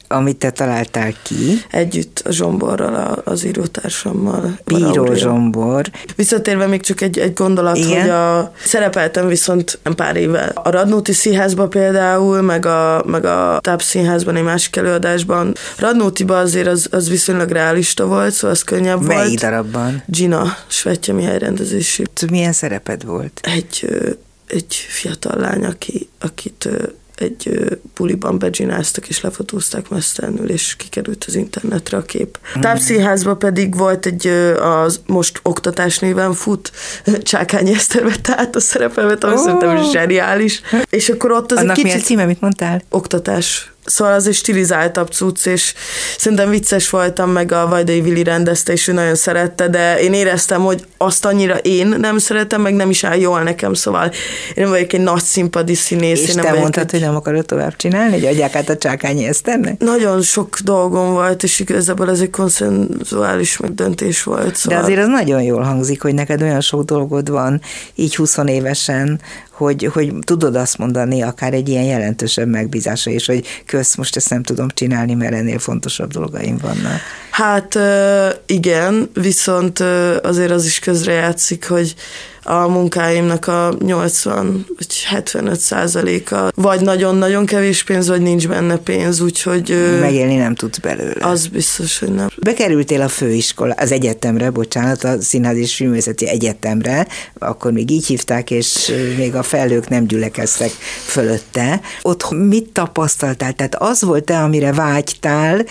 amit 0.08 0.36
te 0.36 0.50
találtál 0.50 1.12
ki. 1.22 1.62
Együtt 1.70 2.22
a 2.24 2.32
Zsomborral, 2.32 3.22
az 3.24 3.44
írótársammal. 3.44 4.58
Bíró 4.64 5.14
Zsombor. 5.14 5.90
Visszatérve 6.16 6.66
még 6.66 6.80
csak 6.80 7.00
egy, 7.00 7.18
egy 7.18 7.32
gondolat, 7.32 7.76
Igen? 7.76 8.00
hogy 8.00 8.10
a, 8.10 8.52
szerepeltem 8.64 9.26
viszont 9.26 9.78
pár 9.96 10.16
éve 10.16 10.52
a 10.54 10.70
Radnóti 10.70 11.12
Színházban 11.12 11.70
például, 11.70 12.40
meg 12.40 12.66
a, 12.66 13.02
meg 13.06 13.24
a 13.24 13.58
Táp 13.60 13.82
Színházban 13.82 14.36
egy 14.36 14.42
másik 14.42 14.76
előadásban. 14.76 15.54
Radnótiban 15.78 16.38
azért 16.38 16.66
az, 16.66 16.88
az 16.90 17.08
viszonylag 17.08 17.50
realista 17.50 18.06
volt, 18.06 18.32
szóval 18.32 18.50
az 18.50 18.62
könnyebb 18.62 19.02
Mely 19.02 19.16
volt. 19.16 19.40
darabban? 19.40 20.02
Gina, 20.06 20.56
Svetje 20.66 21.14
Mihály 21.14 21.38
rendezésű. 21.38 22.02
Milyen 22.30 22.52
szereped 22.52 23.04
volt? 23.04 23.40
Egy, 23.42 23.88
egy 24.46 24.74
fiatal 24.74 25.40
lány, 25.40 25.64
aki, 25.64 26.08
akit 26.20 26.68
egy 27.20 27.68
buliban 27.94 28.38
beggináztak 28.38 29.08
és 29.08 29.20
lefotózták 29.20 29.88
mesztelenül, 29.88 30.50
és 30.50 30.76
kikerült 30.76 31.24
az 31.26 31.34
internetre 31.34 31.96
a 31.96 32.02
kép. 32.02 32.38
Mm. 32.58 32.60
Tápszínházban 32.60 33.38
pedig 33.38 33.76
volt 33.76 34.06
egy, 34.06 34.26
az 34.60 35.00
most 35.06 35.40
oktatás 35.42 35.98
néven 35.98 36.32
fut, 36.32 36.72
Csákányi 37.22 37.74
Eszter 37.74 38.04
vette 38.04 38.34
át 38.36 38.56
a 38.56 38.60
szerepemet, 38.60 39.24
ami 39.24 39.34
oh. 39.34 39.40
szerintem 39.40 39.90
zseniális. 39.90 40.60
És 40.90 41.08
akkor 41.08 41.32
ott 41.32 41.52
az 41.52 41.58
Annak 41.58 41.76
egy 41.76 41.82
kicsit... 41.82 41.96
mi 41.96 42.02
a 42.02 42.04
címe, 42.04 42.24
mit 42.24 42.40
mondtál? 42.40 42.82
Oktatás. 42.88 43.70
Szóval 43.86 44.14
az 44.14 44.26
egy 44.26 44.34
stilizáltabb 44.34 45.08
cucc, 45.08 45.46
és 45.46 45.74
szerintem 46.18 46.50
vicces 46.50 46.90
voltam, 46.90 47.30
meg 47.30 47.52
a 47.52 47.68
Vajdai 47.68 48.00
Vili 48.00 48.22
rendezte, 48.22 48.72
és 48.72 48.88
ő 48.88 48.92
nagyon 48.92 49.14
szerette, 49.14 49.68
de 49.68 50.00
én 50.00 50.12
éreztem, 50.12 50.62
hogy 50.64 50.84
azt 50.96 51.24
annyira 51.24 51.56
én 51.56 51.86
nem 51.86 52.18
szeretem, 52.18 52.60
meg 52.60 52.74
nem 52.74 52.90
is 52.90 53.04
áll 53.04 53.18
jól 53.18 53.42
nekem, 53.42 53.74
szóval 53.74 54.04
én 54.54 54.62
nem 54.62 54.70
vagyok 54.70 54.92
egy 54.92 55.00
nagy 55.00 55.22
színpadi 55.22 55.74
színész. 55.74 56.22
És 56.22 56.28
én 56.28 56.34
te 56.34 56.42
nem 56.42 56.58
mondtad, 56.58 56.84
egy... 56.84 56.90
hogy 56.90 57.00
nem 57.00 57.16
akarod 57.16 57.46
tovább 57.46 57.76
csinálni, 57.76 58.12
hogy 58.12 58.24
adják 58.24 58.54
át 58.54 58.68
a 58.68 58.76
csákányi 58.76 59.26
eszternek? 59.26 59.78
Nagyon 59.78 60.22
sok 60.22 60.58
dolgom 60.58 61.12
volt, 61.12 61.42
és 61.42 61.60
igazából 61.60 62.10
ez 62.10 62.20
egy 62.20 62.30
konszenzuális 62.30 63.56
megdöntés 63.56 64.22
volt. 64.22 64.56
Szóval... 64.56 64.78
De 64.78 64.84
azért 64.84 65.00
az 65.00 65.08
nagyon 65.08 65.42
jól 65.42 65.62
hangzik, 65.62 66.02
hogy 66.02 66.14
neked 66.14 66.42
olyan 66.42 66.60
sok 66.60 66.82
dolgod 66.82 67.30
van, 67.30 67.60
így 67.94 68.16
20 68.16 68.36
évesen, 68.46 69.20
hogy, 69.56 69.88
hogy 69.92 70.12
tudod 70.20 70.56
azt 70.56 70.78
mondani, 70.78 71.22
akár 71.22 71.52
egy 71.52 71.68
ilyen 71.68 71.84
jelentősebb 71.84 72.48
megbízása 72.48 73.10
is, 73.10 73.26
hogy 73.26 73.46
kösz, 73.66 73.94
most 73.94 74.16
ezt 74.16 74.30
nem 74.30 74.42
tudom 74.42 74.68
csinálni, 74.68 75.14
mert 75.14 75.34
ennél 75.34 75.58
fontosabb 75.58 76.10
dolgaim 76.12 76.58
vannak. 76.58 77.00
Hát 77.30 77.78
igen, 78.46 79.10
viszont 79.14 79.78
azért 80.22 80.50
az 80.50 80.64
is 80.64 80.78
közrejátszik, 80.78 81.68
hogy 81.68 81.94
a 82.46 82.68
munkáimnak 82.68 83.46
a 83.46 83.74
80 83.78 84.66
vagy 84.76 85.02
75 85.04 85.60
százaléka, 85.60 86.52
vagy 86.54 86.80
nagyon-nagyon 86.80 87.46
kevés 87.46 87.84
pénz, 87.84 88.08
vagy 88.08 88.20
nincs 88.20 88.48
benne 88.48 88.76
pénz, 88.76 89.20
úgyhogy... 89.20 89.96
Megélni 90.00 90.36
nem 90.36 90.54
tudsz 90.54 90.78
belőle. 90.78 91.26
Az 91.26 91.46
biztos, 91.46 91.98
hogy 91.98 92.12
nem. 92.12 92.28
Bekerültél 92.42 93.00
a 93.00 93.08
főiskola, 93.08 93.74
az 93.76 93.92
egyetemre, 93.92 94.50
bocsánat, 94.50 95.04
a 95.04 95.20
Színház 95.20 95.56
és 95.56 95.74
Filmvészeti 95.74 96.28
Egyetemre, 96.28 97.06
akkor 97.38 97.72
még 97.72 97.90
így 97.90 98.06
hívták, 98.06 98.50
és 98.50 98.92
még 99.16 99.34
a 99.34 99.42
felhők 99.42 99.88
nem 99.88 100.06
gyülekeztek 100.06 100.70
fölötte. 101.04 101.80
Ott 102.02 102.30
mit 102.30 102.68
tapasztaltál? 102.72 103.52
Tehát 103.52 103.74
az 103.74 104.02
volt-e, 104.02 104.42
amire 104.42 104.72
vágytál, 104.72 105.64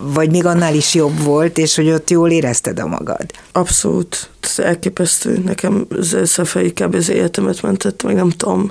vagy 0.00 0.30
még 0.30 0.44
annál 0.44 0.74
is 0.74 0.94
jobb 0.94 1.22
volt, 1.22 1.58
és 1.58 1.74
hogy 1.74 1.90
ott 1.90 2.10
jól 2.10 2.30
érezted 2.30 2.78
a 2.78 2.86
magad? 2.86 3.24
Abszolút 3.52 4.28
elképesztő. 4.56 5.42
Nekem 5.44 5.86
az 5.98 6.16
Szefei 6.24 6.72
kb. 6.72 6.94
az 6.94 7.08
életemet 7.08 7.62
mentett, 7.62 8.02
meg 8.02 8.14
nem 8.14 8.30
tudom, 8.30 8.70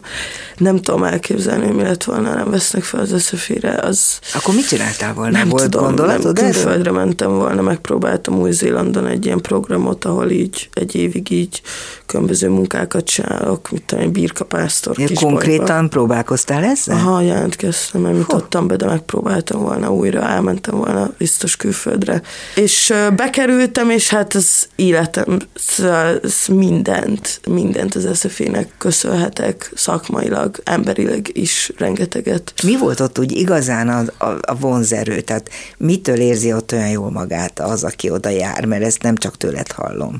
nem 0.57 0.81
tudom 0.81 1.03
elképzelni, 1.03 1.65
hogy 1.65 1.75
mi 1.75 1.83
lett 1.83 2.03
volna, 2.03 2.33
nem 2.35 2.49
vesznek 2.49 2.83
fel 2.83 2.99
az 2.99 3.13
eszefére. 3.13 3.71
Az... 3.71 4.19
Akkor 4.33 4.55
mit 4.55 4.67
csináltál 4.67 5.13
volna? 5.13 5.37
Nem 5.37 5.49
Volt 5.49 5.63
tudom, 5.63 5.85
gondolatod 5.85 6.35
nem, 6.35 6.51
külföldre 6.51 6.91
mentem 6.91 7.31
volna, 7.31 7.61
megpróbáltam 7.61 8.39
Új-Zélandon 8.39 9.07
egy 9.07 9.25
ilyen 9.25 9.41
programot, 9.41 10.05
ahol 10.05 10.29
így 10.31 10.69
egy 10.73 10.95
évig 10.95 11.31
így 11.31 11.61
különböző 12.05 12.49
munkákat 12.49 13.03
csinálok, 13.03 13.71
mit 13.71 13.83
tudom, 13.83 14.11
birkapásztor, 14.11 14.99
Ja. 14.99 15.07
Konkrétan 15.15 15.89
próbálkoztál 15.89 16.63
ezzel? 16.63 16.95
Aha, 16.95 17.21
jelentkeztem, 17.21 18.01
nem 18.01 18.15
jutottam 18.15 18.67
be, 18.67 18.75
de 18.75 18.85
megpróbáltam 18.85 19.61
volna 19.61 19.93
újra, 19.93 20.21
elmentem 20.21 20.77
volna 20.77 21.13
biztos 21.17 21.55
külföldre. 21.55 22.21
És 22.55 22.93
bekerültem, 23.15 23.89
és 23.89 24.09
hát 24.09 24.33
az 24.33 24.67
életem 24.75 25.37
szóval 25.67 26.19
ez 26.23 26.45
mindent, 26.47 27.41
mindent 27.47 27.95
az 27.95 28.07
SZF-nek 28.13 28.69
köszönhetek, 28.77 29.71
szakmailag, 29.75 30.59
emberileg 30.63 31.29
is 31.31 31.71
rengeteget. 31.77 32.53
Mi 32.63 32.77
volt 32.77 32.99
ott 32.99 33.19
úgy 33.19 33.31
igazán 33.31 33.89
a, 33.89 34.25
a, 34.25 34.37
a 34.41 34.55
vonzerő? 34.55 35.21
Tehát 35.21 35.49
mitől 35.77 36.19
érzi 36.19 36.53
ott 36.53 36.71
olyan 36.71 36.89
jól 36.89 37.11
magát 37.11 37.59
az, 37.59 37.83
aki 37.83 38.09
oda 38.09 38.29
jár? 38.29 38.65
Mert 38.65 38.83
ezt 38.83 39.01
nem 39.01 39.17
csak 39.17 39.37
tőled 39.37 39.71
hallom. 39.71 40.19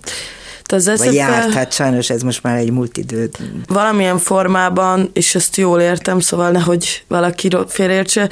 Az 0.74 0.86
Vagy 0.86 0.98
SZF 0.98 1.14
járt, 1.14 1.54
hát 1.54 1.72
sajnos 1.72 2.10
ez 2.10 2.22
most 2.22 2.44
már 2.44 2.58
egy 2.58 2.72
múlt 2.72 2.98
idő. 2.98 3.30
valamilyen 3.68 4.18
formában, 4.18 5.10
és 5.14 5.36
ezt 5.36 5.56
jól 5.56 5.82
értem, 5.82 6.20
szóval 6.20 6.52
nehogy 6.52 7.04
valaki 7.08 7.50
félreértse, 7.68 8.30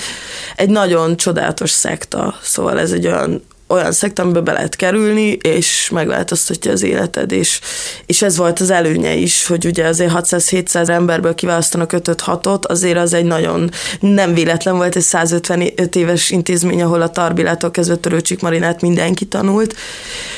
egy 0.56 0.70
nagyon 0.70 1.18
csodálatos 1.18 1.70
szekta, 1.70 2.36
szóval 2.42 2.80
ez 2.80 2.92
egy 2.92 3.08
olyan 3.08 3.44
olyan 3.72 3.92
szekta, 3.92 4.22
amiben 4.22 4.44
be 4.44 4.52
lehet 4.52 4.76
kerülni, 4.76 5.30
és 5.32 5.90
megváltoztatja 5.90 6.72
az 6.72 6.84
életed, 6.84 7.32
és, 7.32 7.60
és 8.06 8.22
ez 8.22 8.38
volt 8.38 8.60
az 8.60 8.70
előnye 8.70 9.14
is, 9.14 9.48
hogy 9.48 9.66
ugye 9.66 9.88
azért 9.88 10.12
600-700 10.16 10.90
emberből 10.90 11.36
kiválasztanak 11.36 11.92
5-6-ot, 11.94 12.62
azért 12.62 12.98
az 12.98 13.14
egy 13.14 13.26
nagyon 13.26 13.72
nem 14.00 14.34
véletlen 14.34 14.76
volt, 14.76 14.96
egy 14.96 15.02
155 15.02 15.96
éves 15.96 16.30
intézmény, 16.30 16.82
ahol 16.82 17.02
a 17.02 17.10
Tarbilától 17.10 17.72
kezdve 17.72 17.96
Törőcsik 17.96 18.42
Marinát 18.42 18.82
mindenki 18.82 19.26
tanult, 19.26 19.76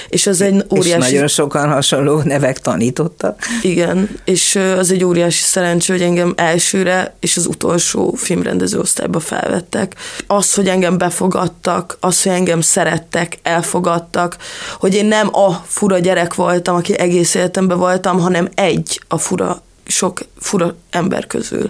és 0.09 0.27
az 0.27 0.41
egy 0.41 0.65
óriási... 0.71 1.05
És 1.05 1.11
nagyon 1.11 1.27
sokan 1.27 1.71
hasonló 1.71 2.21
nevek 2.21 2.59
tanítottak. 2.59 3.41
Igen, 3.61 4.09
és 4.25 4.55
az 4.77 4.91
egy 4.91 5.03
óriási 5.03 5.43
szerencsé, 5.43 5.91
hogy 5.93 6.01
engem 6.01 6.33
elsőre 6.35 7.15
és 7.19 7.37
az 7.37 7.45
utolsó 7.45 8.13
filmrendező 8.17 8.79
osztályba 8.79 9.19
felvettek. 9.19 9.95
Az, 10.27 10.53
hogy 10.53 10.67
engem 10.67 10.97
befogadtak, 10.97 11.97
az, 11.99 12.23
hogy 12.23 12.31
engem 12.31 12.61
szerettek, 12.61 13.22
elfogadtak, 13.41 14.37
hogy 14.79 14.93
én 14.93 15.05
nem 15.05 15.35
a 15.35 15.51
fura 15.65 15.99
gyerek 15.99 16.33
voltam, 16.35 16.75
aki 16.75 16.99
egész 16.99 17.33
életemben 17.33 17.77
voltam, 17.77 18.19
hanem 18.19 18.49
egy 18.55 19.01
a 19.07 19.17
fura, 19.17 19.61
sok 19.85 20.19
fura 20.39 20.75
ember 20.89 21.27
közül. 21.27 21.69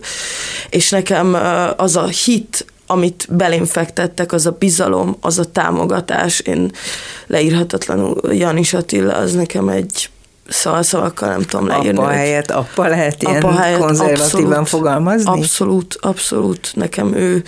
És 0.70 0.90
nekem 0.90 1.38
az 1.78 1.96
a 1.96 2.06
hit, 2.06 2.66
amit 2.88 3.28
belém 3.30 3.66
fektettek, 3.66 4.32
az 4.32 4.46
a 4.46 4.56
bizalom, 4.60 5.18
az 5.22 5.40
a 5.40 5.52
támogatás, 5.52 6.40
én 6.40 6.72
leírhatatlanul 7.28 8.34
Janis 8.34 8.74
Attila, 8.74 9.14
az 9.14 9.34
nekem 9.34 9.70
egy 9.70 10.10
szóval 10.48 10.84
szavakkal 10.84 11.30
nem 11.30 11.42
tudom 11.42 11.68
leírni. 11.68 12.00
Apa 12.00 12.08
helyett 12.08 12.52
apa 12.52 12.88
lehet 12.88 13.24
ilyen 13.24 13.44
apa 13.44 13.56
helyett 13.56 13.80
konzervatívan 13.80 14.44
abszolút, 14.44 14.68
fogalmazni? 14.68 15.30
Abszolút, 15.32 15.98
abszolút. 16.02 16.72
Nekem 16.74 17.14
ő, 17.14 17.44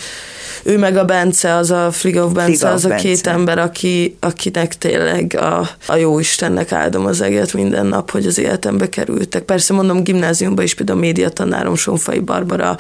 ő 0.64 0.78
meg 0.78 0.98
a 0.98 1.06
Bence, 1.06 1.54
az 1.56 1.72
a 1.72 1.92
Frigov 1.92 2.32
Bence, 2.32 2.58
Frigov 2.58 2.74
az 2.74 2.86
a 2.86 2.88
Bence. 2.88 3.08
két 3.08 3.28
ember, 3.28 3.58
aki, 3.58 4.18
akinek 4.20 4.78
tényleg 4.78 5.38
a, 5.40 5.70
a 5.88 5.96
jó 5.96 6.20
Istennek 6.20 6.72
áldom 6.72 7.06
az 7.06 7.22
eget 7.22 7.54
minden 7.54 7.86
nap, 7.86 8.12
hogy 8.12 8.26
az 8.26 8.38
életembe 8.38 8.90
kerültek. 8.90 9.44
Persze 9.44 9.74
mondom, 9.74 10.04
gimnáziumban 10.04 10.64
is 10.64 10.74
például 10.74 10.98
a 10.98 11.02
médiatanárom 11.02 11.76
Sonfai 11.76 12.20
Barbara 12.20 12.78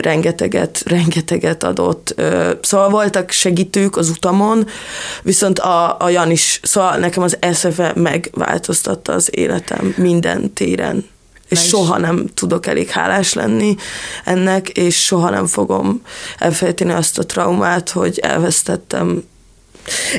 rengeteget, 0.00 0.82
rengeteget 0.86 1.64
adott. 1.64 2.14
Szóval 2.60 2.88
voltak 2.88 3.30
segítők 3.30 3.96
az 3.96 4.08
utamon, 4.08 4.66
viszont 5.22 5.58
a, 5.58 5.96
a 5.98 6.08
Jan 6.08 6.30
is, 6.30 6.60
szóval 6.62 6.96
nekem 6.96 7.22
az 7.22 7.36
eszefe 7.40 7.92
megváltoztatta 7.94 9.12
az 9.12 9.30
életem 9.58 9.94
minden 9.96 10.52
téren 10.52 11.04
és 11.48 11.62
is- 11.62 11.68
soha 11.68 11.98
nem 11.98 12.26
tudok 12.34 12.66
elég 12.66 12.88
hálás 12.90 13.32
lenni 13.32 13.76
ennek, 14.24 14.68
és 14.68 15.04
soha 15.04 15.30
nem 15.30 15.46
fogom 15.46 16.02
elfelejteni 16.38 16.92
azt 16.92 17.18
a 17.18 17.26
traumát, 17.26 17.90
hogy 17.90 18.18
elvesztettem. 18.18 19.22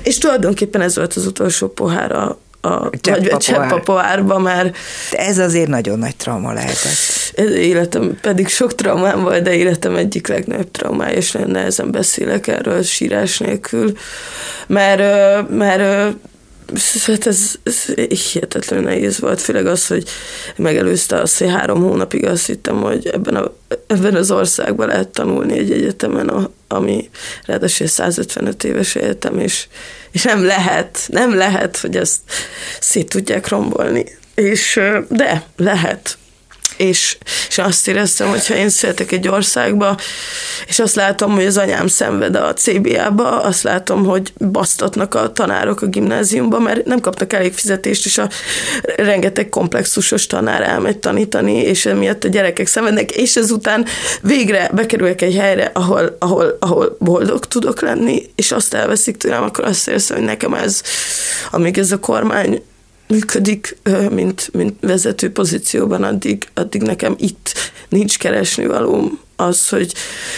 És 0.04 0.18
tulajdonképpen 0.18 0.82
ez 0.82 0.96
volt 0.96 1.14
az 1.14 1.26
utolsó 1.26 1.68
pohár 1.68 2.12
a, 2.12 2.40
a, 2.62 2.90
Csepp 3.38 3.72
a 3.72 3.80
pohárba, 3.80 4.40
mert 4.40 4.78
Ez 5.12 5.38
azért 5.38 5.68
nagyon 5.68 6.00
nagy 6.00 6.16
trauma 6.16 6.54
lehetett. 6.54 7.40
életem 7.56 8.18
pedig 8.22 8.48
sok 8.48 8.76
traumám 8.76 9.22
volt, 9.22 9.44
de 9.44 9.54
életem 9.54 9.96
egyik 9.96 10.28
legnagyobb 10.28 10.72
traumája, 10.72 11.16
és 11.16 11.32
nagyon 11.32 11.50
nehezen 11.52 11.92
beszélek 11.92 12.48
erről 12.48 12.82
sírás 12.84 13.38
nélkül, 13.38 13.94
mert, 14.68 15.02
mert 15.50 16.16
Hát 17.06 17.28
ez, 17.28 17.56
ez 17.64 17.86
hihetetlenül 18.32 18.86
nehéz 18.86 19.20
volt, 19.20 19.42
főleg 19.42 19.66
az, 19.66 19.88
hogy 19.88 20.04
megelőzte 20.56 21.22
azt, 21.22 21.38
hogy 21.38 21.50
három 21.50 21.82
hónapig 21.82 22.26
azt 22.26 22.46
hittem, 22.46 22.82
hogy 22.82 23.08
ebben, 23.08 23.36
a, 23.36 23.54
ebben 23.88 24.16
az 24.16 24.32
országban 24.32 24.88
lehet 24.88 25.08
tanulni 25.08 25.58
egy 25.58 25.72
egyetemen, 25.72 26.28
a- 26.28 26.52
ami 26.68 27.10
ráadásul 27.46 27.86
egy 27.86 27.92
155 27.92 28.64
éves 28.64 28.96
egyetem, 28.96 29.40
és, 29.40 29.68
és 30.12 30.24
nem 30.24 30.46
lehet, 30.46 31.00
nem 31.08 31.36
lehet, 31.36 31.78
hogy 31.78 31.96
ezt 31.96 32.20
szét 32.80 33.10
tudják 33.10 33.48
rombolni. 33.48 34.18
És, 34.36 34.80
de 35.10 35.44
lehet, 35.58 36.18
és, 36.80 37.18
és 37.50 37.58
azt 37.58 37.88
éreztem, 37.88 38.30
hogy 38.30 38.48
ha 38.48 38.56
én 38.56 38.70
születek 38.70 39.12
egy 39.12 39.28
országba, 39.28 39.98
és 40.68 40.80
azt 40.80 40.96
látom, 40.96 41.32
hogy 41.32 41.46
az 41.46 41.58
anyám 41.58 41.88
szenved 41.88 42.36
a 42.36 42.54
CBA-ba, 42.54 43.42
azt 43.42 43.64
látom, 43.64 44.06
hogy 44.06 44.34
basztatnak 44.38 45.16
a 45.16 45.32
tanárok 45.32 45.82
a 45.82 45.86
gimnáziumba, 45.86 46.60
mert 46.60 46.86
nem 46.86 47.00
kapnak 47.00 47.34
elég 47.34 47.54
fizetést, 47.54 48.06
és 48.06 48.18
a 48.18 48.30
rengeteg 48.96 49.50
komplexusos 49.50 50.28
tanár 50.28 50.62
elmegy 50.62 50.98
tanítani, 50.98 51.56
és 51.56 51.86
emiatt 51.86 52.24
a 52.24 52.28
gyerekek 52.28 52.68
szenvednek, 52.68 53.12
és 53.12 53.36
ezután 53.36 53.86
végre 54.22 54.70
bekerülök 54.74 55.22
egy 55.22 55.36
helyre, 55.36 55.72
ahol, 55.74 56.16
ahol, 56.20 56.58
ahol 56.60 56.96
boldog 57.00 57.46
tudok 57.46 57.82
lenni, 57.82 58.30
és 58.36 58.52
azt 58.52 58.74
elveszik 58.74 59.18
tőlem, 59.18 59.44
akkor 59.44 59.66
azt 59.66 59.88
érzem, 59.88 60.18
hogy 60.18 60.26
nekem 60.26 60.54
ez, 60.54 60.82
amíg 61.52 61.78
ez 61.78 61.92
a 61.92 62.00
kormány 62.00 62.62
működik, 63.10 63.78
mint, 64.10 64.50
mint 64.54 64.76
vezető 64.82 65.32
pozícióban, 65.32 66.04
addig, 66.04 66.48
addig 66.54 66.82
nekem 66.82 67.16
itt 67.18 67.54
nincs 67.90 68.18
keresni 68.18 68.66
valóm 68.66 69.20
az, 69.40 69.70
hogy 69.70 69.94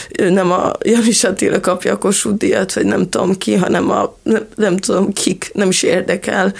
nem 0.10 0.52
a 0.52 0.72
Javis 0.84 1.24
Attila 1.24 1.60
kapja 1.60 1.94
a 1.94 1.98
Kossuth 1.98 2.38
díjat, 2.38 2.74
vagy 2.74 2.86
nem 2.86 3.10
tudom 3.10 3.38
ki, 3.38 3.56
hanem 3.56 3.90
a 3.90 4.18
nem, 4.24 4.48
nem 4.56 4.78
tudom 4.78 5.14
kik, 5.14 5.50
nem 5.54 5.70
is 5.70 5.84
érdekel. 5.84 6.54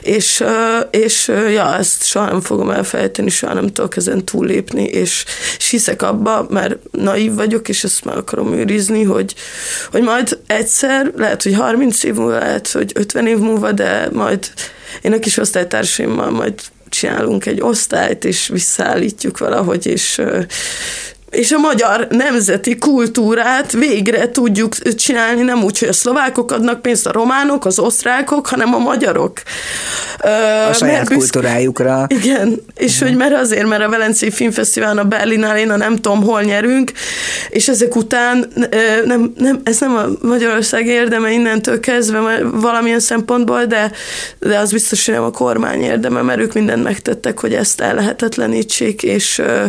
És, 0.00 0.44
és 0.90 1.28
ja, 1.28 1.76
ezt 1.76 2.04
soha 2.04 2.26
nem 2.26 2.40
fogom 2.40 2.70
elfelejteni, 2.70 3.30
soha 3.30 3.54
nem 3.54 3.66
tudok 3.66 3.96
ezen 3.96 4.24
túllépni, 4.24 4.84
és, 4.84 5.24
és 5.56 5.70
hiszek 5.70 6.02
abba, 6.02 6.46
mert 6.50 6.76
naív 6.90 7.34
vagyok, 7.34 7.68
és 7.68 7.84
ezt 7.84 8.04
meg 8.04 8.16
akarom 8.16 8.52
őrizni, 8.52 9.02
hogy, 9.02 9.34
hogy 9.90 10.02
majd 10.02 10.38
egyszer, 10.46 11.12
lehet, 11.16 11.42
hogy 11.42 11.54
30 11.54 12.02
év 12.02 12.14
múlva, 12.14 12.38
lehet, 12.38 12.68
hogy 12.68 12.92
50 12.94 13.26
év 13.26 13.38
múlva, 13.38 13.72
de 13.72 14.08
majd 14.12 14.52
én 15.02 15.12
a 15.12 15.18
kis 15.18 15.36
osztálytársaimmal 15.36 16.30
majd 16.30 16.54
csinálunk 16.88 17.46
egy 17.46 17.60
osztályt, 17.60 18.24
és 18.24 18.48
visszaállítjuk 18.48 19.38
valahogy, 19.38 19.86
és 19.86 20.20
és 21.32 21.52
a 21.52 21.58
magyar 21.58 22.06
nemzeti 22.10 22.78
kultúrát 22.78 23.72
végre 23.72 24.30
tudjuk 24.30 24.74
csinálni, 24.94 25.42
nem 25.42 25.62
úgy, 25.62 25.78
hogy 25.78 25.88
a 25.88 25.92
szlovákok 25.92 26.52
adnak 26.52 26.82
pénzt, 26.82 27.06
a 27.06 27.12
románok, 27.12 27.64
az 27.64 27.78
osztrákok, 27.78 28.46
hanem 28.46 28.74
a 28.74 28.78
magyarok. 28.78 29.42
A 30.68 30.72
saját 30.72 31.08
büszk... 31.08 31.18
kultúrájukra. 31.18 32.06
Igen, 32.08 32.62
és 32.76 32.92
uh-huh. 32.92 33.08
hogy 33.08 33.16
mert 33.16 33.34
azért, 33.34 33.66
mert 33.66 33.82
a 33.82 33.88
Velencei 33.88 34.30
Filmfesztiválon, 34.30 34.98
a 34.98 35.04
Berlinálén, 35.04 35.70
a 35.70 35.76
nem 35.76 35.96
tudom 35.96 36.22
hol 36.22 36.42
nyerünk, 36.42 36.92
és 37.48 37.68
ezek 37.68 37.96
után 37.96 38.52
nem, 39.04 39.32
nem, 39.36 39.60
ez 39.64 39.80
nem 39.80 39.96
a 39.96 40.26
Magyarország 40.26 40.86
érdeme 40.86 41.30
innentől 41.32 41.80
kezdve 41.80 42.40
valamilyen 42.44 43.00
szempontból, 43.00 43.64
de, 43.64 43.92
de 44.38 44.58
az 44.58 44.72
biztos, 44.72 45.04
hogy 45.04 45.14
nem 45.14 45.24
a 45.24 45.30
kormány 45.30 45.82
érdeme, 45.82 46.22
mert 46.22 46.40
ők 46.40 46.52
mindent 46.52 46.82
megtettek, 46.82 47.40
hogy 47.40 47.54
ezt 47.54 47.80
ellehetetlenítsék, 47.80 49.02
és 49.02 49.38
uh, 49.38 49.64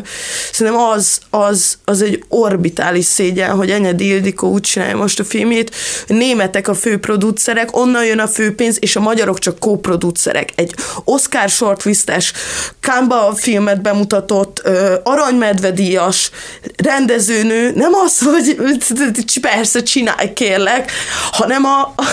szerintem 0.51 0.81
az, 0.81 1.19
az, 1.29 1.52
az 1.85 2.01
egy 2.01 2.23
orbitális 2.27 3.05
szégyen, 3.05 3.55
hogy 3.55 3.69
Enyedi 3.69 4.07
Ildikó 4.07 4.51
úgy 4.51 4.61
csinálja 4.61 4.97
most 4.97 5.19
a 5.19 5.23
filmét, 5.23 5.75
németek 6.07 6.67
a 6.67 6.73
főproducerek, 6.73 7.77
onnan 7.77 8.05
jön 8.05 8.19
a 8.19 8.27
főpénz, 8.27 8.77
és 8.79 8.95
a 8.95 8.99
magyarok 8.99 9.39
csak 9.39 9.59
kóproducerek. 9.59 10.49
Egy 10.55 10.75
Oscar 11.03 11.49
shortlistes, 11.49 12.33
Kamba 12.81 13.33
filmet 13.35 13.81
bemutatott, 13.81 14.61
uh, 14.65 14.93
aranymedvedíjas 15.03 16.31
rendezőnő, 16.75 17.71
nem 17.75 17.91
az, 18.05 18.19
hogy 18.19 18.57
persze 19.41 19.83
csinálj 19.83 20.33
kérlek, 20.33 20.91
hanem 21.31 21.65
a, 21.65 21.93
a 21.95 22.05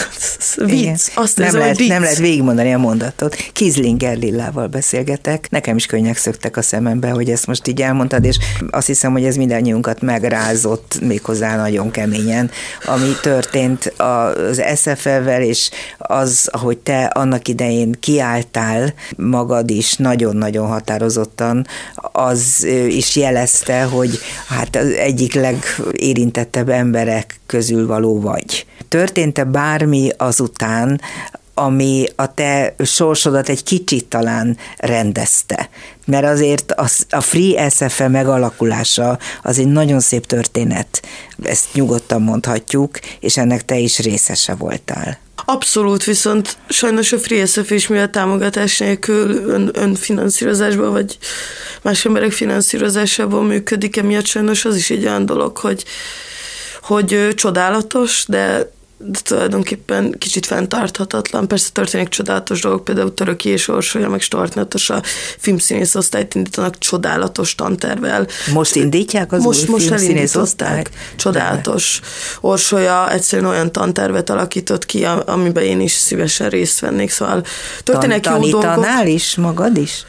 vicc. 0.64 1.08
Azt 1.14 1.36
nem, 1.36 1.46
érzem, 1.46 1.60
lehet, 1.60 1.76
vicc. 1.76 1.88
nem 1.88 2.02
lehet 2.02 2.18
végigmondani 2.18 2.74
a 2.74 2.78
mondatot. 2.78 3.36
Kizlinger 3.52 4.16
Lillával 4.16 4.66
beszélgetek. 4.66 5.50
Nekem 5.50 5.76
is 5.76 5.86
könnyek 5.86 6.16
szöktek 6.16 6.56
a 6.56 6.62
szemembe, 6.62 7.10
hogy 7.10 7.30
ezt 7.30 7.46
most 7.46 7.68
így 7.68 7.82
elmondtad, 7.82 8.24
és 8.24 8.36
azt 8.70 8.86
hiszem, 8.86 9.12
hogy 9.12 9.24
ez 9.30 9.36
mindannyiunkat 9.36 10.00
megrázott 10.00 10.98
méghozzá 11.02 11.56
nagyon 11.56 11.90
keményen, 11.90 12.50
ami 12.84 13.10
történt 13.22 13.92
az 13.96 14.62
SFL-vel, 14.74 15.42
és 15.42 15.70
az, 15.98 16.48
ahogy 16.52 16.78
te 16.78 17.04
annak 17.04 17.48
idején 17.48 17.96
kiálltál 18.00 18.94
magad 19.16 19.70
is 19.70 19.96
nagyon-nagyon 19.96 20.66
határozottan, 20.66 21.66
az 22.12 22.66
is 22.88 23.16
jelezte, 23.16 23.82
hogy 23.82 24.18
hát 24.48 24.76
az 24.76 24.88
egyik 24.88 25.34
legérintettebb 25.34 26.68
emberek 26.68 27.40
közül 27.46 27.86
való 27.86 28.20
vagy. 28.20 28.66
Történt-e 28.88 29.44
bármi 29.44 30.08
azután, 30.16 31.00
ami 31.54 32.06
a 32.16 32.34
te 32.34 32.74
sorsodat 32.84 33.48
egy 33.48 33.62
kicsit 33.62 34.04
talán 34.04 34.56
rendezte. 34.76 35.68
Mert 36.06 36.24
azért 36.24 36.72
a 37.10 37.20
Free 37.20 37.68
SFE 37.68 38.08
megalakulása 38.08 39.18
az 39.42 39.58
egy 39.58 39.66
nagyon 39.66 40.00
szép 40.00 40.26
történet, 40.26 41.02
ezt 41.42 41.66
nyugodtan 41.72 42.22
mondhatjuk, 42.22 42.98
és 43.20 43.36
ennek 43.36 43.64
te 43.64 43.78
is 43.78 43.98
részese 43.98 44.54
voltál. 44.54 45.18
Abszolút, 45.44 46.04
viszont 46.04 46.56
sajnos 46.68 47.12
a 47.12 47.18
Free 47.18 47.46
SF 47.46 47.70
is 47.70 47.86
mivel 47.86 48.10
támogatás 48.10 48.78
nélkül 48.78 49.48
ön, 49.48 49.70
önfinanszírozásban, 49.72 50.92
vagy 50.92 51.18
más 51.82 52.04
emberek 52.04 52.32
finanszírozásában 52.32 53.44
működik, 53.44 53.96
emiatt 53.96 54.26
sajnos 54.26 54.64
az 54.64 54.76
is 54.76 54.90
egy 54.90 55.04
olyan 55.04 55.26
dolog, 55.26 55.56
hogy, 55.56 55.84
hogy 56.82 57.28
csodálatos, 57.34 58.24
de 58.28 58.70
de 59.02 59.18
tulajdonképpen 59.22 60.14
kicsit 60.18 60.46
fenntarthatatlan. 60.46 61.48
Persze 61.48 61.70
történik 61.72 62.08
csodálatos 62.08 62.60
dolgok, 62.60 62.84
például 62.84 63.14
Töröki 63.14 63.48
és 63.48 63.68
Orsolya, 63.68 64.08
meg 64.08 64.20
Stortnatos 64.20 64.90
a 64.90 65.02
filmszínész 65.38 65.94
osztályt 65.94 66.34
indítanak 66.34 66.78
csodálatos 66.78 67.54
tantervel. 67.54 68.26
Most 68.52 68.74
indítják 68.74 69.32
az 69.32 69.42
most, 69.42 69.60
új 69.60 69.66
most 69.68 69.86
filmszínész 69.86 70.34
osztályt? 70.34 70.90
Csodálatos. 71.16 72.00
Orsolya 72.40 73.12
egyszerűen 73.12 73.50
olyan 73.50 73.72
tantervet 73.72 74.30
alakított 74.30 74.86
ki, 74.86 75.04
amiben 75.26 75.64
én 75.64 75.80
is 75.80 75.92
szívesen 75.92 76.48
részt 76.48 76.80
vennék, 76.80 77.10
szóval 77.10 77.44
történnek 77.84 78.20
Tan- 78.20 78.44
jó 78.44 78.60
dolgok. 78.60 78.86
is, 79.04 79.34
magad 79.36 79.76
is? 79.76 80.04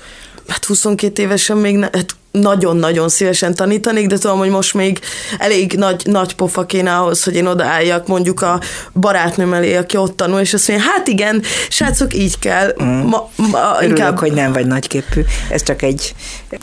Hát 0.48 0.66
22 0.66 1.22
évesen 1.22 1.58
még 1.58 1.76
ne, 1.76 1.90
hát 1.92 2.16
nagyon-nagyon 2.32 3.10
szívesen 3.10 3.54
tanítanék, 3.54 4.08
de 4.08 4.18
tudom, 4.18 4.38
hogy 4.38 4.50
most 4.50 4.74
még 4.74 5.00
elég 5.38 5.74
nagy, 5.74 6.02
nagy 6.06 6.36
pofa 6.36 6.66
kéne 6.66 6.96
ahhoz, 6.96 7.24
hogy 7.24 7.36
én 7.36 7.46
odaálljak 7.46 8.08
mondjuk 8.08 8.42
a 8.42 8.62
barátnőm 8.94 9.54
elé, 9.54 9.76
aki 9.76 9.98
ott 9.98 10.16
tanul, 10.16 10.40
és 10.40 10.54
azt 10.54 10.68
mondja, 10.68 10.88
hát 10.90 11.08
igen, 11.08 11.44
srácok, 11.70 12.14
így 12.14 12.40
kell. 12.40 12.76
Mm. 12.84 12.88
Ma, 12.88 13.30
ma, 13.36 13.76
Örülök, 13.78 13.98
inkább... 13.98 14.20
hogy 14.20 14.32
nem 14.32 14.54
vagy 14.54 14.66
nagyképű. 14.66 15.22
Ez 15.50 15.64
csak 15.64 15.82
egy 15.82 16.16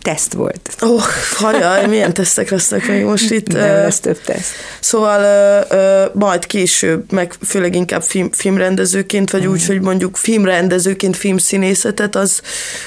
teszt 0.02 0.32
volt. 0.32 0.76
Ó, 0.82 0.94
oh, 0.94 1.02
hajaj, 1.36 1.86
milyen 1.86 2.12
tesztek 2.12 2.50
lesznek 2.50 2.88
még 2.88 3.04
most 3.04 3.30
itt. 3.30 3.52
Nem 3.52 3.74
lesz 3.74 4.00
több 4.00 4.20
teszt. 4.20 4.52
Szóval 4.80 5.66
majd 6.12 6.46
később, 6.46 7.12
meg 7.12 7.34
főleg 7.46 7.74
inkább 7.74 8.02
film, 8.02 8.30
filmrendezőként, 8.32 9.30
vagy 9.30 9.46
mm. 9.46 9.50
úgy, 9.50 9.66
hogy 9.66 9.80
mondjuk 9.80 10.16
filmrendezőként 10.16 11.16
filmszínészetet, 11.16 12.16
az, 12.16 12.40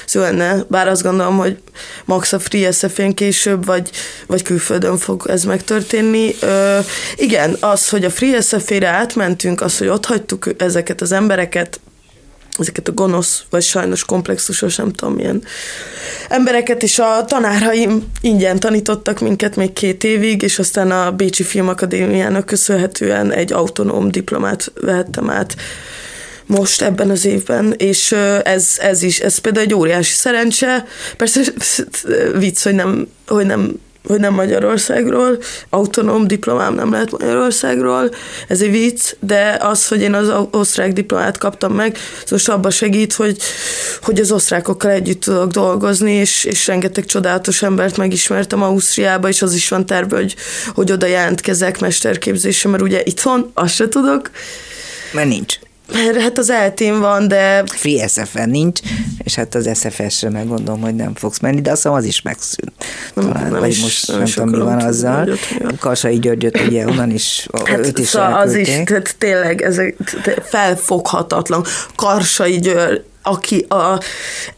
az 0.06 0.14
jó 0.14 0.20
lenne. 0.20 0.64
Bár 0.68 0.88
azt 0.88 1.02
gondolom, 1.02 1.38
hogy 1.38 1.58
max 2.04 2.32
a 2.32 2.38
free 2.38 2.66
SF-én 2.72 3.14
később, 3.14 3.64
vagy, 3.64 3.90
vagy 4.26 4.42
külföldön 4.42 4.98
fog 4.98 5.26
ez 5.28 5.44
megtörténni. 5.44 6.34
Ö, 6.40 6.78
igen, 7.16 7.56
az, 7.60 7.88
hogy 7.88 8.04
a 8.04 8.10
Free 8.10 8.40
SF-ére 8.40 8.88
átmentünk, 8.88 9.60
az, 9.60 9.78
hogy 9.78 9.88
ott 9.88 10.06
hagytuk 10.06 10.48
ezeket 10.56 11.00
az 11.00 11.12
embereket, 11.12 11.80
ezeket 12.58 12.88
a 12.88 12.92
gonosz, 12.92 13.42
vagy 13.50 13.62
sajnos 13.62 14.04
komplexusos, 14.04 14.76
nem 14.76 14.92
tudom 14.92 15.14
milyen 15.14 15.44
embereket, 16.28 16.82
és 16.82 16.98
a 16.98 17.24
tanáraim 17.24 18.04
ingyen 18.20 18.60
tanítottak 18.60 19.20
minket 19.20 19.56
még 19.56 19.72
két 19.72 20.04
évig, 20.04 20.42
és 20.42 20.58
aztán 20.58 20.90
a 20.90 21.10
Bécsi 21.10 21.42
Filmakadémiának 21.42 22.46
köszönhetően 22.46 23.32
egy 23.32 23.52
autonóm 23.52 24.10
diplomát 24.10 24.72
vehettem 24.80 25.30
át 25.30 25.56
most 26.52 26.82
ebben 26.82 27.10
az 27.10 27.24
évben, 27.24 27.74
és 27.76 28.12
ez, 28.42 28.76
ez 28.78 29.02
is, 29.02 29.20
ez 29.20 29.38
például 29.38 29.66
egy 29.66 29.74
óriási 29.74 30.12
szerencse, 30.12 30.86
persze 31.16 31.40
vicc, 32.38 32.62
hogy 32.62 32.74
nem, 32.74 33.08
hogy 33.26 33.46
nem 33.46 33.80
hogy 34.06 34.20
nem 34.20 34.34
Magyarországról, 34.34 35.38
autonóm 35.70 36.26
diplomám 36.26 36.74
nem 36.74 36.92
lehet 36.92 37.10
Magyarországról, 37.10 38.10
ez 38.48 38.60
egy 38.60 38.70
vicc, 38.70 39.12
de 39.20 39.58
az, 39.60 39.88
hogy 39.88 40.00
én 40.00 40.14
az 40.14 40.32
osztrák 40.50 40.92
diplomát 40.92 41.38
kaptam 41.38 41.72
meg, 41.72 41.98
az 42.24 42.30
most 42.30 42.48
abban 42.48 42.70
segít, 42.70 43.12
hogy, 43.12 43.36
hogy 44.02 44.20
az 44.20 44.32
osztrákokkal 44.32 44.90
együtt 44.90 45.20
tudok 45.20 45.50
dolgozni, 45.50 46.12
és, 46.12 46.44
és 46.44 46.66
rengeteg 46.66 47.04
csodálatos 47.04 47.62
embert 47.62 47.96
megismertem 47.96 48.62
Ausztriába, 48.62 49.28
és 49.28 49.42
az 49.42 49.54
is 49.54 49.68
van 49.68 49.86
terve, 49.86 50.16
hogy, 50.16 50.36
hogy 50.74 50.92
oda 50.92 51.06
jelentkezek 51.06 51.80
mesterképzésre, 51.80 52.70
mert 52.70 52.82
ugye 52.82 53.02
itthon 53.04 53.50
azt 53.54 53.74
se 53.74 53.88
tudok. 53.88 54.30
Mert 55.12 55.28
nincs. 55.28 55.58
Mert 55.92 56.20
hát 56.20 56.38
az 56.38 56.50
eltén 56.50 57.00
van, 57.00 57.28
de... 57.28 57.62
Free 57.66 58.08
SFN 58.08 58.48
nincs, 58.48 58.80
és 59.18 59.34
hát 59.34 59.54
az 59.54 59.70
SFS-re 59.74 60.30
meg 60.30 60.48
gondolom, 60.48 60.80
hogy 60.80 60.94
nem 60.94 61.14
fogsz 61.14 61.38
menni, 61.38 61.60
de 61.60 61.70
azt 61.70 61.86
az 61.86 62.04
is 62.04 62.22
megszűnt. 62.22 62.72
Talán, 63.14 63.50
nem, 63.50 63.60
vagy 63.60 63.68
is, 63.68 63.80
most 63.80 64.08
nem, 64.08 64.16
nem 64.16 64.26
tudom, 64.26 64.48
mi 64.48 64.58
van 64.58 64.78
azzal. 64.80 65.28
Karsai 65.78 66.18
Györgyöt 66.18 66.60
ugye 66.60 66.86
onnan 66.86 67.10
is, 67.10 67.48
hát, 67.64 67.78
őt 67.78 67.98
is 67.98 68.06
szóval 68.06 68.32
az 68.32 68.54
is, 68.54 68.68
tehát 68.84 69.14
tényleg 69.18 69.62
ez 69.62 69.80
felfoghatatlan. 70.42 71.64
Karsai 71.94 72.58
György, 72.58 73.04
aki 73.22 73.66
a 73.68 74.00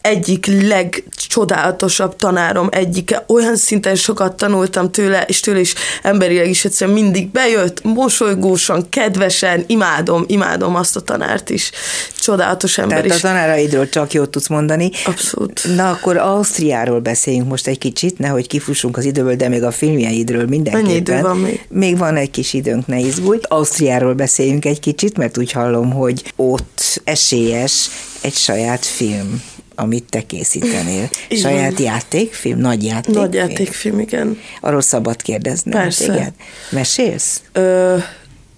egyik 0.01 0.45
legcsodálatosabb 0.67 2.15
tanárom 2.15 2.67
egyike, 2.71 3.23
olyan 3.27 3.55
szinten 3.55 3.95
sokat 3.95 4.35
tanultam 4.35 4.91
tőle, 4.91 5.23
és 5.27 5.39
tőle 5.39 5.59
is 5.59 5.73
emberileg 6.01 6.49
is 6.49 6.65
egyszerűen 6.65 6.97
mindig 6.97 7.29
bejött, 7.31 7.83
mosolygósan, 7.83 8.89
kedvesen, 8.89 9.63
imádom, 9.67 10.23
imádom 10.27 10.75
azt 10.75 10.95
a 10.95 11.01
tanárt 11.01 11.49
is. 11.49 11.71
Csodálatos 12.19 12.77
ember 12.77 13.01
Tehát 13.01 13.17
is. 13.17 13.23
a 13.23 13.27
tanáraidról 13.27 13.89
csak 13.89 14.13
jót 14.13 14.29
tudsz 14.29 14.47
mondani. 14.47 14.91
Abszolút. 15.05 15.75
Na 15.75 15.89
akkor 15.89 16.17
Ausztriáról 16.17 16.99
beszéljünk 16.99 17.47
most 17.47 17.67
egy 17.67 17.77
kicsit, 17.77 18.19
nehogy 18.19 18.47
kifussunk 18.47 18.97
az 18.97 19.05
időből, 19.05 19.35
de 19.35 19.49
még 19.49 19.63
a 19.63 19.71
filmjeidről 19.71 20.45
mindenképpen. 20.45 20.83
Mennyi 20.83 20.95
idő 20.95 21.21
van 21.21 21.37
még? 21.37 21.65
Még 21.69 21.97
van 21.97 22.15
egy 22.15 22.31
kis 22.31 22.53
időnk, 22.53 22.87
ne 22.87 22.99
izgulj. 22.99 23.39
Ausztriáról 23.41 24.13
beszéljünk 24.13 24.65
egy 24.65 24.79
kicsit, 24.79 25.17
mert 25.17 25.37
úgy 25.37 25.51
hallom, 25.51 25.91
hogy 25.91 26.33
ott 26.35 27.01
esélyes 27.03 27.89
egy 28.25 28.33
saját 28.33 28.85
film, 28.85 29.43
amit 29.75 30.03
te 30.09 30.25
készítenél. 30.25 31.09
Igen. 31.27 31.43
Saját 31.43 31.79
játékfilm? 31.79 32.59
Nagy 32.59 32.83
játékfilm? 32.83 33.19
Nagy 33.19 33.33
játékfilm, 33.33 33.99
igen. 33.99 34.39
Arról 34.61 34.81
szabad 34.81 35.21
kérdezni. 35.21 35.71
Persze. 35.71 36.05
Téged? 36.05 36.33
Mesélsz? 36.69 37.41
Ö, 37.51 37.97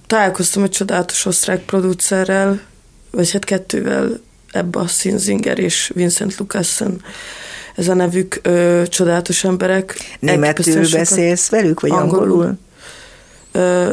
találkoztam 0.08 0.63
egy 0.63 0.69
csodálatos 0.69 1.25
osztrák 1.25 1.60
producerrel, 1.60 2.62
vagy 3.12 3.32
hát 3.32 3.45
kettővel, 3.45 4.19
Ebba 4.51 4.88
Sinzinger 4.88 5.60
és 5.60 5.91
Vincent 5.95 6.38
Lucassen. 6.38 7.01
Ez 7.75 7.88
a 7.88 7.93
nevük 7.93 8.39
ö, 8.41 8.84
csodálatos 8.89 9.43
emberek. 9.43 9.95
Németül 10.19 10.89
beszélsz 10.89 11.49
velük, 11.49 11.80
vagy 11.80 11.91
angolul? 11.91 12.21
angolul? 12.21 12.58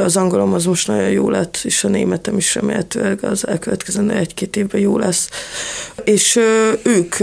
Az 0.04 0.16
angolom 0.16 0.52
az 0.52 0.64
most 0.64 0.86
nagyon 0.86 1.10
jó 1.10 1.30
lett, 1.30 1.60
és 1.62 1.84
a 1.84 1.88
németem 1.88 2.36
is 2.36 2.54
remélhetőleg 2.54 3.24
az 3.24 3.46
elkövetkező 3.48 4.10
egy-két 4.10 4.56
évben 4.56 4.80
jó 4.80 4.98
lesz. 4.98 5.28
És 6.04 6.38
ők 6.82 7.16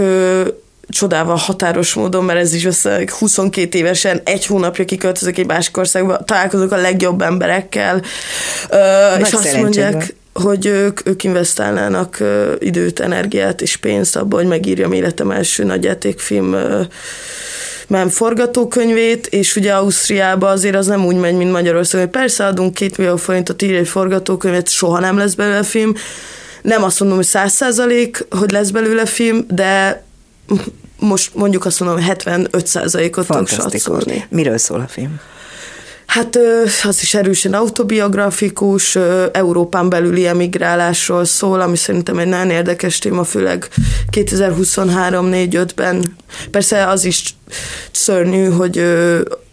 csodával 0.88 1.36
határos 1.36 1.94
módon, 1.94 2.24
mert 2.24 2.38
ez 2.38 2.54
is 2.54 2.64
össze 2.64 3.04
22 3.18 3.78
évesen, 3.78 4.20
egy 4.24 4.46
hónapja 4.46 4.84
kiköltözök 4.84 5.38
egy 5.38 5.46
másik 5.46 5.76
országba, 5.76 6.24
találkozok 6.24 6.72
a 6.72 6.76
legjobb 6.76 7.22
emberekkel, 7.22 8.02
Nagy 9.10 9.20
és 9.20 9.32
azt 9.32 9.56
mondják, 9.56 10.14
hogy 10.32 10.66
ők, 10.66 11.08
ők 11.08 11.24
investálnának 11.24 12.22
időt, 12.58 13.00
energiát 13.00 13.60
és 13.60 13.76
pénzt 13.76 14.16
abba, 14.16 14.36
hogy 14.36 14.46
megírjam 14.46 14.92
életem 14.92 15.30
első 15.30 15.64
nagyjátékfilm 15.64 16.56
nem 17.86 18.08
forgatókönyvét, 18.08 19.26
és 19.26 19.56
ugye 19.56 19.72
Ausztriába 19.72 20.48
azért 20.48 20.76
az 20.76 20.86
nem 20.86 21.04
úgy 21.04 21.16
megy, 21.16 21.34
mint 21.34 21.52
Magyarországon, 21.52 22.06
hogy 22.06 22.14
persze 22.14 22.46
adunk 22.46 22.74
két 22.74 22.96
millió 22.98 23.16
forintot, 23.16 23.62
írja 23.62 23.78
egy 23.78 23.88
forgatókönyvet, 23.88 24.68
soha 24.68 25.00
nem 25.00 25.16
lesz 25.16 25.34
belőle 25.34 25.62
film. 25.62 25.94
Nem 26.62 26.82
azt 26.82 27.00
mondom, 27.00 27.18
hogy 27.18 27.26
száz 27.26 27.52
százalék, 27.52 28.26
hogy 28.30 28.50
lesz 28.50 28.70
belőle 28.70 29.06
film, 29.06 29.44
de 29.48 30.04
most 30.98 31.34
mondjuk 31.34 31.64
azt 31.64 31.80
mondom, 31.80 31.98
hogy 31.98 32.06
75 32.06 32.66
százalékot 32.66 33.26
tudok. 33.26 34.28
Miről 34.28 34.58
szól 34.58 34.80
a 34.80 34.88
film? 34.88 35.20
Hát 36.12 36.38
az 36.82 36.98
is 37.02 37.14
erősen 37.14 37.54
autobiografikus, 37.54 38.98
Európán 39.32 39.88
belüli 39.88 40.26
emigrálásról 40.26 41.24
szól, 41.24 41.60
ami 41.60 41.76
szerintem 41.76 42.18
egy 42.18 42.26
nagyon 42.26 42.50
érdekes 42.50 42.98
téma, 42.98 43.24
főleg 43.24 43.68
2023-4-5-ben. 44.10 46.16
Persze 46.50 46.86
az 46.86 47.04
is 47.04 47.34
szörnyű, 47.90 48.44
hogy 48.44 48.84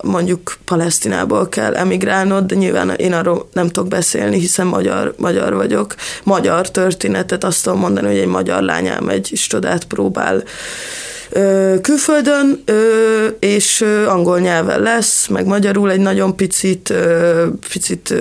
mondjuk 0.03 0.57
Palesztinából 0.65 1.49
kell 1.49 1.75
emigrálnod, 1.75 2.45
de 2.45 2.55
nyilván 2.55 2.89
én 2.89 3.13
arról 3.13 3.49
nem 3.53 3.67
tudok 3.67 3.89
beszélni, 3.89 4.39
hiszen 4.39 4.67
magyar, 4.67 5.13
magyar 5.17 5.53
vagyok. 5.53 5.95
Magyar 6.23 6.71
történetet 6.71 7.43
azt 7.43 7.63
tudom 7.63 7.79
mondani, 7.79 8.07
hogy 8.07 8.17
egy 8.17 8.27
magyar 8.27 8.61
lány 8.61 8.87
elmegy, 8.87 9.27
és 9.31 9.47
csodát 9.47 9.85
próbál 9.85 10.43
külföldön, 11.81 12.63
és 13.39 13.81
angol 14.07 14.39
nyelven 14.39 14.81
lesz, 14.81 15.27
meg 15.27 15.45
magyarul 15.45 15.91
egy 15.91 15.99
nagyon 15.99 16.35
picit, 16.35 16.93
picit 17.71 18.13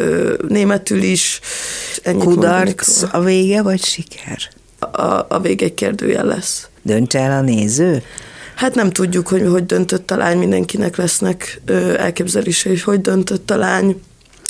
németül 0.49 1.03
is. 1.03 1.41
Ennyit 2.03 2.25
Kudarc 2.25 3.03
a 3.13 3.21
vége, 3.21 3.63
vagy 3.63 3.85
siker? 3.85 4.39
A, 4.79 5.25
a 5.29 5.41
vége 5.43 5.65
egy 5.65 5.75
kérdőjel 5.75 6.25
lesz. 6.25 6.69
Dönt 6.83 7.15
el 7.15 7.39
a 7.39 7.41
néző? 7.41 8.03
Hát 8.55 8.75
nem 8.75 8.91
tudjuk, 8.91 9.29
hogy 9.29 9.47
hogy 9.47 9.67
döntött 9.67 10.11
a 10.11 10.17
lány, 10.17 10.39
mindenkinek 10.39 10.97
lesznek 10.97 11.61
elképzelései, 11.97 12.79
hogy 12.79 13.01
döntött 13.01 13.51
a 13.51 13.57
lány 13.57 14.01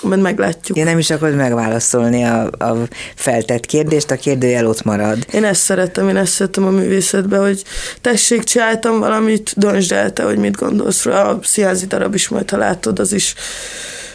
majd 0.03 0.21
meglátjuk. 0.21 0.79
Én 0.79 0.85
nem 0.85 0.99
is 0.99 1.11
akarod 1.11 1.35
megválaszolni 1.35 2.25
a, 2.25 2.43
a 2.45 2.77
feltett 3.15 3.67
kérdést, 3.67 4.11
a 4.11 4.17
kérdőjel 4.17 4.67
ott 4.67 4.83
marad. 4.83 5.27
Én 5.33 5.45
ezt 5.45 5.61
szerettem, 5.63 6.09
én 6.09 6.17
ezt 6.17 6.33
szerettem 6.33 6.67
a 6.67 6.71
művészetben, 6.71 7.41
hogy 7.41 7.65
tessék, 8.01 8.43
csináltam 8.43 8.99
valamit, 8.99 9.53
döntsd 9.57 9.93
el 9.93 10.13
te, 10.13 10.23
hogy 10.23 10.39
mit 10.39 10.57
gondolsz 10.57 11.05
rá. 11.05 11.23
A 11.23 11.39
sziázi 11.43 11.87
darab 11.87 12.15
is 12.15 12.29
majd, 12.29 12.51
ha 12.51 12.57
látod, 12.57 12.99
az 12.99 13.13
is 13.13 13.35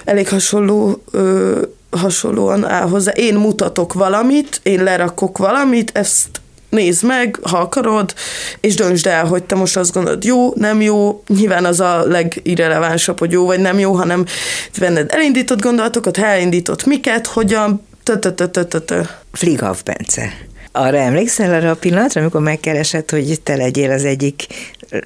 elég 0.04 0.30
hasonló 0.30 1.04
ö, 1.12 1.62
hasonlóan 1.90 2.66
áll 2.66 2.88
hozzá. 2.88 3.12
Én 3.12 3.36
mutatok 3.36 3.94
valamit, 3.94 4.60
én 4.64 4.84
lerakok 4.84 5.38
valamit, 5.38 5.92
ezt 5.94 6.42
nézd 6.74 7.04
meg, 7.04 7.40
ha 7.42 7.58
akarod, 7.58 8.14
és 8.60 8.76
döntsd 8.76 9.08
el, 9.08 9.26
hogy 9.26 9.44
te 9.44 9.56
most 9.56 9.78
azt 9.78 9.94
gondolod, 9.94 10.24
jó, 10.24 10.54
nem 10.56 10.82
jó, 10.82 11.24
nyilván 11.28 11.66
az 11.66 11.80
a 11.80 12.04
legirrelevánsabb, 12.06 13.20
hogy 13.20 13.32
jó 13.32 13.46
vagy 13.46 13.60
nem 13.60 13.80
jó, 13.80 13.94
hanem 13.94 14.26
venned 14.78 15.12
elindított 15.14 15.62
gondolatokat, 15.62 16.18
ha 16.18 16.26
elindított 16.26 16.86
miket, 16.86 17.28
hogyan, 17.28 17.86
Flighav 19.32 19.84
Bence. 19.84 20.34
Arra 20.72 20.98
emlékszel 20.98 21.54
arra 21.54 21.70
a 21.70 21.76
pillanatra, 21.76 22.22
amikor 22.22 22.42
megkeresett, 22.42 23.10
hogy 23.10 23.42
te 23.44 23.56
legyél 23.56 23.92
az 23.92 24.06
egyik, 24.06 24.46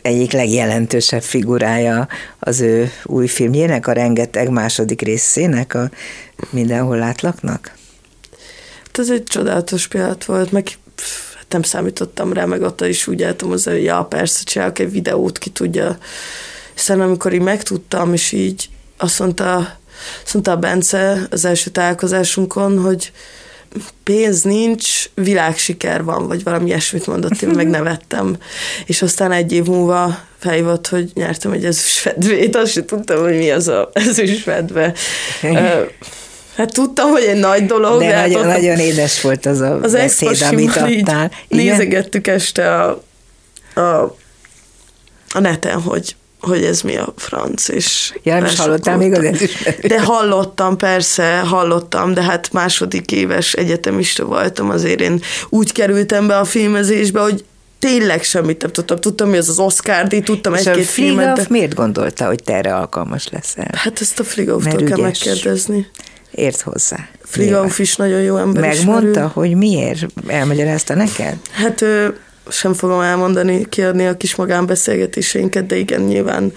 egyik 0.02 0.32
legjelentősebb 0.32 1.22
figurája 1.22 2.08
az 2.40 2.60
ő 2.60 2.92
új 3.04 3.28
filmjének, 3.28 3.88
a 3.88 3.92
rengeteg 3.92 4.50
második 4.50 5.02
részének, 5.02 5.74
a 5.74 5.90
Mindenhol 6.50 6.98
látlaknak? 6.98 7.76
Hát 8.86 9.00
ez 9.00 9.10
egy 9.10 9.24
csodálatos 9.24 9.88
pillanat 9.88 10.26
volt, 10.26 10.52
meg 10.52 10.68
nem 11.50 11.62
számítottam 11.62 12.34
rá, 12.34 12.46
meg 12.46 12.62
ott 12.62 12.82
is 12.82 13.08
úgy 13.08 13.24
álltam 13.24 13.50
hozzá, 13.50 13.72
hogy 13.72 13.84
ja, 13.84 14.04
persze, 14.04 14.44
csinálok 14.44 14.80
egy 14.80 14.92
videót, 14.92 15.38
ki 15.38 15.50
tudja. 15.50 15.98
Hiszen 16.74 17.02
amikor 17.02 17.34
így 17.34 17.42
megtudtam, 17.42 18.14
és 18.14 18.32
így 18.32 18.70
azt 18.98 19.20
mondta, 19.20 19.78
azt 20.24 20.34
mondta 20.34 20.52
a 20.52 20.58
Bence 20.58 21.28
az 21.30 21.46
első 21.46 21.70
találkozásunkon, 21.70 22.80
hogy 22.80 23.12
pénz 24.04 24.42
nincs, 24.42 25.10
világsiker 25.14 26.04
van, 26.04 26.28
vagy 26.28 26.44
valami 26.44 26.66
ilyesmit 26.66 27.08
mondott, 27.08 27.42
én 27.42 27.50
meg 27.50 27.68
nevettem. 27.68 28.38
És 28.86 29.02
aztán 29.02 29.32
egy 29.32 29.52
év 29.52 29.66
múlva 29.66 30.20
felhívott, 30.38 30.88
hogy 30.88 31.12
nyertem 31.14 31.52
egy 31.52 31.66
ezüstfedvét, 31.66 32.56
azt 32.56 32.72
sem 32.72 32.86
tudtam, 32.86 33.22
hogy 33.22 33.38
mi 33.38 33.52
az 33.52 33.68
a 33.68 33.90
ezüstfedve. 33.94 34.94
Hát 36.58 36.74
tudtam, 36.74 37.10
hogy 37.10 37.24
egy 37.24 37.40
nagy 37.40 37.66
dolog. 37.66 38.00
De, 38.00 38.08
de 38.08 38.16
hát 38.16 38.28
nagyon, 38.28 38.50
hát 38.50 38.62
nagyon 38.62 38.80
édes 38.80 39.22
volt 39.22 39.46
az 39.46 39.60
a 39.60 39.80
az 39.82 39.92
beszéd, 39.92 40.42
amit 40.42 40.76
adtál. 40.76 41.32
Nézegettük 41.48 42.28
este 42.28 42.74
a, 42.74 43.04
a, 43.74 44.16
a 45.34 45.40
neten, 45.40 45.82
hogy 45.82 46.16
hogy 46.42 46.64
ez 46.64 46.82
mi 46.82 46.98
a 46.98 47.14
franc, 47.16 47.68
és... 47.68 48.14
Ja, 48.24 48.34
nem 48.34 48.46
is 48.46 48.60
hallottál 48.60 48.98
még 48.98 49.14
az 49.14 49.50
De 49.82 50.02
hallottam, 50.02 50.78
persze, 50.78 51.40
hallottam, 51.40 52.14
de 52.14 52.22
hát 52.22 52.52
második 52.52 53.12
éves 53.12 53.54
egyetemista 53.54 54.26
voltam, 54.26 54.70
azért 54.70 55.02
én 55.02 55.22
úgy 55.50 55.72
kerültem 55.72 56.28
be 56.28 56.38
a 56.38 56.46
filmezésbe, 56.46 57.22
hogy 57.22 57.46
tényleg 57.80 58.24
semmit 58.24 58.62
nem 58.62 58.72
tudtam. 58.72 58.98
Tudtam, 59.00 59.30
hogy 59.30 59.38
ez 59.38 59.50
az 59.50 59.60
Oscar 59.60 60.08
díj, 60.08 60.20
tudtam 60.20 60.54
egy-két 60.54 60.86
filmet. 60.86 61.36
De... 61.36 61.46
miért 61.50 61.74
gondolta, 61.74 62.26
hogy 62.26 62.44
te 62.44 62.54
erre 62.54 62.76
alkalmas 62.76 63.28
leszel? 63.32 63.72
Hát 63.74 64.02
ezt 64.02 64.20
a 64.20 64.24
Fligovtól 64.24 64.84
kell 64.84 65.02
megkérdezni 65.02 65.88
ért 66.32 66.62
hozzá. 66.62 67.08
Frigauf 67.24 67.80
is 67.80 67.96
nagyon 67.96 68.22
jó 68.22 68.38
ember 68.38 68.62
Megmondta, 68.62 69.08
ismerő. 69.10 69.30
hogy 69.34 69.56
miért? 69.56 70.06
Elmagyarázta 70.28 70.96
neked? 70.96 71.36
Hát 71.52 71.86
sem 72.50 72.74
fogom 72.74 73.00
elmondani, 73.02 73.70
kiadni 73.70 74.08
a 74.08 74.18
kis 74.18 74.36
magánbeszélgetéseinket, 74.36 75.66
de 75.66 75.76
igen, 75.76 76.02
nyilván 76.02 76.54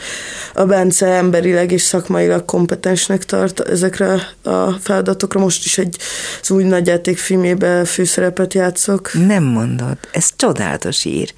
a 0.55 0.65
Bence 0.65 1.07
emberileg 1.07 1.73
és 1.73 1.83
szakmailag 1.83 2.45
kompetensnek 2.45 3.25
tart 3.25 3.61
ezekre 3.61 4.13
a 4.43 4.71
feladatokra. 4.71 5.41
Most 5.41 5.65
is 5.65 5.79
egy 5.79 5.97
az 6.43 6.51
új 6.51 6.65
nagyjátékfilmébe 6.65 7.85
főszerepet 7.85 8.55
játszok. 8.55 9.11
Nem 9.27 9.43
mondod, 9.45 9.99
ez 10.13 10.29
csodálatos 10.37 11.05
ír. 11.05 11.33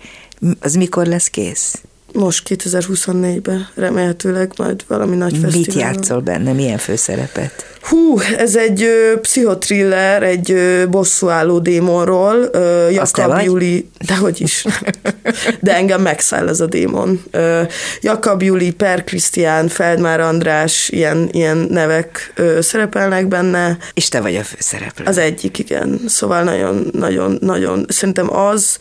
Az 0.61 0.75
mikor 0.75 1.07
lesz 1.07 1.29
kész? 1.29 1.83
Most 2.12 2.46
2024-ben 2.48 3.68
remélhetőleg 3.75 4.53
majd 4.57 4.85
valami 4.87 5.16
nagy 5.16 5.33
Mit 5.33 5.40
fesztivál. 5.40 5.66
Mit 5.66 5.96
játszol 5.96 6.20
benne? 6.20 6.53
Milyen 6.53 6.79
főszerepet? 6.79 7.66
Hú, 7.83 8.20
ez 8.20 8.57
egy 8.57 8.83
ö, 8.83 9.20
pszichotriller, 9.20 10.22
egy 10.22 10.51
ö, 10.51 10.87
bosszúálló 10.88 11.59
démonról. 11.59 12.48
Ö, 12.53 12.88
Jakab 12.90 13.40
Juli, 13.40 13.88
dehogy 14.07 14.40
is. 14.40 14.64
De 15.61 15.75
engem 15.75 16.03
megszáll 16.03 16.48
ez 16.48 16.61
a 16.61 16.66
démon. 16.66 17.22
Ö, 17.31 17.62
Jakab 18.01 18.42
Juli, 18.42 18.70
Per 18.70 19.05
Krisztián, 19.05 19.68
Feldmár 19.68 20.20
András, 20.20 20.88
ilyen, 20.88 21.29
ilyen 21.33 21.57
nevek 21.57 22.33
ö, 22.37 22.61
szerepelnek 22.61 23.29
benne. 23.29 23.79
És 23.94 24.09
te 24.09 24.20
vagy 24.20 24.37
a 24.37 24.42
főszereplő. 24.42 25.05
Az 25.05 25.18
egyik, 25.18 25.59
igen. 25.59 26.01
Szóval 26.07 26.42
nagyon, 26.42 26.88
nagyon, 26.92 27.38
nagyon, 27.40 27.85
szerintem 27.88 28.37
az, 28.37 28.79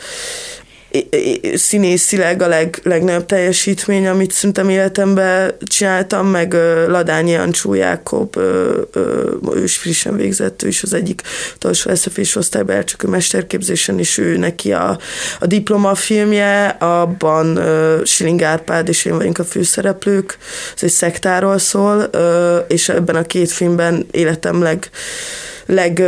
színészileg 1.54 2.42
a 2.42 2.48
leg, 2.48 2.80
legnagyobb 2.84 3.26
teljesítmény, 3.26 4.08
amit 4.08 4.32
szerintem 4.32 4.70
életemben 4.70 5.54
csináltam, 5.60 6.28
meg 6.28 6.54
Ladányi 6.88 7.32
Jancsó 7.32 7.74
Jákob, 7.74 8.38
ő 9.56 9.64
is 9.64 9.78
frissen 9.78 10.16
végzett, 10.16 10.64
ő 10.64 10.68
is 10.68 10.84
az 10.84 10.94
egyik 10.94 11.22
utolsó 11.56 11.96
SZF-és 11.96 12.36
osztályban 12.36 12.86
csak 12.86 13.02
mesterképzésen 13.02 14.00
is 14.00 14.18
ő 14.18 14.38
neki 14.38 14.74
a, 14.74 15.00
a 15.40 15.46
diplomafilmje, 15.46 16.68
abban 16.68 17.60
Siling 18.06 18.42
Árpád 18.42 18.88
és 18.88 19.06
én 19.06 19.18
vagyunk 19.18 19.38
a 19.38 19.44
főszereplők, 19.44 20.38
ez 20.76 20.84
egy 20.84 20.90
szektáról 20.90 21.58
szól, 21.58 22.10
és 22.68 22.90
ebben 22.90 23.16
a 23.16 23.24
két 23.24 23.52
filmben 23.52 24.06
életem 24.12 24.62
leg 24.62 24.90
leg, 25.66 26.04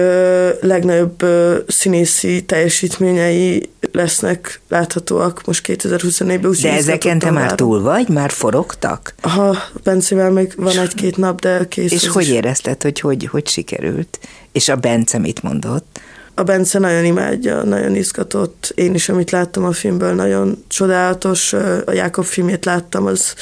legnagyobb 0.61 1.25
színészi 1.67 2.41
teljesítményei 2.45 3.69
lesznek 3.93 4.61
láthatóak 4.69 5.45
most 5.45 5.65
2024-ben. 5.67 6.51
De 6.61 6.71
ezeken 6.71 7.19
te 7.19 7.31
már 7.31 7.55
túl 7.55 7.81
vagy? 7.81 8.07
Már 8.07 8.31
forogtak? 8.31 9.15
Ha 9.21 9.57
Bencével 9.83 10.31
még 10.31 10.53
van 10.57 10.77
egy-két 10.77 11.17
nap, 11.17 11.41
de 11.41 11.67
kész. 11.67 11.91
És 11.91 12.07
hogy 12.07 12.23
is. 12.23 12.29
érezted, 12.29 12.81
hogy, 12.81 12.99
hogy 12.99 13.25
hogy 13.25 13.47
sikerült? 13.47 14.19
És 14.51 14.69
a 14.69 14.75
Bence 14.75 15.17
mit 15.17 15.43
mondott? 15.43 15.99
A 16.35 16.43
Bence 16.43 16.79
nagyon 16.79 17.05
imádja, 17.05 17.63
nagyon 17.63 17.95
izgatott. 17.95 18.71
Én 18.75 18.93
is, 18.93 19.09
amit 19.09 19.31
láttam 19.31 19.63
a 19.63 19.71
filmből, 19.71 20.13
nagyon 20.13 20.63
csodálatos. 20.67 21.53
A 21.85 21.91
Jákob 21.91 22.25
filmjét 22.25 22.65
láttam, 22.65 23.05
az 23.05 23.33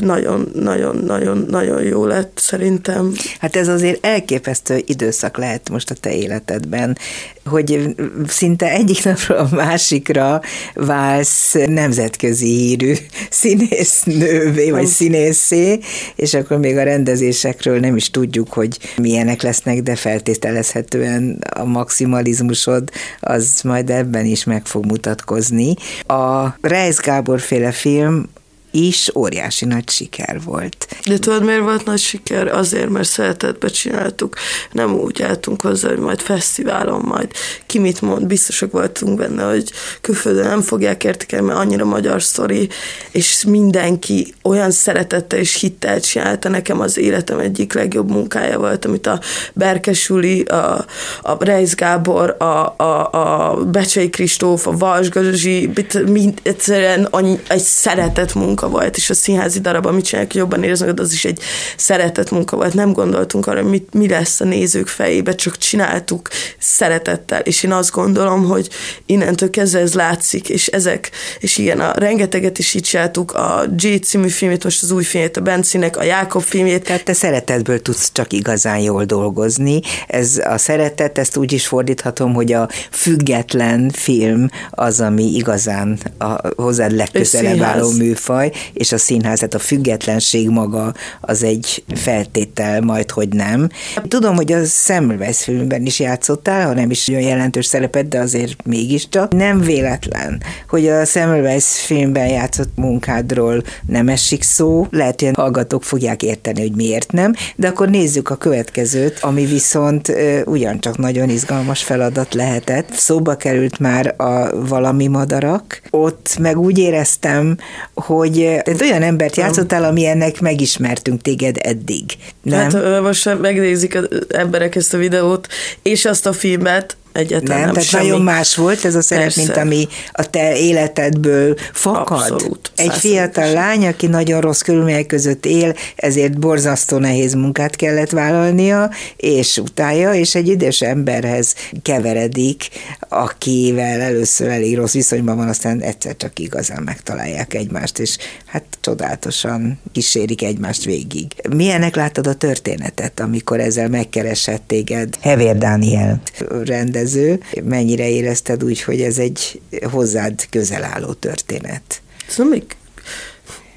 nagyon-nagyon-nagyon-nagyon 0.00 1.82
jó 1.82 2.06
lett 2.06 2.38
szerintem. 2.40 3.12
Hát 3.38 3.56
ez 3.56 3.68
azért 3.68 4.06
elképesztő 4.06 4.82
időszak 4.86 5.36
lehet 5.36 5.70
most 5.70 5.90
a 5.90 5.94
te 5.94 6.14
életedben, 6.14 6.98
hogy 7.44 7.94
szinte 8.26 8.70
egyik 8.70 9.04
napról 9.04 9.38
a 9.38 9.48
másikra 9.50 10.40
válsz 10.74 11.54
nemzetközi 11.66 12.46
hírű 12.46 12.94
színésznővé, 13.30 14.70
vagy 14.70 14.86
színészé, 14.86 15.78
és 16.16 16.34
akkor 16.34 16.58
még 16.58 16.76
a 16.76 16.82
rendezésekről 16.82 17.80
nem 17.80 17.96
is 17.96 18.10
tudjuk, 18.10 18.52
hogy 18.52 18.78
milyenek 18.96 19.42
lesznek, 19.42 19.82
de 19.82 19.94
feltételezhetően 19.94 21.38
a 21.54 21.64
maximalizmusod 21.64 22.90
az 23.20 23.60
majd 23.62 23.90
ebben 23.90 24.24
is 24.24 24.44
meg 24.44 24.66
fog 24.66 24.84
mutatkozni. 24.84 25.74
A 26.06 26.56
Reis 26.60 26.96
Gábor 26.96 27.40
féle 27.40 27.72
film 27.72 28.28
is 28.74 29.10
óriási 29.14 29.64
nagy 29.64 29.88
siker 29.88 30.40
volt. 30.44 30.86
De 31.06 31.18
tudod, 31.18 31.44
miért 31.44 31.60
volt 31.60 31.84
nagy 31.84 31.98
siker? 31.98 32.46
Azért, 32.46 32.88
mert 32.88 33.08
szeretetbe 33.08 33.68
csináltuk. 33.68 34.36
Nem 34.72 34.94
úgy 34.94 35.22
álltunk 35.22 35.60
hozzá, 35.60 35.88
hogy 35.88 35.98
majd 35.98 36.20
fesztiválon, 36.20 37.00
majd 37.04 37.30
ki 37.66 37.78
mit 37.78 38.00
mond, 38.00 38.26
biztosak 38.26 38.72
voltunk 38.72 39.18
benne, 39.18 39.44
hogy 39.44 39.70
külföldön 40.00 40.46
nem 40.46 40.60
fogják 40.60 41.04
értékelni, 41.04 41.46
mert 41.46 41.58
annyira 41.58 41.84
magyar 41.84 42.22
sztori, 42.22 42.68
és 43.10 43.44
mindenki 43.44 44.34
olyan 44.42 44.70
szeretettel 44.70 45.38
és 45.38 45.60
hittel 45.60 46.00
csinálta. 46.00 46.48
Nekem 46.48 46.80
az 46.80 46.98
életem 46.98 47.38
egyik 47.38 47.72
legjobb 47.72 48.10
munkája 48.10 48.58
volt, 48.58 48.84
amit 48.84 49.06
a 49.06 49.20
Berkesuli, 49.52 50.42
a, 50.42 50.84
a 51.22 51.44
Reis 51.44 51.74
Gábor, 51.74 52.36
a, 52.38 52.74
a, 52.76 53.10
a 53.12 53.56
Becsei 53.64 54.10
Kristóf, 54.10 54.66
a 54.66 54.76
Vals 54.76 55.08
Gazsi, 55.08 55.70
mind, 56.06 56.40
egyszerűen 56.42 57.04
annyi, 57.10 57.40
egy 57.48 57.62
szeretett 57.62 58.34
munka 58.34 58.63
munka 58.64 58.78
volt, 58.78 58.96
és 58.96 59.10
a 59.10 59.14
színházi 59.14 59.60
darab, 59.60 59.86
amit 59.86 60.04
csinálják, 60.04 60.34
jobban 60.34 60.62
érezni 60.62 60.92
az 60.96 61.12
is 61.12 61.24
egy 61.24 61.40
szeretett 61.76 62.30
munka 62.30 62.56
volt. 62.56 62.74
Nem 62.74 62.92
gondoltunk 62.92 63.46
arra, 63.46 63.62
mit, 63.62 63.94
mi 63.94 64.08
lesz 64.08 64.40
a 64.40 64.44
nézők 64.44 64.86
fejébe, 64.86 65.34
csak 65.34 65.58
csináltuk 65.58 66.28
szeretettel, 66.58 67.40
és 67.40 67.62
én 67.62 67.72
azt 67.72 67.90
gondolom, 67.90 68.44
hogy 68.44 68.68
innentől 69.06 69.50
kezdve 69.50 69.80
ez 69.80 69.94
látszik, 69.94 70.48
és 70.48 70.66
ezek, 70.66 71.10
és 71.38 71.58
igen, 71.58 71.80
a 71.80 71.92
rengeteget 71.92 72.58
is 72.58 72.74
így 72.74 72.82
csináltuk, 72.82 73.32
a 73.32 73.64
J 73.76 73.94
című 73.94 74.28
filmét, 74.28 74.64
most 74.64 74.82
az 74.82 74.90
új 74.90 75.04
filmét, 75.04 75.36
a 75.36 75.40
Bencinek, 75.40 75.96
a 75.96 76.02
Jákob 76.02 76.42
filmét. 76.42 76.84
Tehát 76.84 77.04
te 77.04 77.12
szeretetből 77.12 77.82
tudsz 77.82 78.10
csak 78.12 78.32
igazán 78.32 78.78
jól 78.78 79.04
dolgozni. 79.04 79.80
Ez 80.06 80.40
a 80.44 80.58
szeretet, 80.58 81.18
ezt 81.18 81.36
úgy 81.36 81.52
is 81.52 81.66
fordíthatom, 81.66 82.34
hogy 82.34 82.52
a 82.52 82.68
független 82.90 83.90
film 83.90 84.48
az, 84.70 85.00
ami 85.00 85.34
igazán 85.34 85.98
a 86.18 86.62
hozzád 86.62 86.92
legközelebb 86.92 87.60
álló 87.60 87.90
műfaj, 87.90 88.52
és 88.72 88.92
a 88.92 88.98
színház, 88.98 89.38
tehát 89.38 89.54
a 89.54 89.58
függetlenség 89.58 90.48
maga 90.48 90.94
az 91.20 91.42
egy 91.42 91.84
feltétel, 91.94 92.80
majd 92.80 93.10
hogy 93.10 93.28
nem. 93.28 93.68
Tudom, 94.08 94.34
hogy 94.34 94.52
a 94.52 94.64
Semmelweis 94.64 95.38
filmben 95.38 95.86
is 95.86 96.00
játszottál, 96.00 96.66
ha 96.66 96.74
nem 96.74 96.90
is 96.90 97.08
olyan 97.08 97.20
jelentős 97.20 97.66
szerepet, 97.66 98.08
de 98.08 98.18
azért 98.18 98.64
mégiscsak. 98.64 99.32
Nem 99.32 99.60
véletlen, 99.60 100.42
hogy 100.68 100.88
a 100.88 101.04
Semmelweis 101.04 101.64
filmben 101.64 102.28
játszott 102.28 102.76
munkádról 102.76 103.62
nem 103.86 104.08
esik 104.08 104.42
szó, 104.42 104.86
lehet, 104.90 105.20
hogy 105.20 105.30
hallgatók 105.34 105.82
fogják 105.82 106.22
érteni, 106.22 106.60
hogy 106.60 106.74
miért 106.76 107.12
nem, 107.12 107.32
de 107.56 107.68
akkor 107.68 107.88
nézzük 107.88 108.30
a 108.30 108.36
következőt, 108.36 109.18
ami 109.20 109.44
viszont 109.44 110.12
ugyancsak 110.44 110.98
nagyon 110.98 111.28
izgalmas 111.28 111.82
feladat 111.82 112.34
lehetett. 112.34 112.92
Szóba 112.92 113.36
került 113.36 113.78
már 113.78 114.14
a 114.16 114.66
valami 114.66 115.06
madarak, 115.06 115.82
ott 115.90 116.36
meg 116.40 116.58
úgy 116.58 116.78
éreztem, 116.78 117.56
hogy 117.94 118.43
tehát 118.44 118.80
olyan 118.80 119.02
embert 119.02 119.36
játszottál, 119.36 119.84
ami 119.84 120.06
ennek 120.06 120.40
megismertünk 120.40 121.22
téged 121.22 121.56
eddig. 121.62 122.04
Nem? 122.42 122.70
Hát 122.70 123.00
most 123.00 123.40
megnézik 123.40 123.94
az 123.96 124.08
emberek 124.28 124.74
ezt 124.74 124.94
a 124.94 124.98
videót, 124.98 125.48
és 125.82 126.04
azt 126.04 126.26
a 126.26 126.32
filmet, 126.32 126.96
egyáltalán 127.14 127.56
nem, 127.56 127.64
nem 127.64 127.74
tehát 127.74 127.88
semmi. 127.88 128.06
nagyon 128.06 128.22
más 128.22 128.56
volt 128.56 128.84
ez 128.84 128.94
a 128.94 129.02
szerep, 129.02 129.24
Persze. 129.24 129.42
mint 129.42 129.56
ami 129.56 129.88
a 130.12 130.30
te 130.30 130.56
életedből 130.56 131.56
fakad. 131.72 132.30
Abszolút. 132.30 132.72
Egy 132.76 132.92
fiatal 132.92 133.52
lány, 133.52 133.86
aki 133.86 134.06
nagyon 134.06 134.40
rossz 134.40 134.60
körülmények 134.60 135.06
között 135.06 135.46
él, 135.46 135.74
ezért 135.96 136.38
borzasztó 136.38 136.96
nehéz 136.98 137.34
munkát 137.34 137.76
kellett 137.76 138.10
vállalnia, 138.10 138.90
és 139.16 139.56
utálja, 139.56 140.14
és 140.14 140.34
egy 140.34 140.48
idős 140.48 140.80
emberhez 140.80 141.54
keveredik, 141.82 142.68
akivel 143.08 144.00
először 144.00 144.48
elég 144.48 144.76
rossz 144.76 144.92
viszonyban 144.92 145.36
van, 145.36 145.48
aztán 145.48 145.80
egyszer 145.80 146.16
csak 146.16 146.38
igazán 146.38 146.82
megtalálják 146.82 147.54
egymást, 147.54 147.98
és 147.98 148.16
hát 148.46 148.64
csodálatosan 148.80 149.78
kísérik 149.92 150.42
egymást 150.42 150.84
végig. 150.84 151.26
Milyenek 151.50 151.96
láttad 151.96 152.26
a 152.26 152.34
történetet, 152.34 153.20
amikor 153.20 153.60
ezzel 153.60 153.88
megkeresett 153.88 154.62
téged 154.66 155.14
Hevér 155.20 155.58
Dániel 155.58 156.20
rendez 156.64 157.03
rendező. 157.04 157.40
Mennyire 157.64 158.08
érezted 158.08 158.64
úgy, 158.64 158.82
hogy 158.82 159.00
ez 159.00 159.18
egy 159.18 159.60
hozzád 159.90 160.46
közel 160.50 160.84
álló 160.84 161.12
történet? 161.12 162.02
Nem 162.36 162.48
még 162.48 162.64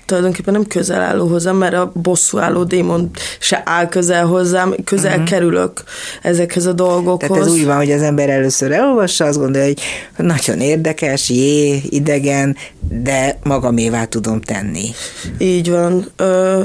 tulajdonképpen 0.06 0.54
nem 0.54 0.66
közel 0.68 1.02
álló 1.02 1.28
hozzám, 1.28 1.56
mert 1.56 1.74
a 1.74 1.92
bosszú 1.94 2.38
álló 2.38 2.64
démon 2.64 3.10
se 3.40 3.62
áll 3.66 3.88
közel 3.88 4.26
hozzám, 4.26 4.76
közel 4.84 5.12
uh-huh. 5.12 5.28
kerülök 5.28 5.84
ezekhez 6.22 6.66
a 6.66 6.74
dolgokhoz. 6.74 7.30
Tehát 7.30 7.46
ez 7.46 7.52
úgy 7.52 7.66
van, 7.66 7.76
hogy 7.76 7.92
az 7.92 8.02
ember 8.02 8.30
először 8.30 8.72
elolvassa, 8.72 9.26
azt 9.26 9.38
gondolja, 9.38 9.68
hogy 9.68 9.80
nagyon 10.26 10.60
érdekes, 10.60 11.30
jé, 11.30 11.82
idegen, 11.90 12.56
de 12.80 13.40
magamévá 13.44 14.06
tudom 14.06 14.42
tenni. 14.42 14.90
Így 15.38 15.70
van. 15.70 16.12
Ö, 16.16 16.62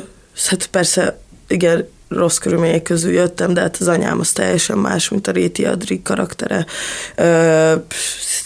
hát 0.46 0.66
persze, 0.66 1.18
igen, 1.48 1.88
rossz 2.14 2.36
körülmények 2.36 2.82
közül 2.82 3.12
jöttem, 3.12 3.54
de 3.54 3.60
hát 3.60 3.76
az 3.80 3.88
anyám 3.88 4.20
az 4.20 4.32
teljesen 4.32 4.78
más, 4.78 5.08
mint 5.08 5.26
a 5.26 5.32
Réti 5.32 5.64
Adri 5.64 6.02
karaktere. 6.02 6.66
Ö, 7.16 7.72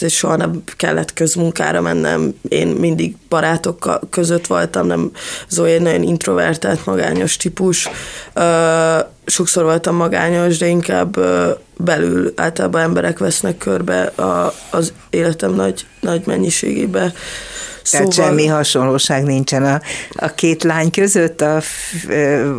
soha 0.08 0.36
nem 0.36 0.62
kellett 0.76 1.12
közmunkára 1.12 1.80
mennem, 1.80 2.34
én 2.48 2.66
mindig 2.66 3.16
barátok 3.28 3.98
között 4.10 4.46
voltam, 4.46 4.86
nem 4.86 5.10
Zoe 5.48 5.70
egy 5.70 5.82
nagyon 5.82 6.02
introvertált, 6.02 6.86
magányos 6.86 7.36
típus. 7.36 7.88
Ö, 8.34 8.98
sokszor 9.26 9.64
voltam 9.64 9.94
magányos, 9.94 10.58
de 10.58 10.66
inkább 10.66 11.18
belül 11.76 12.32
általában 12.36 12.80
emberek 12.80 13.18
vesznek 13.18 13.58
körbe 13.58 14.02
a, 14.02 14.54
az 14.70 14.92
életem 15.10 15.54
nagy, 15.54 15.86
nagy 16.00 16.22
mennyiségébe. 16.26 17.12
Szóval... 17.86 18.10
semmi 18.10 18.46
hasonlóság 18.46 19.24
nincsen 19.24 19.64
a, 19.64 19.80
a 20.10 20.34
két 20.34 20.62
lány 20.62 20.90
között, 20.90 21.40
a 21.40 21.60
f, 21.60 21.92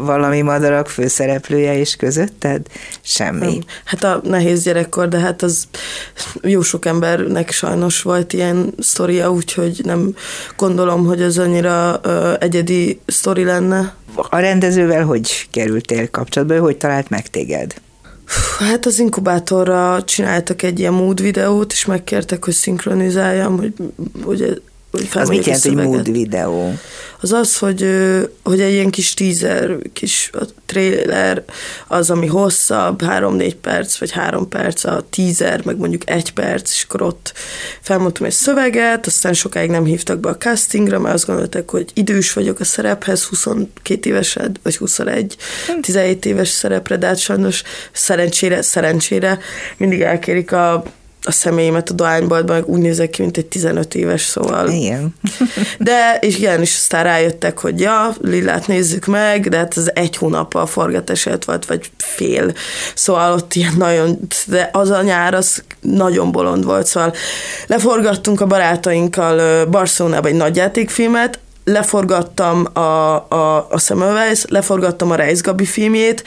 valami 0.04 0.42
madarak 0.42 0.90
főszereplője 0.90 1.74
is 1.74 1.96
között, 1.96 2.40
tehát 2.40 2.70
semmi. 3.02 3.60
Hát 3.86 4.04
a 4.04 4.22
nehéz 4.24 4.64
gyerekkor, 4.64 5.08
de 5.08 5.20
hát 5.20 5.42
az 5.42 5.68
jó 6.42 6.62
sok 6.62 6.86
embernek 6.86 7.52
sajnos 7.52 8.02
volt 8.02 8.34
ilyen 8.34 8.74
sztoria, 8.80 9.32
úgyhogy 9.32 9.82
nem 9.84 10.16
gondolom, 10.56 11.06
hogy 11.06 11.22
ez 11.22 11.38
annyira 11.38 12.00
ö, 12.04 12.34
egyedi 12.40 13.00
sztori 13.06 13.44
lenne. 13.44 13.96
A 14.30 14.38
rendezővel 14.40 15.04
hogy 15.06 15.48
kerültél 15.52 16.10
kapcsolatba, 16.10 16.60
hogy 16.60 16.78
talált 16.78 17.10
meg 17.10 17.28
téged? 17.28 17.74
Hát 18.60 18.86
az 18.86 19.00
inkubátorra 19.00 20.04
csináltak 20.04 20.62
egy 20.62 20.80
ilyen 20.80 20.94
mood 20.94 21.22
videót, 21.22 21.72
és 21.72 21.86
megkértek, 21.86 22.46
hogy 22.46 22.54
szinkronizáljam, 22.54 23.58
hogy, 23.58 23.74
hogy 24.24 24.62
az 25.14 25.30
mit 25.30 25.46
jelent, 25.46 25.64
hogy 25.64 25.76
mood 25.76 26.12
videó? 26.12 26.74
Az 27.22 27.32
az, 27.32 27.58
hogy, 27.58 27.88
hogy 28.44 28.62
egy 28.62 28.72
ilyen 28.72 28.90
kis 28.90 29.14
teaser, 29.14 29.78
kis 29.94 30.30
trailer, 30.66 31.44
az, 31.88 32.10
ami 32.10 32.28
hosszabb, 32.28 33.02
három-négy 33.02 33.56
perc, 33.56 33.98
vagy 33.98 34.12
három 34.12 34.50
perc, 34.50 34.84
a 34.84 35.06
teaser, 35.10 35.66
meg 35.66 35.78
mondjuk 35.78 36.10
egy 36.10 36.34
perc, 36.34 36.72
és 36.72 36.84
akkor 36.84 37.02
ott 37.02 37.34
felmondtam 37.82 38.26
egy 38.26 38.32
szöveget, 38.32 39.06
aztán 39.06 39.34
sokáig 39.34 39.70
nem 39.70 39.86
hívtak 39.86 40.20
be 40.20 40.30
a 40.30 40.38
castingra, 40.38 41.00
mert 41.00 41.14
azt 41.14 41.26
gondolták, 41.26 41.70
hogy 41.70 41.92
idős 41.94 42.34
vagyok 42.34 42.60
a 42.60 42.64
szerephez, 42.64 43.24
22 43.24 44.10
évesed, 44.10 44.56
vagy 44.64 44.78
21, 44.78 45.36
17 45.82 46.26
éves 46.26 46.50
szerepre, 46.50 46.98
de 46.98 47.08
hát 47.08 47.20
sajnos 47.20 47.64
szerencsére, 47.92 48.62
szerencsére 48.62 49.40
mindig 49.78 50.02
elkérik 50.02 50.52
a 50.52 50.84
a 51.28 51.32
személyemet 51.32 51.90
a 51.90 51.94
dohányboltban, 51.94 52.64
úgy 52.66 52.80
nézek 52.80 53.10
ki, 53.10 53.22
mint 53.22 53.38
egy 53.38 53.46
15 53.46 53.96
éves, 53.96 54.22
szóval. 54.22 54.70
Igen. 54.70 55.16
de, 55.80 56.18
és 56.22 56.38
igen, 56.38 56.62
és 56.62 56.76
aztán 56.76 57.04
rájöttek, 57.04 57.60
hogy 57.60 57.80
ja, 57.80 58.16
Lillát 58.22 58.68
nézzük 58.68 59.06
meg, 59.06 59.50
de 59.50 59.58
hát 59.58 59.78
ez 59.78 59.90
egy 59.94 60.16
hónappal 60.16 60.66
forgatás 60.66 61.28
volt, 61.46 61.66
vagy 61.66 61.92
fél. 61.98 62.54
Szóval 62.96 63.34
ott 63.34 63.54
ilyen 63.54 63.74
nagyon, 63.78 64.20
de 64.46 64.70
az 64.74 64.90
a 64.90 65.02
nyár, 65.02 65.34
az 65.34 65.64
nagyon 65.82 66.32
bolond 66.32 66.66
volt, 66.66 66.86
szóval 66.86 67.14
leforgattunk 67.68 68.42
a 68.42 68.46
barátainkkal 68.46 69.66
Barcelonába 69.66 70.28
egy 70.28 70.36
nagyjátékfilmet, 70.36 71.40
leforgattam 71.68 72.68
a, 72.74 72.80
a, 72.80 73.68
a 73.70 73.80
Semmelweis, 73.80 74.46
leforgattam 74.50 75.12
a 75.12 75.16
Reis 75.16 75.42
Gabi 75.42 75.66
filmjét, 75.66 76.24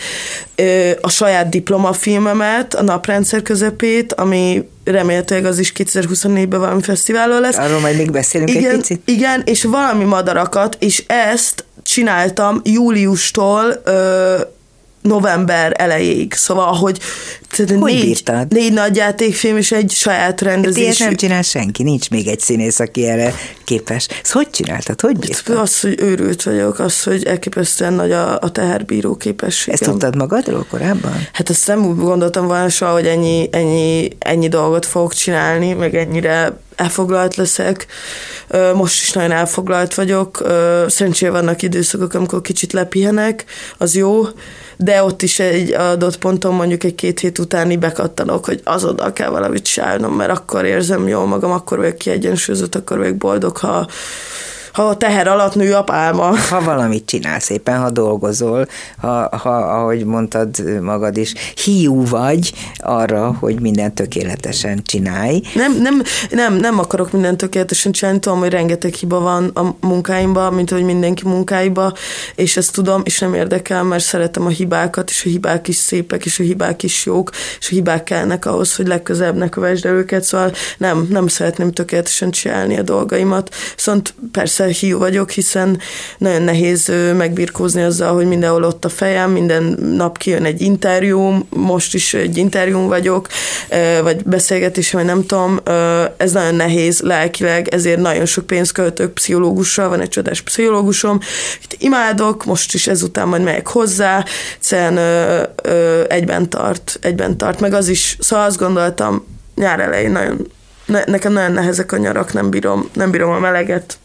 a 1.01 1.09
saját 1.09 1.49
diplomafilmemet, 1.49 2.75
a 2.75 2.83
Naprendszer 2.83 3.43
közepét, 3.43 4.13
ami 4.13 4.69
remélhetőleg 4.85 5.45
az 5.45 5.59
is 5.59 5.73
2024-ben 5.77 6.61
valami 6.61 6.83
fesztiválon 6.83 7.41
lesz. 7.41 7.57
Arról 7.57 7.81
majd 7.81 7.97
még 7.97 8.11
beszélünk 8.11 8.51
igen, 8.51 8.71
egy 8.71 8.77
picit. 8.77 9.03
Igen, 9.05 9.43
és 9.45 9.65
valami 9.65 10.05
madarakat, 10.05 10.77
és 10.79 11.05
ezt 11.07 11.65
csináltam 11.83 12.61
júliustól 12.65 13.81
ö, 13.85 14.41
november 15.03 15.75
elejéig. 15.77 16.33
Szóval, 16.35 16.73
hogy 16.73 17.01
hogy 17.57 17.79
négy, 17.79 18.05
bírtad? 18.05 18.53
négy 18.53 18.73
nagy 18.73 18.97
játékfilm 18.97 19.57
és 19.57 19.73
egy 19.73 19.91
saját 19.91 20.41
rendezés. 20.41 20.83
Ilyet 20.83 20.99
nem 20.99 21.15
csinál 21.15 21.43
senki, 21.43 21.83
nincs 21.83 22.11
még 22.11 22.27
egy 22.27 22.41
színész, 22.41 22.81
aki 22.81 23.07
erre 23.07 23.35
képes. 23.65 24.07
Ezt 24.23 24.33
hogy 24.33 24.51
csináltad? 24.51 25.01
Hogy 25.01 25.19
bírtad? 25.19 25.57
Az, 25.57 25.81
hogy 25.81 25.95
őrült 26.01 26.43
vagyok, 26.43 26.79
az, 26.79 27.03
hogy 27.03 27.25
elképesztően 27.25 27.93
nagy 27.93 28.13
a, 28.13 28.39
a 28.39 28.51
teherbíró 28.51 29.17
képesség. 29.17 29.73
Ezt 29.73 29.83
tudtad 29.83 30.17
magadról 30.17 30.67
korábban? 30.71 31.29
Hát 31.33 31.51
ezt 31.51 31.67
nem 31.67 31.87
úgy 31.87 31.97
gondoltam 31.97 32.47
volna 32.47 32.69
soha, 32.69 32.93
hogy 32.93 33.07
ennyi, 33.07 33.49
ennyi, 33.53 34.09
ennyi 34.19 34.49
dolgot 34.49 34.87
fogok 34.87 35.15
csinálni, 35.15 35.73
meg 35.73 35.95
ennyire 35.95 36.59
elfoglalt 36.77 37.35
leszek. 37.35 37.87
Most 38.75 39.03
is 39.03 39.13
nagyon 39.13 39.33
elfoglalt 39.33 39.95
vagyok. 39.95 40.47
Szerencsére 40.87 41.31
vannak 41.31 41.63
időszakok, 41.63 42.15
amikor 42.15 42.41
kicsit 42.41 42.73
lepihenek, 42.73 43.45
az 43.79 43.95
jó, 43.95 44.23
de 44.83 45.03
ott 45.03 45.23
is 45.23 45.39
egy 45.39 45.73
adott 45.73 46.19
ponton 46.19 46.55
mondjuk 46.55 46.85
egy 46.85 46.95
két 46.95 47.21
hét 47.21 47.39
utáni 47.39 47.77
bekattanok, 47.77 48.45
hogy 48.45 48.61
azonnal 48.65 49.13
kell 49.13 49.31
valamit 49.31 49.63
csinálnom, 49.63 50.15
mert 50.15 50.31
akkor 50.31 50.65
érzem 50.65 51.09
jól 51.09 51.27
magam, 51.27 51.51
akkor 51.51 51.79
vagyok 51.79 51.97
kiegyensúlyozott, 51.97 52.75
akkor 52.75 52.99
vagyok 52.99 53.17
boldog, 53.17 53.57
ha 53.57 53.87
ha 54.81 54.89
a 54.89 54.97
teher 54.97 55.29
alatt 55.29 55.55
nő 55.55 55.75
a 55.75 55.83
pálma. 55.83 56.37
Ha 56.51 56.61
valamit 56.61 57.07
csinálsz 57.07 57.51
éppen, 57.51 57.79
ha 57.81 57.91
dolgozol, 57.91 58.67
ha, 58.99 59.37
ha 59.37 59.57
ahogy 59.57 60.05
mondtad 60.05 60.81
magad 60.81 61.17
is, 61.17 61.35
hiú 61.65 62.07
vagy 62.07 62.53
arra, 62.77 63.37
hogy 63.41 63.61
mindent 63.61 63.95
tökéletesen 63.95 64.83
csinálj. 64.85 65.43
Nem, 65.55 65.77
nem, 65.83 66.03
nem, 66.31 66.55
nem 66.55 66.79
akarok 66.79 67.13
mindent 67.13 67.37
tökéletesen 67.37 67.93
csinálni, 67.93 68.21
tudom, 68.21 68.39
hogy 68.39 68.51
rengeteg 68.51 68.95
hiba 68.95 69.21
van 69.21 69.51
a 69.55 69.87
munkáimban, 69.87 70.53
mint 70.53 70.71
hogy 70.71 70.83
mindenki 70.83 71.29
munkáiba, 71.29 71.93
és 72.35 72.57
ezt 72.57 72.73
tudom, 72.73 73.01
és 73.05 73.19
nem 73.19 73.35
érdekel, 73.35 73.83
mert 73.83 74.05
szeretem 74.05 74.47
a 74.47 74.49
hibákat, 74.49 75.11
és 75.11 75.25
a 75.25 75.29
hibák 75.29 75.69
is 75.69 75.77
szépek, 75.77 76.25
és 76.25 76.39
a 76.39 76.43
hibák 76.43 76.83
is 76.83 77.07
jók, 77.07 77.31
és 77.61 77.71
a 77.71 77.75
hibák 77.75 78.05
kellnek 78.05 78.47
ahhoz, 78.47 78.77
hogy 78.77 78.87
legközelebb 78.87 79.37
ne 79.37 79.49
kövesd 79.49 79.85
el 79.85 79.95
őket, 79.95 80.23
szóval 80.23 80.53
nem, 80.79 81.07
nem 81.11 81.27
szeretném 81.27 81.73
tökéletesen 81.73 82.31
csinálni 82.31 82.79
a 82.79 82.83
dolgaimat. 82.83 83.55
Viszont 83.75 84.15
persze 84.33 84.61
persze 84.61 84.70
hiú 84.73 84.99
vagyok, 84.99 85.31
hiszen 85.31 85.79
nagyon 86.19 86.43
nehéz 86.43 86.93
megbirkózni 87.17 87.83
azzal, 87.83 88.15
hogy 88.15 88.27
mindenhol 88.27 88.63
ott 88.63 88.85
a 88.85 88.89
fejem, 88.89 89.31
minden 89.31 89.63
nap 89.97 90.19
kijön 90.19 90.45
egy 90.45 90.61
interjú, 90.61 91.47
most 91.49 91.95
is 91.95 92.15
egy 92.15 92.37
interjún 92.37 92.89
vagyok, 92.89 93.29
vagy 94.03 94.23
beszélgetés, 94.25 94.93
vagy 94.93 95.05
nem 95.05 95.27
tudom, 95.27 95.61
ez 96.17 96.33
nagyon 96.33 96.55
nehéz 96.55 97.01
lelkileg, 97.01 97.69
ezért 97.69 98.01
nagyon 98.01 98.27
sok 98.27 98.47
pénzt 98.47 98.73
költök 98.73 99.13
pszichológussal, 99.13 99.89
van 99.89 100.01
egy 100.01 100.09
csodás 100.09 100.41
pszichológusom, 100.41 101.21
itt 101.63 101.77
imádok, 101.79 102.45
most 102.45 102.75
is 102.75 102.87
ezután 102.87 103.29
majd 103.29 103.43
megyek 103.43 103.67
hozzá, 103.67 104.25
egyszerűen 104.57 104.99
egyben 106.09 106.51
tart, 106.51 106.99
egyben 107.01 107.37
tart, 107.37 107.61
meg 107.61 107.75
az 107.75 107.89
is, 107.89 108.17
szóval 108.21 108.45
azt 108.47 108.59
gondoltam, 108.59 109.27
nyár 109.55 109.81
elején 109.81 110.11
nagyon 110.11 110.49
ne, 110.91 111.05
nekem 111.07 111.33
nagyon 111.33 111.53
nehezek 111.53 111.93
a 111.93 111.97
nyarak, 111.97 112.33
nem 112.33 112.51
bírom, 112.51 112.89
nem 112.93 113.11
bírom 113.11 113.31
a 113.31 113.39
meleget, 113.39 113.99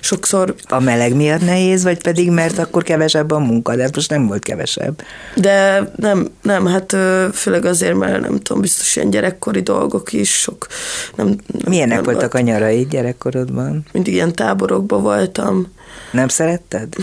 sokszor... 0.00 0.54
A 0.68 0.80
meleg 0.80 1.14
miatt 1.14 1.44
nehéz, 1.44 1.82
vagy 1.82 2.02
pedig 2.02 2.30
mert 2.30 2.58
akkor 2.58 2.82
kevesebb 2.82 3.30
a 3.30 3.38
munka, 3.38 3.76
de 3.76 3.88
most 3.94 4.10
nem 4.10 4.26
volt 4.26 4.42
kevesebb. 4.42 5.02
De 5.34 5.90
nem, 5.96 6.28
nem, 6.42 6.66
hát 6.66 6.96
főleg 7.32 7.64
azért, 7.64 7.94
mert 7.94 8.20
nem 8.20 8.38
tudom, 8.38 8.62
biztos 8.62 8.96
ilyen 8.96 9.10
gyerekkori 9.10 9.60
dolgok 9.60 10.12
is 10.12 10.30
sok. 10.30 10.66
Nem, 11.16 11.26
nem, 11.26 11.38
Milyenek 11.68 11.94
nem 11.94 12.04
voltak 12.04 12.32
volt. 12.32 12.44
a 12.44 12.50
nyarai 12.50 12.86
gyerekkorodban? 12.90 13.84
Mindig 13.92 14.14
ilyen 14.14 14.32
táborokban 14.32 15.02
voltam, 15.02 15.66
nem 16.10 16.28
szeretted? 16.28 16.94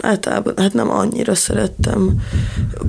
Általában, 0.00 0.54
hát 0.56 0.72
nem 0.72 0.90
annyira 0.90 1.34
szerettem. 1.34 2.14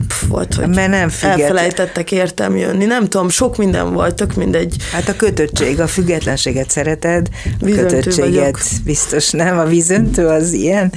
Pff, 0.08 0.28
volt, 0.28 0.54
hogy 0.54 0.68
Mert 0.68 0.90
nem 0.90 1.10
függet... 1.10 1.40
elfelejtettek 1.40 2.12
értem 2.12 2.58
jönni. 2.58 2.86
Nem 2.86 3.08
tudom, 3.08 3.30
sok 3.30 3.58
minden 3.58 3.94
volt, 3.94 4.16
tök 4.16 4.36
mindegy. 4.36 4.76
Hát 4.92 5.10
a 5.10 5.16
kötöttség, 5.16 5.80
a 5.80 5.88
függetlenséget 5.88 6.70
szereted, 6.70 7.30
a 7.62 7.66
kötöttséget 7.66 8.18
vagyok. 8.18 8.60
biztos 8.84 9.32
nem, 9.32 9.60
a 9.60 9.66
vízöntő 9.66 10.28
az 10.28 10.52
ilyen, 10.52 10.92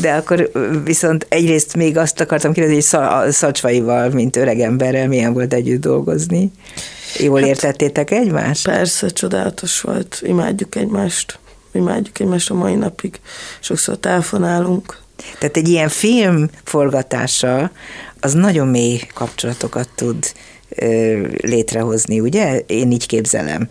de 0.00 0.12
akkor 0.12 0.50
viszont 0.84 1.26
egyrészt 1.28 1.76
még 1.76 1.96
azt 1.96 2.20
akartam 2.20 2.52
kérdezni, 2.52 2.98
hogy 2.98 3.32
Szacsvaival, 3.32 4.08
mint 4.08 4.36
öreg 4.36 4.60
emberrel 4.60 5.08
milyen 5.08 5.32
volt 5.32 5.54
együtt 5.54 5.80
dolgozni? 5.80 6.52
Jól 7.18 7.40
hát, 7.40 7.48
értettétek 7.48 8.10
egymást? 8.10 8.64
Persze, 8.64 9.08
csodálatos 9.08 9.80
volt, 9.80 10.20
imádjuk 10.22 10.74
egymást 10.74 11.38
imádjuk 11.76 12.20
egymást 12.20 12.50
a 12.50 12.54
mai 12.54 12.74
napig, 12.74 13.20
sokszor 13.60 13.98
telefonálunk. 13.98 14.98
Tehát 15.38 15.56
egy 15.56 15.68
ilyen 15.68 15.88
film 15.88 16.48
forgatása 16.64 17.70
az 18.20 18.32
nagyon 18.32 18.68
mély 18.68 19.00
kapcsolatokat 19.14 19.88
tud 19.94 20.32
ö, 20.68 21.20
létrehozni, 21.42 22.20
ugye? 22.20 22.58
Én 22.66 22.90
így 22.90 23.06
képzelem. 23.06 23.68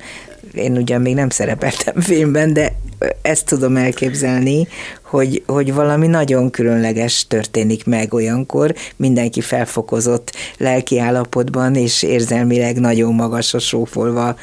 Én 0.54 0.78
ugyan 0.78 1.02
még 1.02 1.14
nem 1.14 1.30
szerepeltem 1.30 2.02
filmben, 2.02 2.54
de 2.54 2.76
ezt 3.22 3.46
tudom 3.46 3.78
elképzelni, 3.78 4.68
hogy, 5.02 5.44
hogy 5.48 5.74
valami 5.74 6.08
nagyon 6.08 6.50
különleges 6.50 7.28
történik 7.28 7.86
meg 7.86 8.14
olyankor, 8.14 8.76
mindenki 8.96 9.42
felfokozott 9.42 10.32
lelki 10.58 11.00
állapotban, 11.00 11.76
és 11.76 12.04
érzelmileg 12.04 12.80
nagyon 12.80 13.14
magasra 13.14 13.60
sófolva 13.60 14.36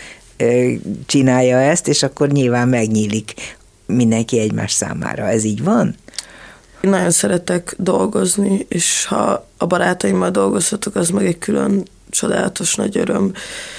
csinálja 1.06 1.58
ezt, 1.58 1.88
és 1.88 2.02
akkor 2.02 2.28
nyilván 2.28 2.68
megnyílik 2.68 3.56
mindenki 3.86 4.38
egymás 4.38 4.72
számára. 4.72 5.28
Ez 5.28 5.44
így 5.44 5.62
van? 5.62 5.94
Én 6.80 6.90
nagyon 6.90 7.10
szeretek 7.10 7.74
dolgozni, 7.78 8.66
és 8.68 9.04
ha 9.04 9.46
a 9.56 9.66
barátaimmal 9.66 10.30
dolgozhatok, 10.30 10.94
az 10.94 11.08
meg 11.08 11.26
egy 11.26 11.38
külön 11.38 11.82
csodálatos 12.10 12.74
nagy 12.74 12.96
öröm. 12.96 13.32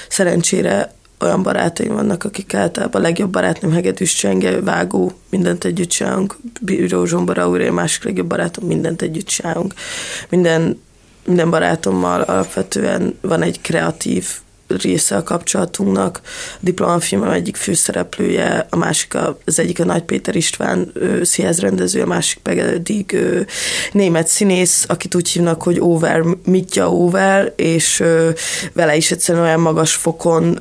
Szerencsére 0.09 0.93
olyan 1.19 1.43
barátaim 1.43 1.93
vannak, 1.93 2.23
akik 2.23 2.53
általában 2.53 3.01
a 3.01 3.03
legjobb 3.03 3.29
barátnőm 3.29 3.71
Hegedűs 3.71 4.13
Csenge, 4.13 4.61
vágó, 4.61 5.11
mindent 5.29 5.63
együtt 5.63 5.89
csinálunk, 5.89 6.37
Bíró 6.61 7.05
Zsombora 7.05 7.49
úr, 7.49 7.69
másik 7.69 8.03
legjobb 8.03 8.27
barátom, 8.27 8.67
mindent 8.67 9.01
együtt 9.01 9.27
csinálunk. 9.27 9.73
Minden, 10.29 10.81
minden 11.25 11.49
barátommal 11.49 12.21
alapvetően 12.21 13.17
van 13.21 13.41
egy 13.41 13.61
kreatív 13.61 14.27
része 14.81 15.15
a 15.15 15.23
kapcsolatunknak. 15.23 16.21
A 16.23 16.57
diplomafilmem 16.59 17.29
egyik 17.29 17.55
főszereplője, 17.55 18.67
a 18.69 18.75
másik 18.75 19.15
a, 19.15 19.37
az 19.45 19.59
egyik 19.59 19.79
a 19.79 19.85
Nagy 19.85 20.03
Péter 20.03 20.35
István 20.35 20.91
színház 21.21 21.59
rendező, 21.59 22.01
a 22.01 22.05
másik 22.05 22.39
pedig 22.39 23.17
német 23.91 24.27
színész, 24.27 24.85
akit 24.87 25.15
úgy 25.15 25.29
hívnak, 25.29 25.63
hogy 25.63 25.79
Over, 25.79 26.23
Mitya 26.45 26.91
Over, 26.91 27.53
és 27.55 28.03
vele 28.73 28.95
is 28.95 29.11
egyszerűen 29.11 29.43
olyan 29.43 29.59
magas 29.59 29.93
fokon 29.93 30.59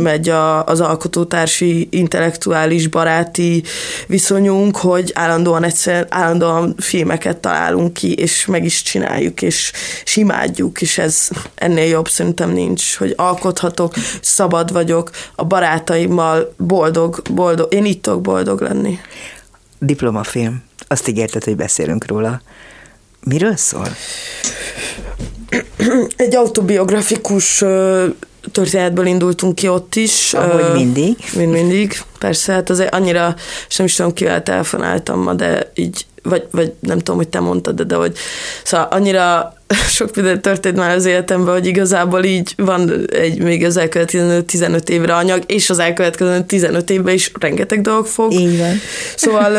megy 0.00 0.28
a, 0.28 0.64
az 0.64 0.80
alkotótársi, 0.80 1.88
intellektuális, 1.90 2.86
baráti 2.86 3.62
viszonyunk, 4.06 4.76
hogy 4.76 5.10
állandóan 5.14 5.64
egyszerűen 5.64 6.06
állandóan 6.08 6.74
filmeket 6.78 7.36
találunk 7.36 7.92
ki, 7.92 8.14
és 8.14 8.46
meg 8.46 8.64
is 8.64 8.82
csináljuk, 8.82 9.42
és, 9.42 9.72
és 10.04 10.16
imádjuk, 10.16 10.80
és 10.80 10.98
ez 10.98 11.28
ennél 11.54 11.86
jobb 11.86 12.08
szerintem 12.08 12.50
nincs 12.50 12.97
hogy 12.98 13.12
alkothatok, 13.16 13.94
szabad 14.20 14.72
vagyok, 14.72 15.10
a 15.34 15.44
barátaimmal 15.44 16.54
boldog, 16.56 17.22
boldog, 17.30 17.74
én 17.74 17.84
itt 17.84 18.02
tudok 18.02 18.20
boldog 18.20 18.60
lenni. 18.60 18.98
Diplomafilm. 19.78 20.62
Azt 20.88 21.08
ígérted, 21.08 21.44
hogy 21.44 21.56
beszélünk 21.56 22.06
róla. 22.06 22.40
Miről 23.24 23.56
szól? 23.56 23.88
Egy 26.16 26.34
autobiografikus 26.34 27.64
történetből 28.52 29.06
indultunk 29.06 29.54
ki 29.54 29.68
ott 29.68 29.94
is. 29.94 30.34
Ahogy 30.34 30.72
mindig. 30.72 31.16
Mind 31.36 31.52
mindig. 31.52 32.00
Persze, 32.18 32.52
hát 32.52 32.70
azért 32.70 32.94
annyira, 32.94 33.34
sem 33.68 33.86
is 33.86 33.94
tudom, 33.94 34.12
kivel 34.12 34.42
telefonáltam 34.42 35.20
ma, 35.20 35.34
de 35.34 35.72
így, 35.74 36.06
vagy, 36.22 36.46
vagy 36.50 36.72
nem 36.80 36.98
tudom, 36.98 37.16
hogy 37.16 37.28
te 37.28 37.40
mondtad, 37.40 37.74
de, 37.74 37.84
de 37.84 37.94
hogy 37.94 38.16
szóval 38.64 38.88
annyira 38.90 39.52
sok 39.96 40.14
minden 40.14 40.42
történt 40.42 40.76
már 40.76 40.90
az 40.90 41.04
életemben, 41.04 41.54
hogy 41.54 41.66
igazából 41.66 42.24
így 42.24 42.52
van 42.56 43.06
egy 43.12 43.42
még 43.42 43.64
az 43.64 43.76
elkövetkező 43.76 44.42
15 44.42 44.88
évre 44.88 45.14
anyag, 45.14 45.42
és 45.46 45.70
az 45.70 45.78
elkövetkező 45.78 46.40
15 46.42 46.90
évben 46.90 47.14
is 47.14 47.32
rengeteg 47.40 47.80
dolog 47.80 48.06
fog. 48.06 48.32
Így 48.32 48.58
van. 48.58 48.80
Szóval, 49.16 49.52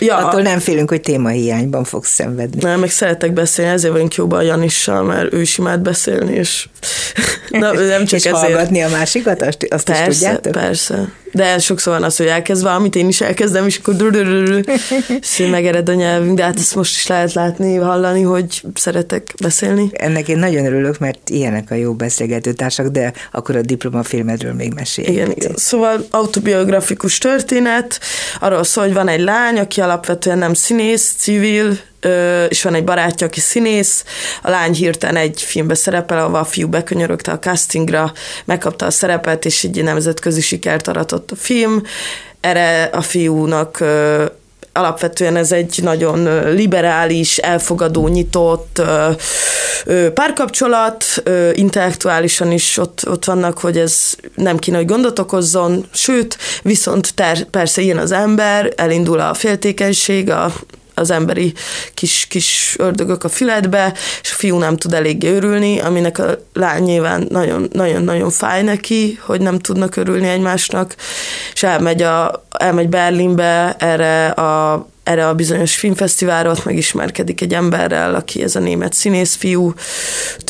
ja. 0.00 0.16
Attól 0.16 0.42
nem 0.42 0.58
félünk, 0.58 0.88
hogy 0.88 1.00
témahiányban 1.00 1.84
fogsz 1.84 2.10
szenvedni. 2.10 2.62
Nem, 2.62 2.80
meg 2.80 2.90
szeretek 2.90 3.32
beszélni, 3.32 3.72
ezért 3.72 3.92
vagyunk 3.92 4.14
jóban 4.14 4.38
a 4.38 4.42
Janissal, 4.42 5.02
mert 5.02 5.32
ő 5.32 5.40
is 5.40 5.58
imád 5.58 5.80
beszélni, 5.80 6.34
és 6.34 6.68
Na, 7.48 7.72
nem 7.72 8.04
csak 8.04 8.18
és 8.18 8.24
ezért. 8.24 8.36
hallgatni 8.36 8.82
a 8.82 8.88
másikat, 8.88 9.42
azt, 9.42 9.66
azt 9.68 9.84
persze, 9.86 10.08
is 10.10 10.16
tudjátok? 10.16 10.52
Persze, 10.52 11.12
De 11.34 11.58
sokszor 11.58 11.92
van 11.92 12.02
az, 12.02 12.16
hogy 12.16 12.26
elkezd 12.26 12.62
valamit, 12.62 12.96
én 12.96 13.08
is 13.08 13.20
elkezdem, 13.20 13.66
és 13.66 13.80
akkor 13.82 13.94
és 15.20 15.46
megered 15.50 15.88
a 15.88 15.94
nyelvünk, 15.94 16.36
de 16.36 16.42
hát 16.44 16.58
ezt 16.58 16.74
most 16.74 16.96
is 16.96 17.06
lehet 17.06 17.32
látni, 17.32 17.76
hallani, 17.76 18.22
hogy 18.22 18.62
szeretek 18.74 19.34
beszélni. 19.42 19.90
Ennek 19.92 20.28
én 20.28 20.38
nagyon 20.38 20.66
örülök, 20.66 20.98
mert 20.98 21.30
ilyenek 21.30 21.70
a 21.70 21.74
jó 21.74 21.94
beszélgetőtársak, 21.94 22.86
de 22.86 23.12
akkor 23.32 23.56
a 23.56 23.60
diplomafilmedről 23.60 24.52
még 24.52 24.72
mesélj. 24.74 25.06
Igen, 25.06 25.30
igen. 25.30 25.52
Szóval 25.56 26.06
autobiografikus 26.10 27.18
történet, 27.18 28.00
arról 28.40 28.64
szól, 28.64 28.84
hogy 28.84 28.94
van 28.94 29.08
egy 29.08 29.20
lány, 29.20 29.58
aki 29.58 29.80
alapvetően 29.80 30.38
nem 30.38 30.54
színész, 30.54 31.14
civil, 31.18 31.78
és 32.48 32.62
van 32.62 32.74
egy 32.74 32.84
barátja, 32.84 33.26
aki 33.26 33.40
színész, 33.40 34.04
a 34.42 34.50
lány 34.50 34.72
hirtelen 34.72 35.16
egy 35.16 35.42
filmbe 35.42 35.74
szerepel, 35.74 36.18
ahol 36.18 36.34
a 36.34 36.44
fiú 36.44 36.68
bekönyörögte 36.68 37.32
a 37.32 37.38
castingra, 37.38 38.12
megkapta 38.44 38.86
a 38.86 38.90
szerepet, 38.90 39.44
és 39.44 39.64
egy 39.64 39.82
nemzetközi 39.82 40.40
sikert 40.40 40.88
aratott 40.88 41.30
a 41.30 41.36
film. 41.36 41.82
Erre 42.40 42.82
a 42.82 43.00
fiúnak 43.00 43.84
alapvetően 44.76 45.36
ez 45.36 45.52
egy 45.52 45.78
nagyon 45.82 46.50
liberális, 46.54 47.38
elfogadó, 47.38 48.08
nyitott 48.08 48.82
párkapcsolat, 50.14 51.04
intellektuálisan 51.52 52.52
is 52.52 52.78
ott, 52.78 53.08
ott 53.08 53.24
vannak, 53.24 53.58
hogy 53.58 53.78
ez 53.78 54.14
nem 54.34 54.58
kéne, 54.58 54.76
hogy 54.76 54.86
gondot 54.86 55.18
okozzon, 55.18 55.86
sőt, 55.92 56.36
viszont 56.62 57.14
ter, 57.14 57.44
persze 57.44 57.80
ilyen 57.80 57.98
az 57.98 58.12
ember, 58.12 58.72
elindul 58.76 59.20
a 59.20 59.34
féltékenység, 59.34 60.30
a 60.30 60.52
az 60.94 61.10
emberi 61.10 61.52
kis, 61.94 62.26
kis 62.28 62.74
ördögök 62.78 63.24
a 63.24 63.28
füledbe, 63.28 63.92
és 64.22 64.32
a 64.32 64.34
fiú 64.36 64.58
nem 64.58 64.76
tud 64.76 64.92
eléggé 64.92 65.34
örülni, 65.34 65.80
aminek 65.80 66.18
a 66.18 66.38
lány 66.52 66.82
nyilván 66.82 67.26
nagyon-nagyon 67.72 68.30
fáj 68.30 68.62
neki, 68.62 69.18
hogy 69.22 69.40
nem 69.40 69.58
tudnak 69.58 69.96
örülni 69.96 70.28
egymásnak, 70.28 70.94
és 71.52 71.62
elmegy, 71.62 72.02
a, 72.02 72.46
elmegy 72.58 72.88
Berlinbe 72.88 73.76
erre 73.78 74.26
a 74.26 74.86
erre 75.04 75.28
a 75.28 75.34
bizonyos 75.34 75.76
filmfesztiválra, 75.76 76.50
ott 76.50 76.64
megismerkedik 76.64 77.40
egy 77.40 77.54
emberrel, 77.54 78.14
aki 78.14 78.42
ez 78.42 78.56
a 78.56 78.60
német 78.60 78.92
színész 78.92 79.34
fiú, 79.34 79.74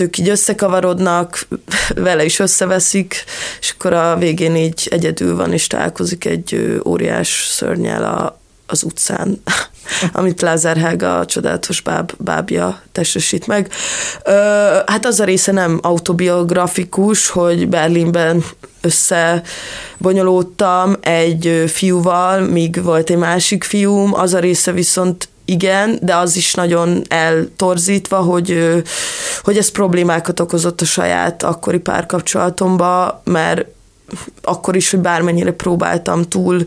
ők 0.00 0.18
így 0.18 0.28
összekavarodnak, 0.28 1.48
vele 1.94 2.24
is 2.24 2.38
összeveszik, 2.38 3.24
és 3.60 3.70
akkor 3.70 3.92
a 3.92 4.16
végén 4.16 4.56
így 4.56 4.88
egyedül 4.90 5.36
van, 5.36 5.52
és 5.52 5.66
találkozik 5.66 6.24
egy 6.24 6.80
óriás 6.84 7.46
szörnyel 7.50 8.04
a, 8.04 8.40
az 8.66 8.82
utcán, 8.82 9.42
amit 10.12 10.40
Lázár 10.40 10.76
Helga, 10.76 11.18
a 11.18 11.26
csodálatos 11.26 11.80
báb, 11.80 12.12
bábja 12.18 12.82
testesít 12.92 13.46
meg. 13.46 13.72
Ö, 14.24 14.30
hát 14.86 15.06
az 15.06 15.20
a 15.20 15.24
része 15.24 15.52
nem 15.52 15.78
autobiografikus, 15.82 17.28
hogy 17.28 17.68
Berlinben 17.68 18.44
összebonyolódtam 18.80 20.96
egy 21.00 21.64
fiúval, 21.66 22.40
míg 22.40 22.82
volt 22.82 23.10
egy 23.10 23.16
másik 23.16 23.64
fiúm, 23.64 24.14
az 24.14 24.34
a 24.34 24.38
része 24.38 24.72
viszont 24.72 25.28
igen, 25.44 25.98
de 26.02 26.16
az 26.16 26.36
is 26.36 26.54
nagyon 26.54 27.02
eltorzítva, 27.08 28.16
hogy, 28.16 28.82
hogy 29.42 29.56
ez 29.56 29.70
problémákat 29.70 30.40
okozott 30.40 30.80
a 30.80 30.84
saját 30.84 31.42
akkori 31.42 31.78
párkapcsolatomba, 31.78 33.22
mert 33.24 33.66
akkor 34.42 34.76
is, 34.76 34.90
hogy 34.90 35.00
bármennyire 35.00 35.52
próbáltam 35.52 36.22
túl, 36.22 36.64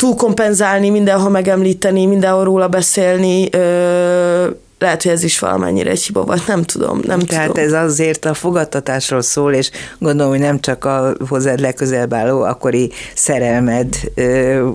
túl 0.00 0.14
kompenzálni, 0.14 0.90
mindenhol 0.90 1.30
megemlíteni, 1.30 2.06
mindenhol 2.06 2.44
róla 2.44 2.68
beszélni, 2.68 3.48
ö, 3.52 4.46
lehet, 4.80 5.02
hogy 5.02 5.12
ez 5.12 5.22
is 5.22 5.38
valamennyire 5.38 5.90
egy 5.90 6.02
hiba 6.02 6.24
volt, 6.24 6.46
nem 6.46 6.62
tudom, 6.62 7.00
nem 7.06 7.18
Tehát 7.18 7.46
tudom. 7.46 7.64
ez 7.64 7.72
azért 7.72 8.24
a 8.24 8.34
fogadtatásról 8.34 9.22
szól, 9.22 9.52
és 9.52 9.70
gondolom, 9.98 10.30
hogy 10.30 10.40
nem 10.40 10.60
csak 10.60 10.84
a 10.84 11.14
hozzád 11.28 11.60
legközelebb 11.60 12.14
álló 12.14 12.42
akkori 12.42 12.90
szerelmed 13.14 13.96
ö, 14.14 14.68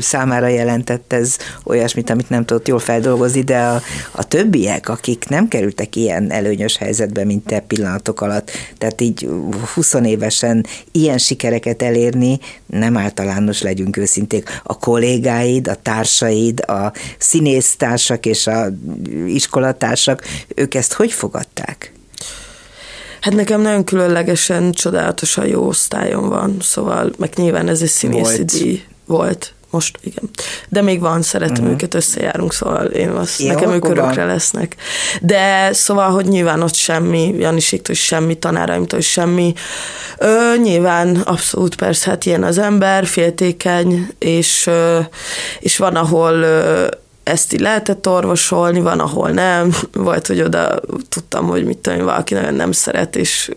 számára 0.00 0.46
jelentett 0.46 1.12
ez 1.12 1.36
olyasmit, 1.64 2.10
amit 2.10 2.28
nem 2.28 2.44
tudott 2.44 2.68
jól 2.68 2.78
feldolgozni, 2.78 3.42
de 3.42 3.58
a, 3.58 3.80
a 4.10 4.24
többiek, 4.24 4.88
akik 4.88 5.24
nem 5.28 5.48
kerültek 5.48 5.96
ilyen 5.96 6.30
előnyös 6.30 6.76
helyzetbe, 6.76 7.24
mint 7.24 7.46
te 7.46 7.60
pillanatok 7.60 8.20
alatt, 8.20 8.50
tehát 8.78 9.00
így 9.00 9.28
20 9.74 9.94
évesen 9.94 10.66
ilyen 10.92 11.18
sikereket 11.18 11.82
elérni, 11.82 12.38
nem 12.66 12.96
általános 12.96 13.62
legyünk 13.62 13.96
őszinték. 13.96 14.60
A 14.62 14.78
kollégáid, 14.78 15.68
a 15.68 15.74
társaid, 15.74 16.60
a 16.60 16.92
színésztársak 17.18 18.26
és 18.26 18.46
a 18.46 18.66
iskolatársak, 19.36 20.22
ők 20.54 20.74
ezt 20.74 20.92
hogy 20.92 21.12
fogadták? 21.12 21.92
Hát 23.20 23.34
nekem 23.34 23.60
nagyon 23.60 23.84
különlegesen, 23.84 24.72
csodálatosan 24.72 25.46
jó 25.46 25.66
osztályom 25.66 26.28
van, 26.28 26.56
szóval 26.60 27.12
meg 27.18 27.30
nyilván 27.36 27.68
ez 27.68 27.80
egy 27.82 27.88
színészi 27.88 28.36
volt. 28.36 28.52
díj 28.52 28.84
volt. 29.06 29.54
Most 29.70 29.98
igen. 30.02 30.30
De 30.68 30.82
még 30.82 31.00
van, 31.00 31.22
szeretem 31.22 31.54
uh-huh. 31.54 31.70
őket, 31.70 31.94
összejárunk, 31.94 32.52
szóval 32.52 32.84
én 32.84 33.08
azt, 33.08 33.40
Jó, 33.40 33.46
nekem 33.46 33.70
ők 33.70 33.88
örökre 33.88 34.24
lesznek. 34.24 34.76
De 35.20 35.72
szóval, 35.72 36.10
hogy 36.10 36.26
nyilván 36.26 36.62
ott 36.62 36.74
semmi, 36.74 37.34
Janiséktől 37.38 37.96
is 37.96 38.04
semmi, 38.04 38.34
tanáraimtól 38.34 39.00
semmi. 39.00 39.52
Ö, 40.18 40.56
nyilván 40.62 41.16
abszolút 41.16 41.74
persze, 41.74 42.10
hát 42.10 42.24
ilyen 42.24 42.42
az 42.42 42.58
ember, 42.58 43.06
féltékeny, 43.06 44.08
és, 44.18 44.66
ö, 44.66 44.98
és 45.60 45.76
van, 45.76 45.96
ahol 45.96 46.32
ö, 46.32 46.86
ezt 47.26 47.52
így 47.52 47.60
lehetett 47.60 48.08
orvosolni, 48.08 48.80
van, 48.80 49.00
ahol 49.00 49.30
nem, 49.30 49.76
vagy 49.92 50.26
hogy 50.26 50.40
oda 50.40 50.80
tudtam, 51.08 51.46
hogy 51.46 51.64
mit 51.64 51.78
tudom, 51.78 52.04
valaki 52.04 52.34
nagyon 52.34 52.54
nem 52.54 52.72
szeret, 52.72 53.16
és 53.16 53.50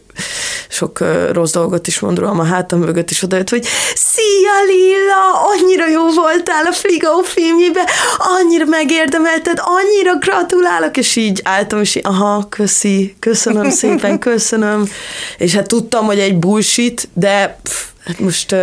sok 0.69 0.99
rossz 1.31 1.51
dolgot 1.51 1.87
is 1.87 1.99
mond 1.99 2.19
rólam 2.19 2.39
a 2.39 2.43
hátam 2.43 2.79
mögött, 2.79 3.11
is 3.11 3.23
odajött, 3.23 3.49
hogy 3.49 3.65
Szia 3.95 4.63
Lilla, 4.67 5.41
annyira 5.53 5.87
jó 5.87 6.11
voltál 6.13 6.65
a 6.65 6.71
Fligó 6.71 7.21
filmjében, 7.21 7.85
annyira 8.17 8.65
megérdemelted, 8.65 9.61
annyira 9.63 10.17
gratulálok, 10.17 10.97
és 10.97 11.15
így 11.15 11.41
álltam, 11.43 11.79
és 11.79 11.95
így, 11.95 12.05
aha, 12.05 12.47
köszi, 12.49 13.15
köszönöm 13.19 13.69
szépen, 13.69 14.19
köszönöm, 14.19 14.89
és 15.37 15.55
hát 15.55 15.67
tudtam, 15.67 16.05
hogy 16.05 16.19
egy 16.19 16.35
bullshit, 16.35 17.09
de 17.13 17.59
pff, 17.63 17.88
Hát 18.09 18.19
most 18.19 18.51
uh, 18.51 18.59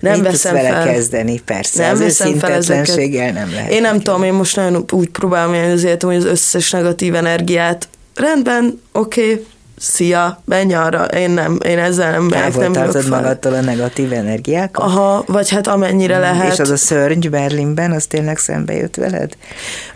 nem 0.00 0.20
Mit 0.20 0.30
veszem 0.30 0.54
vele 0.54 0.68
fel. 0.68 0.84
kezdeni, 0.84 1.40
persze. 1.40 1.82
Nem 1.82 1.92
az 1.92 1.98
veszem 2.00 2.38
fel 2.38 2.52
ezeket. 2.52 3.22
nem 3.32 3.50
lehet. 3.50 3.70
Én 3.70 3.80
nem 3.80 4.00
tudom, 4.00 4.22
én 4.22 4.32
most 4.32 4.56
nagyon 4.56 4.84
úgy 4.92 5.08
próbálom 5.08 5.54
élni 5.54 5.72
az 5.72 5.84
életem, 5.84 6.08
hogy 6.08 6.18
az 6.18 6.24
összes 6.24 6.70
negatív 6.70 7.14
energiát 7.14 7.88
rendben, 8.14 8.82
oké, 8.92 9.30
okay, 9.30 9.46
szia, 9.78 10.42
menj 10.44 10.74
arra, 10.74 11.04
én 11.04 11.30
nem, 11.30 11.58
én 11.64 11.78
ezzel 11.78 12.10
nem 12.10 12.22
megyek, 12.22 12.56
nem 12.56 12.72
tartod 12.72 13.08
magadtól 13.08 13.54
a 13.54 13.60
negatív 13.60 14.12
energiákat? 14.12 14.84
Aha, 14.84 15.24
vagy 15.26 15.50
hát 15.50 15.66
amennyire 15.66 16.18
lehet. 16.18 16.52
És 16.52 16.58
az 16.58 16.70
a 16.70 16.76
szörny 16.76 17.28
Berlinben, 17.30 17.92
az 17.92 18.06
tényleg 18.06 18.38
szembe 18.38 18.74
jött 18.74 18.96
veled? 18.96 19.36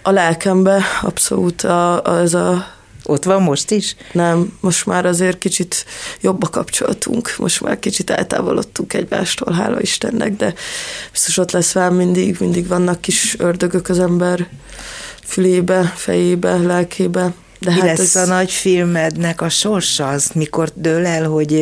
A 0.03 0.11
lelkembe, 0.11 0.83
abszolút, 1.03 1.62
a, 1.62 2.03
az 2.03 2.35
a 2.35 2.66
ott 3.05 3.25
van 3.25 3.43
most 3.43 3.71
is? 3.71 3.97
Nem, 4.13 4.53
most 4.61 4.87
már 4.87 5.07
azért 5.07 5.39
kicsit 5.39 5.85
jobb 6.21 6.43
a 6.43 6.49
kapcsolatunk, 6.49 7.35
most 7.39 7.61
már 7.61 7.79
kicsit 7.79 8.11
eltávolodtunk 8.11 8.95
egymástól, 8.95 9.53
hála 9.53 9.81
Istennek, 9.81 10.37
de 10.37 10.55
biztos 11.13 11.37
ott 11.37 11.51
lesz 11.51 11.73
velem 11.73 11.95
mindig, 11.95 12.37
mindig 12.41 12.67
vannak 12.67 13.01
kis 13.01 13.37
ördögök 13.39 13.89
az 13.89 13.99
ember 13.99 14.49
fülébe, 15.25 15.93
fejébe, 15.97 16.57
lelkébe. 16.57 17.33
De 17.61 17.71
Mi 17.71 17.81
hát 17.81 17.99
lesz 17.99 18.15
ez... 18.15 18.29
a 18.29 18.35
nagy 18.35 18.51
filmednek 18.51 19.41
a 19.41 19.49
sorsa, 19.49 20.09
az 20.09 20.31
mikor 20.35 20.73
dől 20.75 21.07
el, 21.07 21.25
hogy 21.25 21.53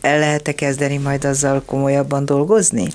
el 0.00 0.18
lehet-e 0.18 0.52
kezdeni 0.52 0.96
majd 0.96 1.24
azzal 1.24 1.62
komolyabban 1.66 2.24
dolgozni? 2.24 2.86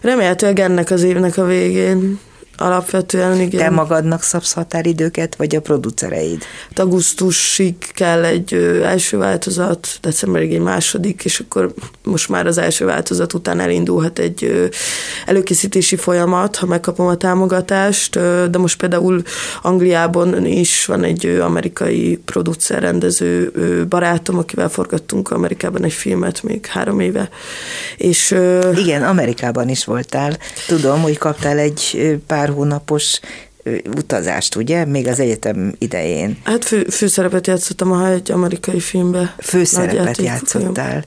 Remélhetőleg 0.00 0.58
ennek 0.58 0.90
az 0.90 1.02
évnek 1.02 1.36
a 1.36 1.44
végén. 1.44 2.18
Alapvetően 2.60 3.40
igen. 3.40 3.60
Te 3.60 3.70
magadnak 3.70 4.22
szabsz 4.22 4.52
határidőket, 4.52 5.36
vagy 5.36 5.56
a 5.56 5.60
producereid? 5.60 6.42
Hát 6.68 6.78
augusztusig 6.78 7.74
kell 7.94 8.24
egy 8.24 8.54
első 8.84 9.18
változat, 9.18 9.88
decemberig 10.00 10.52
egy 10.52 10.60
második, 10.60 11.24
és 11.24 11.40
akkor 11.40 11.74
most 12.04 12.28
már 12.28 12.46
az 12.46 12.58
első 12.58 12.84
változat 12.84 13.32
után 13.32 13.60
elindulhat 13.60 14.18
egy 14.18 14.70
előkészítési 15.26 15.96
folyamat, 15.96 16.56
ha 16.56 16.66
megkapom 16.66 17.06
a 17.06 17.16
támogatást, 17.16 18.14
de 18.50 18.58
most 18.58 18.78
például 18.78 19.22
Angliában 19.62 20.46
is 20.46 20.84
van 20.86 21.04
egy 21.04 21.26
amerikai 21.26 22.20
producer, 22.24 22.82
rendező 22.82 23.52
barátom, 23.88 24.38
akivel 24.38 24.68
forgattunk 24.68 25.30
Amerikában 25.30 25.84
egy 25.84 25.92
filmet 25.92 26.42
még 26.42 26.66
három 26.66 27.00
éve. 27.00 27.28
És, 27.96 28.34
igen, 28.76 29.02
Amerikában 29.02 29.68
is 29.68 29.84
voltál. 29.84 30.38
Tudom, 30.66 31.00
hogy 31.00 31.18
kaptál 31.18 31.58
egy 31.58 32.18
pár 32.26 32.48
hónapos 32.50 33.20
utazást, 33.96 34.54
ugye? 34.54 34.84
Még 34.84 35.06
az 35.06 35.20
egyetem 35.20 35.74
idején. 35.78 36.38
Hát 36.44 36.64
fő, 36.64 36.84
főszerepet 36.84 37.46
játszottam 37.46 37.92
a 37.92 38.08
egy 38.08 38.30
amerikai 38.30 38.80
filmbe. 38.80 39.34
Főszerepet 39.38 40.20
játszottál. 40.20 40.90
Film. 40.90 41.02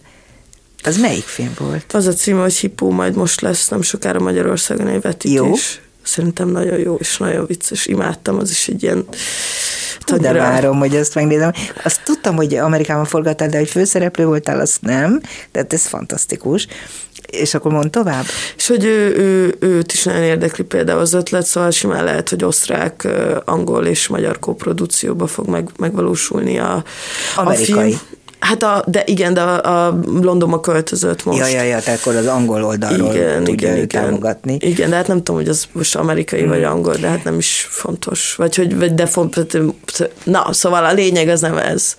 Az 0.84 0.98
melyik 0.98 1.24
film 1.24 1.54
volt? 1.60 1.94
Az 1.94 2.06
a 2.06 2.14
címe, 2.14 2.42
hogy 2.42 2.54
Hippo, 2.54 2.90
majd 2.90 3.16
most 3.16 3.42
lesz 3.42 3.68
nem 3.68 3.82
sokára 3.82 4.20
Magyarországon 4.20 4.88
egy 4.88 5.02
vetítés. 5.02 5.36
Jó. 5.36 5.54
Szerintem 6.04 6.50
nagyon 6.50 6.80
jó 6.80 6.96
és 6.96 7.18
nagyon 7.18 7.46
vicces. 7.46 7.86
Imádtam, 7.86 8.40
az 8.40 8.50
is 8.50 8.68
egy 8.68 8.84
ilyen 8.84 9.06
de 10.18 10.34
várom, 10.34 10.80
hogy 10.80 10.96
azt 10.96 11.16
megnézem. 11.16 11.52
Azt 11.84 12.02
tudtam, 12.04 12.36
hogy 12.36 12.56
Amerikában 12.56 13.06
forgattál, 13.06 13.50
de 13.50 13.58
hogy 13.58 13.70
főszereplő 13.70 14.26
voltál, 14.26 14.60
azt 14.60 14.82
nem, 14.82 15.22
de 15.52 15.60
hát 15.60 15.74
ez 15.74 15.86
fantasztikus. 15.86 16.68
És 17.34 17.54
akkor 17.54 17.72
mond 17.72 17.90
tovább? 17.90 18.26
És 18.58 18.68
hogy 18.68 18.86
ő, 18.86 19.16
ő, 19.16 19.56
őt 19.60 19.92
is 19.92 20.04
nagyon 20.04 20.24
érdekli 20.24 20.64
például 20.64 21.00
az 21.00 21.14
ötlet, 21.14 21.46
szóval 21.46 21.72
simán 21.72 22.04
lehet, 22.04 22.30
hogy 22.30 22.44
osztrák, 22.44 23.08
angol 23.46 23.86
és 23.86 24.08
magyar 24.08 24.40
koprodukcióba 24.40 25.28
fog 25.28 25.48
meg, 25.48 25.70
megvalósulni 25.78 26.60
a, 26.60 26.84
Amerikai. 27.36 27.74
a 27.74 27.98
film. 27.98 28.00
Hát 28.44 28.64
a, 28.64 28.84
de 28.88 29.04
igen, 29.06 29.34
de 29.34 29.42
a, 29.42 29.88
a 29.88 30.00
Londonba 30.22 30.60
költözött 30.60 31.26
most. 31.26 31.40
Ja, 31.40 31.48
ja, 31.48 31.62
ja, 31.64 31.80
tehát 31.80 32.00
akkor 32.00 32.16
az 32.16 32.26
angol 32.26 32.64
oldalról 32.64 33.14
igen, 33.14 33.44
tudja 33.44 33.68
igen, 33.68 33.84
igen. 33.84 33.88
támogatni. 33.88 34.58
Igen, 34.60 34.90
de 34.90 34.96
hát 34.96 35.08
nem 35.08 35.18
tudom, 35.18 35.36
hogy 35.36 35.48
az 35.50 35.66
most 35.72 35.96
amerikai 35.96 36.40
hmm. 36.40 36.50
vagy 36.50 36.64
angol, 36.64 36.96
de 36.96 37.08
hát 37.08 37.24
nem 37.24 37.38
is 37.38 37.68
fontos. 37.70 38.36
Vagy 38.36 38.56
hogy, 38.56 38.78
vagy 38.78 38.94
de 38.94 39.06
fontos, 39.06 39.44
na, 40.24 40.48
szóval 40.54 40.86
a 40.86 40.94
lényeg 40.94 41.28
az 41.28 41.42
nem 41.42 41.58
ez. 41.58 41.96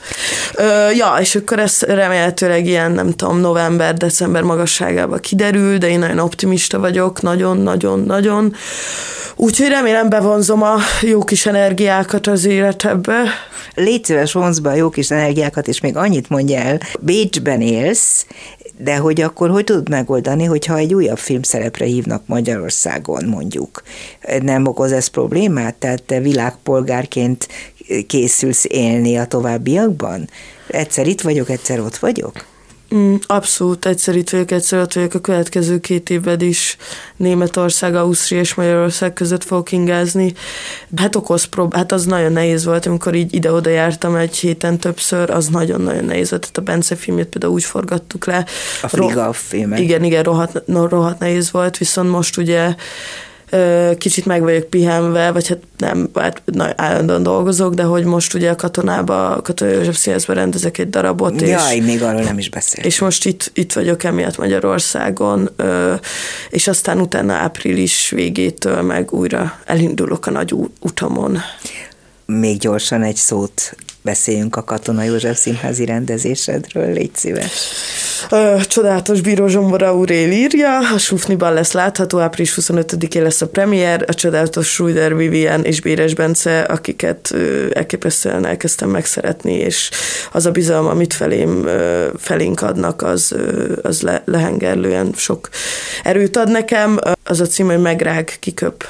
Ö, 0.54 0.90
ja, 0.90 1.16
és 1.20 1.34
akkor 1.34 1.58
ez 1.58 1.80
remélhetőleg 1.80 2.66
ilyen, 2.66 2.92
nem 2.92 3.10
tudom, 3.10 3.40
november, 3.40 3.94
december 3.94 4.42
magasságába 4.42 5.16
kiderül, 5.16 5.78
de 5.78 5.88
én 5.88 5.98
nagyon 5.98 6.18
optimista 6.18 6.78
vagyok, 6.78 7.22
nagyon, 7.22 7.56
nagyon, 7.56 8.00
nagyon. 8.00 8.54
Úgyhogy 9.36 9.68
remélem 9.68 10.08
bevonzom 10.08 10.62
a 10.62 10.76
jó 11.00 11.24
kis 11.24 11.46
energiákat 11.46 12.26
az 12.26 12.44
életebbe. 12.44 13.22
Légy 13.74 14.04
szíves, 14.04 14.32
vonz 14.32 14.58
be 14.58 14.70
a 14.70 14.74
jó 14.74 14.88
kis 14.90 15.10
energiákat, 15.10 15.68
és 15.68 15.80
még 15.80 15.96
annyit 15.96 16.30
mondja 16.34 16.58
el, 16.58 16.80
Bécsben 17.00 17.60
élsz, 17.60 18.26
de 18.78 18.96
hogy 18.96 19.20
akkor 19.20 19.50
hogy 19.50 19.64
tudod 19.64 19.88
megoldani, 19.88 20.44
hogyha 20.44 20.76
egy 20.76 20.94
újabb 20.94 21.18
filmszerepre 21.18 21.84
hívnak 21.84 22.26
Magyarországon 22.26 23.24
mondjuk? 23.24 23.82
Nem 24.40 24.66
okoz 24.66 24.92
ez 24.92 25.06
problémát? 25.06 25.74
Tehát 25.74 26.02
te 26.02 26.20
világpolgárként 26.20 27.48
készülsz 28.06 28.64
élni 28.68 29.16
a 29.16 29.26
továbbiakban? 29.26 30.28
Egyszer 30.68 31.06
itt 31.06 31.20
vagyok, 31.20 31.50
egyszer 31.50 31.80
ott 31.80 31.96
vagyok? 31.96 32.44
Mm, 32.96 33.14
abszolút 33.26 33.86
egyszer 33.86 34.16
itt 34.16 34.30
vagyok, 34.30 34.50
egyszer 34.50 34.86
vagyok 34.94 35.14
a 35.14 35.18
következő 35.20 35.80
két 35.80 36.10
évben 36.10 36.40
is 36.40 36.76
Németország, 37.16 37.94
Ausztria 37.94 38.40
és 38.40 38.54
Magyarország 38.54 39.12
között 39.12 39.44
fogok 39.44 39.72
ingázni. 39.72 40.32
Hát 40.96 41.16
okoz 41.16 41.44
prób, 41.44 41.74
hát 41.74 41.92
az 41.92 42.04
nagyon 42.04 42.32
nehéz 42.32 42.64
volt, 42.64 42.86
amikor 42.86 43.14
így 43.14 43.34
ide-oda 43.34 43.70
jártam 43.70 44.14
egy 44.14 44.36
héten 44.36 44.78
többször, 44.78 45.30
az 45.30 45.48
nagyon-nagyon 45.48 46.04
nehéz 46.04 46.30
volt. 46.30 46.42
Tehát 46.42 46.58
a 46.58 46.62
Bence 46.62 46.96
filmjét 46.96 47.26
például 47.26 47.52
úgy 47.52 47.64
forgattuk 47.64 48.26
le. 48.26 48.46
A 48.82 48.88
Friga 48.88 49.32
filmet. 49.32 49.78
Igen, 49.78 50.04
igen, 50.04 50.22
rohadt, 50.22 50.62
rohadt 50.66 51.18
nehéz 51.18 51.50
volt, 51.50 51.78
viszont 51.78 52.10
most 52.10 52.36
ugye 52.36 52.74
kicsit 53.98 54.26
meg 54.26 54.42
vagyok 54.42 54.64
pihenve, 54.64 55.30
vagy 55.30 55.48
hát 55.48 55.58
nem, 55.76 56.08
hát 56.14 56.42
állandóan 56.76 57.22
dolgozok, 57.22 57.74
de 57.74 57.82
hogy 57.82 58.04
most 58.04 58.34
ugye 58.34 58.50
a 58.50 58.56
katonába, 58.56 59.30
a 59.30 59.42
Katonai 59.42 59.74
József 59.74 59.96
Színházban 59.96 60.36
rendezek 60.36 60.78
egy 60.78 60.90
darabot. 60.90 61.40
És, 61.40 61.48
Jaj, 61.48 61.78
még 61.78 62.02
arról 62.02 62.22
nem 62.22 62.38
is 62.38 62.50
beszél. 62.50 62.84
És 62.84 62.98
most 62.98 63.26
itt, 63.26 63.50
itt 63.54 63.72
vagyok 63.72 64.04
emiatt 64.04 64.38
Magyarországon, 64.38 65.50
és 66.50 66.68
aztán 66.68 67.00
utána 67.00 67.32
április 67.32 68.10
végétől 68.10 68.82
meg 68.82 69.12
újra 69.12 69.58
elindulok 69.64 70.26
a 70.26 70.30
nagy 70.30 70.54
utamon. 70.80 71.38
Még 72.26 72.58
gyorsan 72.58 73.02
egy 73.02 73.16
szót 73.16 73.76
beszéljünk 74.04 74.56
a 74.56 74.64
Katona 74.64 75.02
József 75.02 75.38
Színházi 75.38 75.84
rendezésedről, 75.84 76.92
légy 76.92 77.14
szíves. 77.14 77.68
Csodálatos 78.66 79.20
Bíró 79.20 79.46
Zsombor 79.46 79.82
Aurél 79.82 80.30
írja, 80.30 80.78
a 80.78 80.98
Sufniban 80.98 81.52
lesz 81.52 81.72
látható, 81.72 82.18
április 82.18 82.58
25-én 82.60 83.22
lesz 83.22 83.40
a 83.40 83.48
premier, 83.48 84.04
a 84.06 84.14
csodálatos 84.14 84.68
Schruder 84.68 85.16
Vivian 85.16 85.64
és 85.64 85.80
Béres 85.80 86.14
Bence, 86.14 86.60
akiket 86.60 87.34
elképesztően 87.72 88.46
elkezdtem 88.46 88.88
megszeretni, 88.88 89.52
és 89.52 89.90
az 90.32 90.46
a 90.46 90.50
bizalom, 90.50 90.86
amit 90.86 91.14
felém, 91.14 91.68
felénk 92.18 92.60
adnak, 92.60 93.02
az, 93.02 93.34
az 93.82 94.02
le, 94.02 94.22
lehengerlően 94.24 95.12
sok 95.16 95.48
erőt 96.02 96.36
ad 96.36 96.50
nekem. 96.50 96.98
Az 97.24 97.40
a 97.40 97.46
cím, 97.46 97.66
hogy 97.66 97.80
Megrág 97.80 98.36
kiköp 98.40 98.84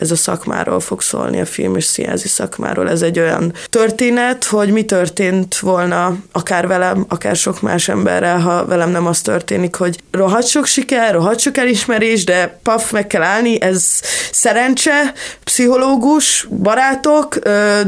ez 0.00 0.10
a 0.10 0.16
szakmáról 0.16 0.80
fog 0.80 1.02
szólni, 1.02 1.40
a 1.40 1.46
film 1.46 1.76
és 1.76 1.84
színházi 1.84 2.28
szakmáról. 2.28 2.90
Ez 2.90 3.02
egy 3.02 3.18
olyan 3.18 3.52
történet, 3.68 4.44
hogy 4.44 4.72
mi 4.72 4.84
történt 4.84 5.58
volna 5.58 6.16
akár 6.32 6.66
velem, 6.66 7.04
akár 7.08 7.36
sok 7.36 7.60
más 7.60 7.88
emberrel, 7.88 8.40
ha 8.40 8.66
velem 8.66 8.90
nem 8.90 9.06
az 9.06 9.20
történik, 9.20 9.74
hogy 9.74 9.98
rohadt 10.10 10.46
sok 10.46 10.66
siker, 10.66 11.12
rohadt 11.12 11.38
sok 11.38 11.56
elismerés, 11.56 12.24
de 12.24 12.58
paf, 12.62 12.90
meg 12.90 13.06
kell 13.06 13.22
állni, 13.22 13.60
ez 13.60 13.84
szerencse, 14.32 15.12
pszichológus, 15.44 16.46
barátok, 16.50 17.38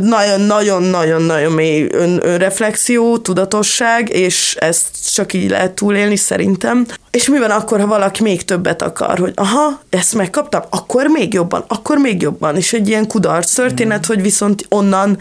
nagyon-nagyon-nagyon-nagyon 0.00 1.52
mély 1.52 1.86
ön, 1.90 2.20
önreflexió, 2.22 3.18
tudatosság, 3.18 4.08
és 4.10 4.56
ezt 4.58 5.14
csak 5.14 5.32
így 5.32 5.50
lehet 5.50 5.72
túlélni 5.72 6.16
szerintem. 6.16 6.86
És 7.12 7.28
mi 7.28 7.38
van 7.38 7.50
akkor, 7.50 7.80
ha 7.80 7.86
valaki 7.86 8.22
még 8.22 8.44
többet 8.44 8.82
akar, 8.82 9.18
hogy 9.18 9.32
aha, 9.34 9.80
ezt 9.90 10.14
megkaptam, 10.14 10.62
akkor 10.70 11.06
még 11.06 11.32
jobban, 11.32 11.64
akkor 11.68 11.98
még 11.98 12.22
jobban. 12.22 12.56
És 12.56 12.72
egy 12.72 12.88
ilyen 12.88 13.06
kudarc 13.06 13.52
történet, 13.54 13.98
mm. 13.98 14.06
hogy 14.06 14.22
viszont 14.22 14.66
onnan 14.68 15.18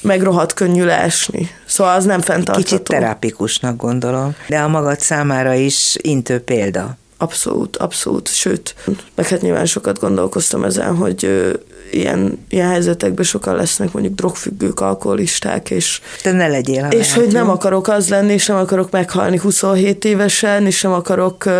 meg 0.00 0.22
rohadt 0.22 0.54
könnyű 0.54 0.84
leesni. 0.84 1.50
Szóval 1.66 1.94
az 1.94 2.04
nem 2.04 2.20
fenntartható. 2.20 2.62
Kicsit 2.62 2.82
terápikusnak 2.82 3.76
gondolom, 3.76 4.34
de 4.48 4.58
a 4.58 4.68
magad 4.68 5.00
számára 5.00 5.54
is 5.54 5.96
intő 6.00 6.40
példa. 6.40 6.96
Abszolút, 7.16 7.76
abszolút. 7.76 8.28
Sőt, 8.28 8.74
meg 9.14 9.28
hát 9.28 9.40
nyilván 9.40 9.66
sokat 9.66 9.98
gondolkoztam 9.98 10.64
ezen, 10.64 10.96
hogy 10.96 11.50
ilyen, 11.90 12.46
ilyen 12.48 12.68
helyzetekben 12.68 13.24
sokan 13.24 13.56
lesznek 13.56 13.92
mondjuk 13.92 14.14
drogfüggők, 14.14 14.80
alkoholisták, 14.80 15.70
és... 15.70 16.00
Te 16.22 16.32
ne 16.32 16.46
legyél, 16.48 16.86
És 16.90 17.08
lehet, 17.08 17.14
hogy 17.14 17.32
nem 17.32 17.46
jó? 17.46 17.52
akarok 17.52 17.88
az 17.88 18.08
lenni, 18.08 18.32
és 18.32 18.46
nem 18.46 18.56
akarok 18.56 18.90
meghalni 18.90 19.38
27 19.38 20.04
évesen, 20.04 20.66
és 20.66 20.82
nem 20.82 20.92
akarok 20.92 21.44
uh, 21.46 21.52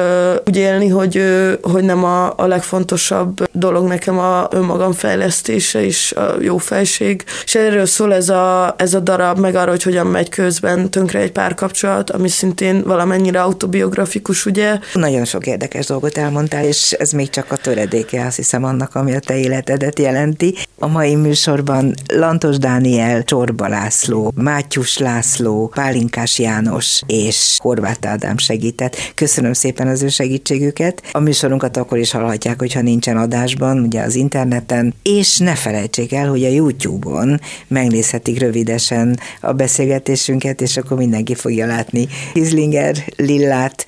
úgy 0.46 0.56
élni, 0.56 0.88
hogy, 0.88 1.16
uh, 1.16 1.52
hogy 1.62 1.84
nem 1.84 2.04
a, 2.04 2.32
a 2.36 2.46
legfontosabb 2.46 3.48
dolog 3.52 3.86
nekem 3.86 4.18
a 4.18 4.48
önmagam 4.50 4.92
fejlesztése 4.92 5.84
és 5.84 6.12
a 6.12 6.34
jó 6.40 6.58
fejség. 6.58 7.24
És 7.44 7.54
erről 7.54 7.86
szól 7.86 8.14
ez 8.14 8.28
a, 8.28 8.74
ez 8.78 8.94
a 8.94 9.00
darab, 9.00 9.38
meg 9.38 9.54
arra, 9.54 9.70
hogy 9.70 9.82
hogyan 9.82 10.06
megy 10.06 10.28
közben 10.28 10.90
tönkre 10.90 11.18
egy 11.18 11.32
párkapcsolat, 11.32 12.10
ami 12.10 12.28
szintén 12.28 12.82
valamennyire 12.82 13.42
autobiografikus, 13.42 14.46
ugye? 14.46 14.78
Nagyon 14.92 15.24
sok 15.24 15.46
érdekes 15.46 15.86
dolgot 15.86 16.18
elmondtál, 16.18 16.64
és 16.64 16.92
ez 16.92 17.10
még 17.10 17.30
csak 17.30 17.52
a 17.52 17.56
töredéke, 17.56 18.26
azt 18.26 18.36
hiszem, 18.36 18.64
annak, 18.64 18.94
ami 18.94 19.14
a 19.14 19.18
te 19.18 19.36
életedet 19.38 19.98
jelent 19.98 20.19
jelenti. 20.20 20.54
A 20.78 20.86
mai 20.86 21.14
műsorban 21.14 21.94
Lantos 22.06 22.58
Dániel, 22.58 23.24
Csorba 23.24 23.68
László, 23.68 24.32
Mátyus 24.34 24.98
László, 24.98 25.70
Pálinkás 25.74 26.38
János 26.38 27.00
és 27.06 27.56
Horváth 27.58 28.08
Ádám 28.08 28.38
segített. 28.38 28.96
Köszönöm 29.14 29.52
szépen 29.52 29.88
az 29.88 30.02
ő 30.02 30.08
segítségüket. 30.08 31.02
A 31.12 31.18
műsorunkat 31.18 31.76
akkor 31.76 31.98
is 31.98 32.10
hallhatják, 32.10 32.58
hogyha 32.58 32.80
nincsen 32.80 33.16
adásban, 33.16 33.78
ugye 33.78 34.00
az 34.02 34.14
interneten, 34.14 34.94
és 35.02 35.38
ne 35.38 35.54
felejtsék 35.54 36.12
el, 36.12 36.28
hogy 36.28 36.44
a 36.44 36.48
YouTube-on 36.48 37.40
megnézhetik 37.68 38.38
rövidesen 38.38 39.18
a 39.40 39.52
beszélgetésünket, 39.52 40.60
és 40.60 40.76
akkor 40.76 40.96
mindenki 40.96 41.34
fogja 41.34 41.66
látni 41.66 42.08
Hizlinger 42.32 42.96
Lillát 43.16 43.86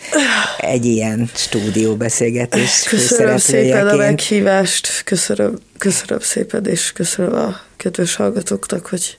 egy 0.58 0.84
ilyen 0.84 1.30
stúdióbeszélgetés 1.34 2.82
Köszönöm 2.88 3.36
szépen 3.36 3.88
a 3.88 3.96
meghívást, 3.96 5.02
köszönöm. 5.04 5.58
Köszönöm 5.82 6.18
szépen, 6.20 6.66
és 6.66 6.92
köszönöm 6.92 7.34
a 7.34 7.60
kedves 7.76 8.14
hallgatóknak, 8.14 8.86
hogy, 8.86 9.18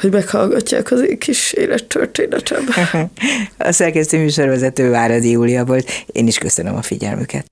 hogy 0.00 0.10
meghallgatják 0.10 0.90
az 0.90 1.00
én 1.00 1.18
kis 1.18 1.52
élettörténetem. 1.52 2.64
a 3.58 3.72
szerkesztő 3.72 4.18
műsorvezető 4.18 4.90
Váradi 4.90 5.30
Júlia 5.30 5.64
volt. 5.64 5.90
Én 6.06 6.26
is 6.26 6.38
köszönöm 6.38 6.74
a 6.74 6.82
figyelmüket. 6.82 7.46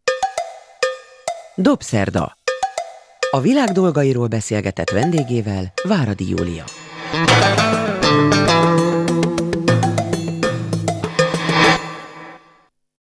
Dobszerda. 1.55 2.37
A 3.31 3.41
világ 3.41 3.69
dolgairól 3.69 4.27
beszélgetett 4.27 4.91
vendégével 4.91 5.73
Váradi 5.83 6.29
Júlia. 6.29 6.65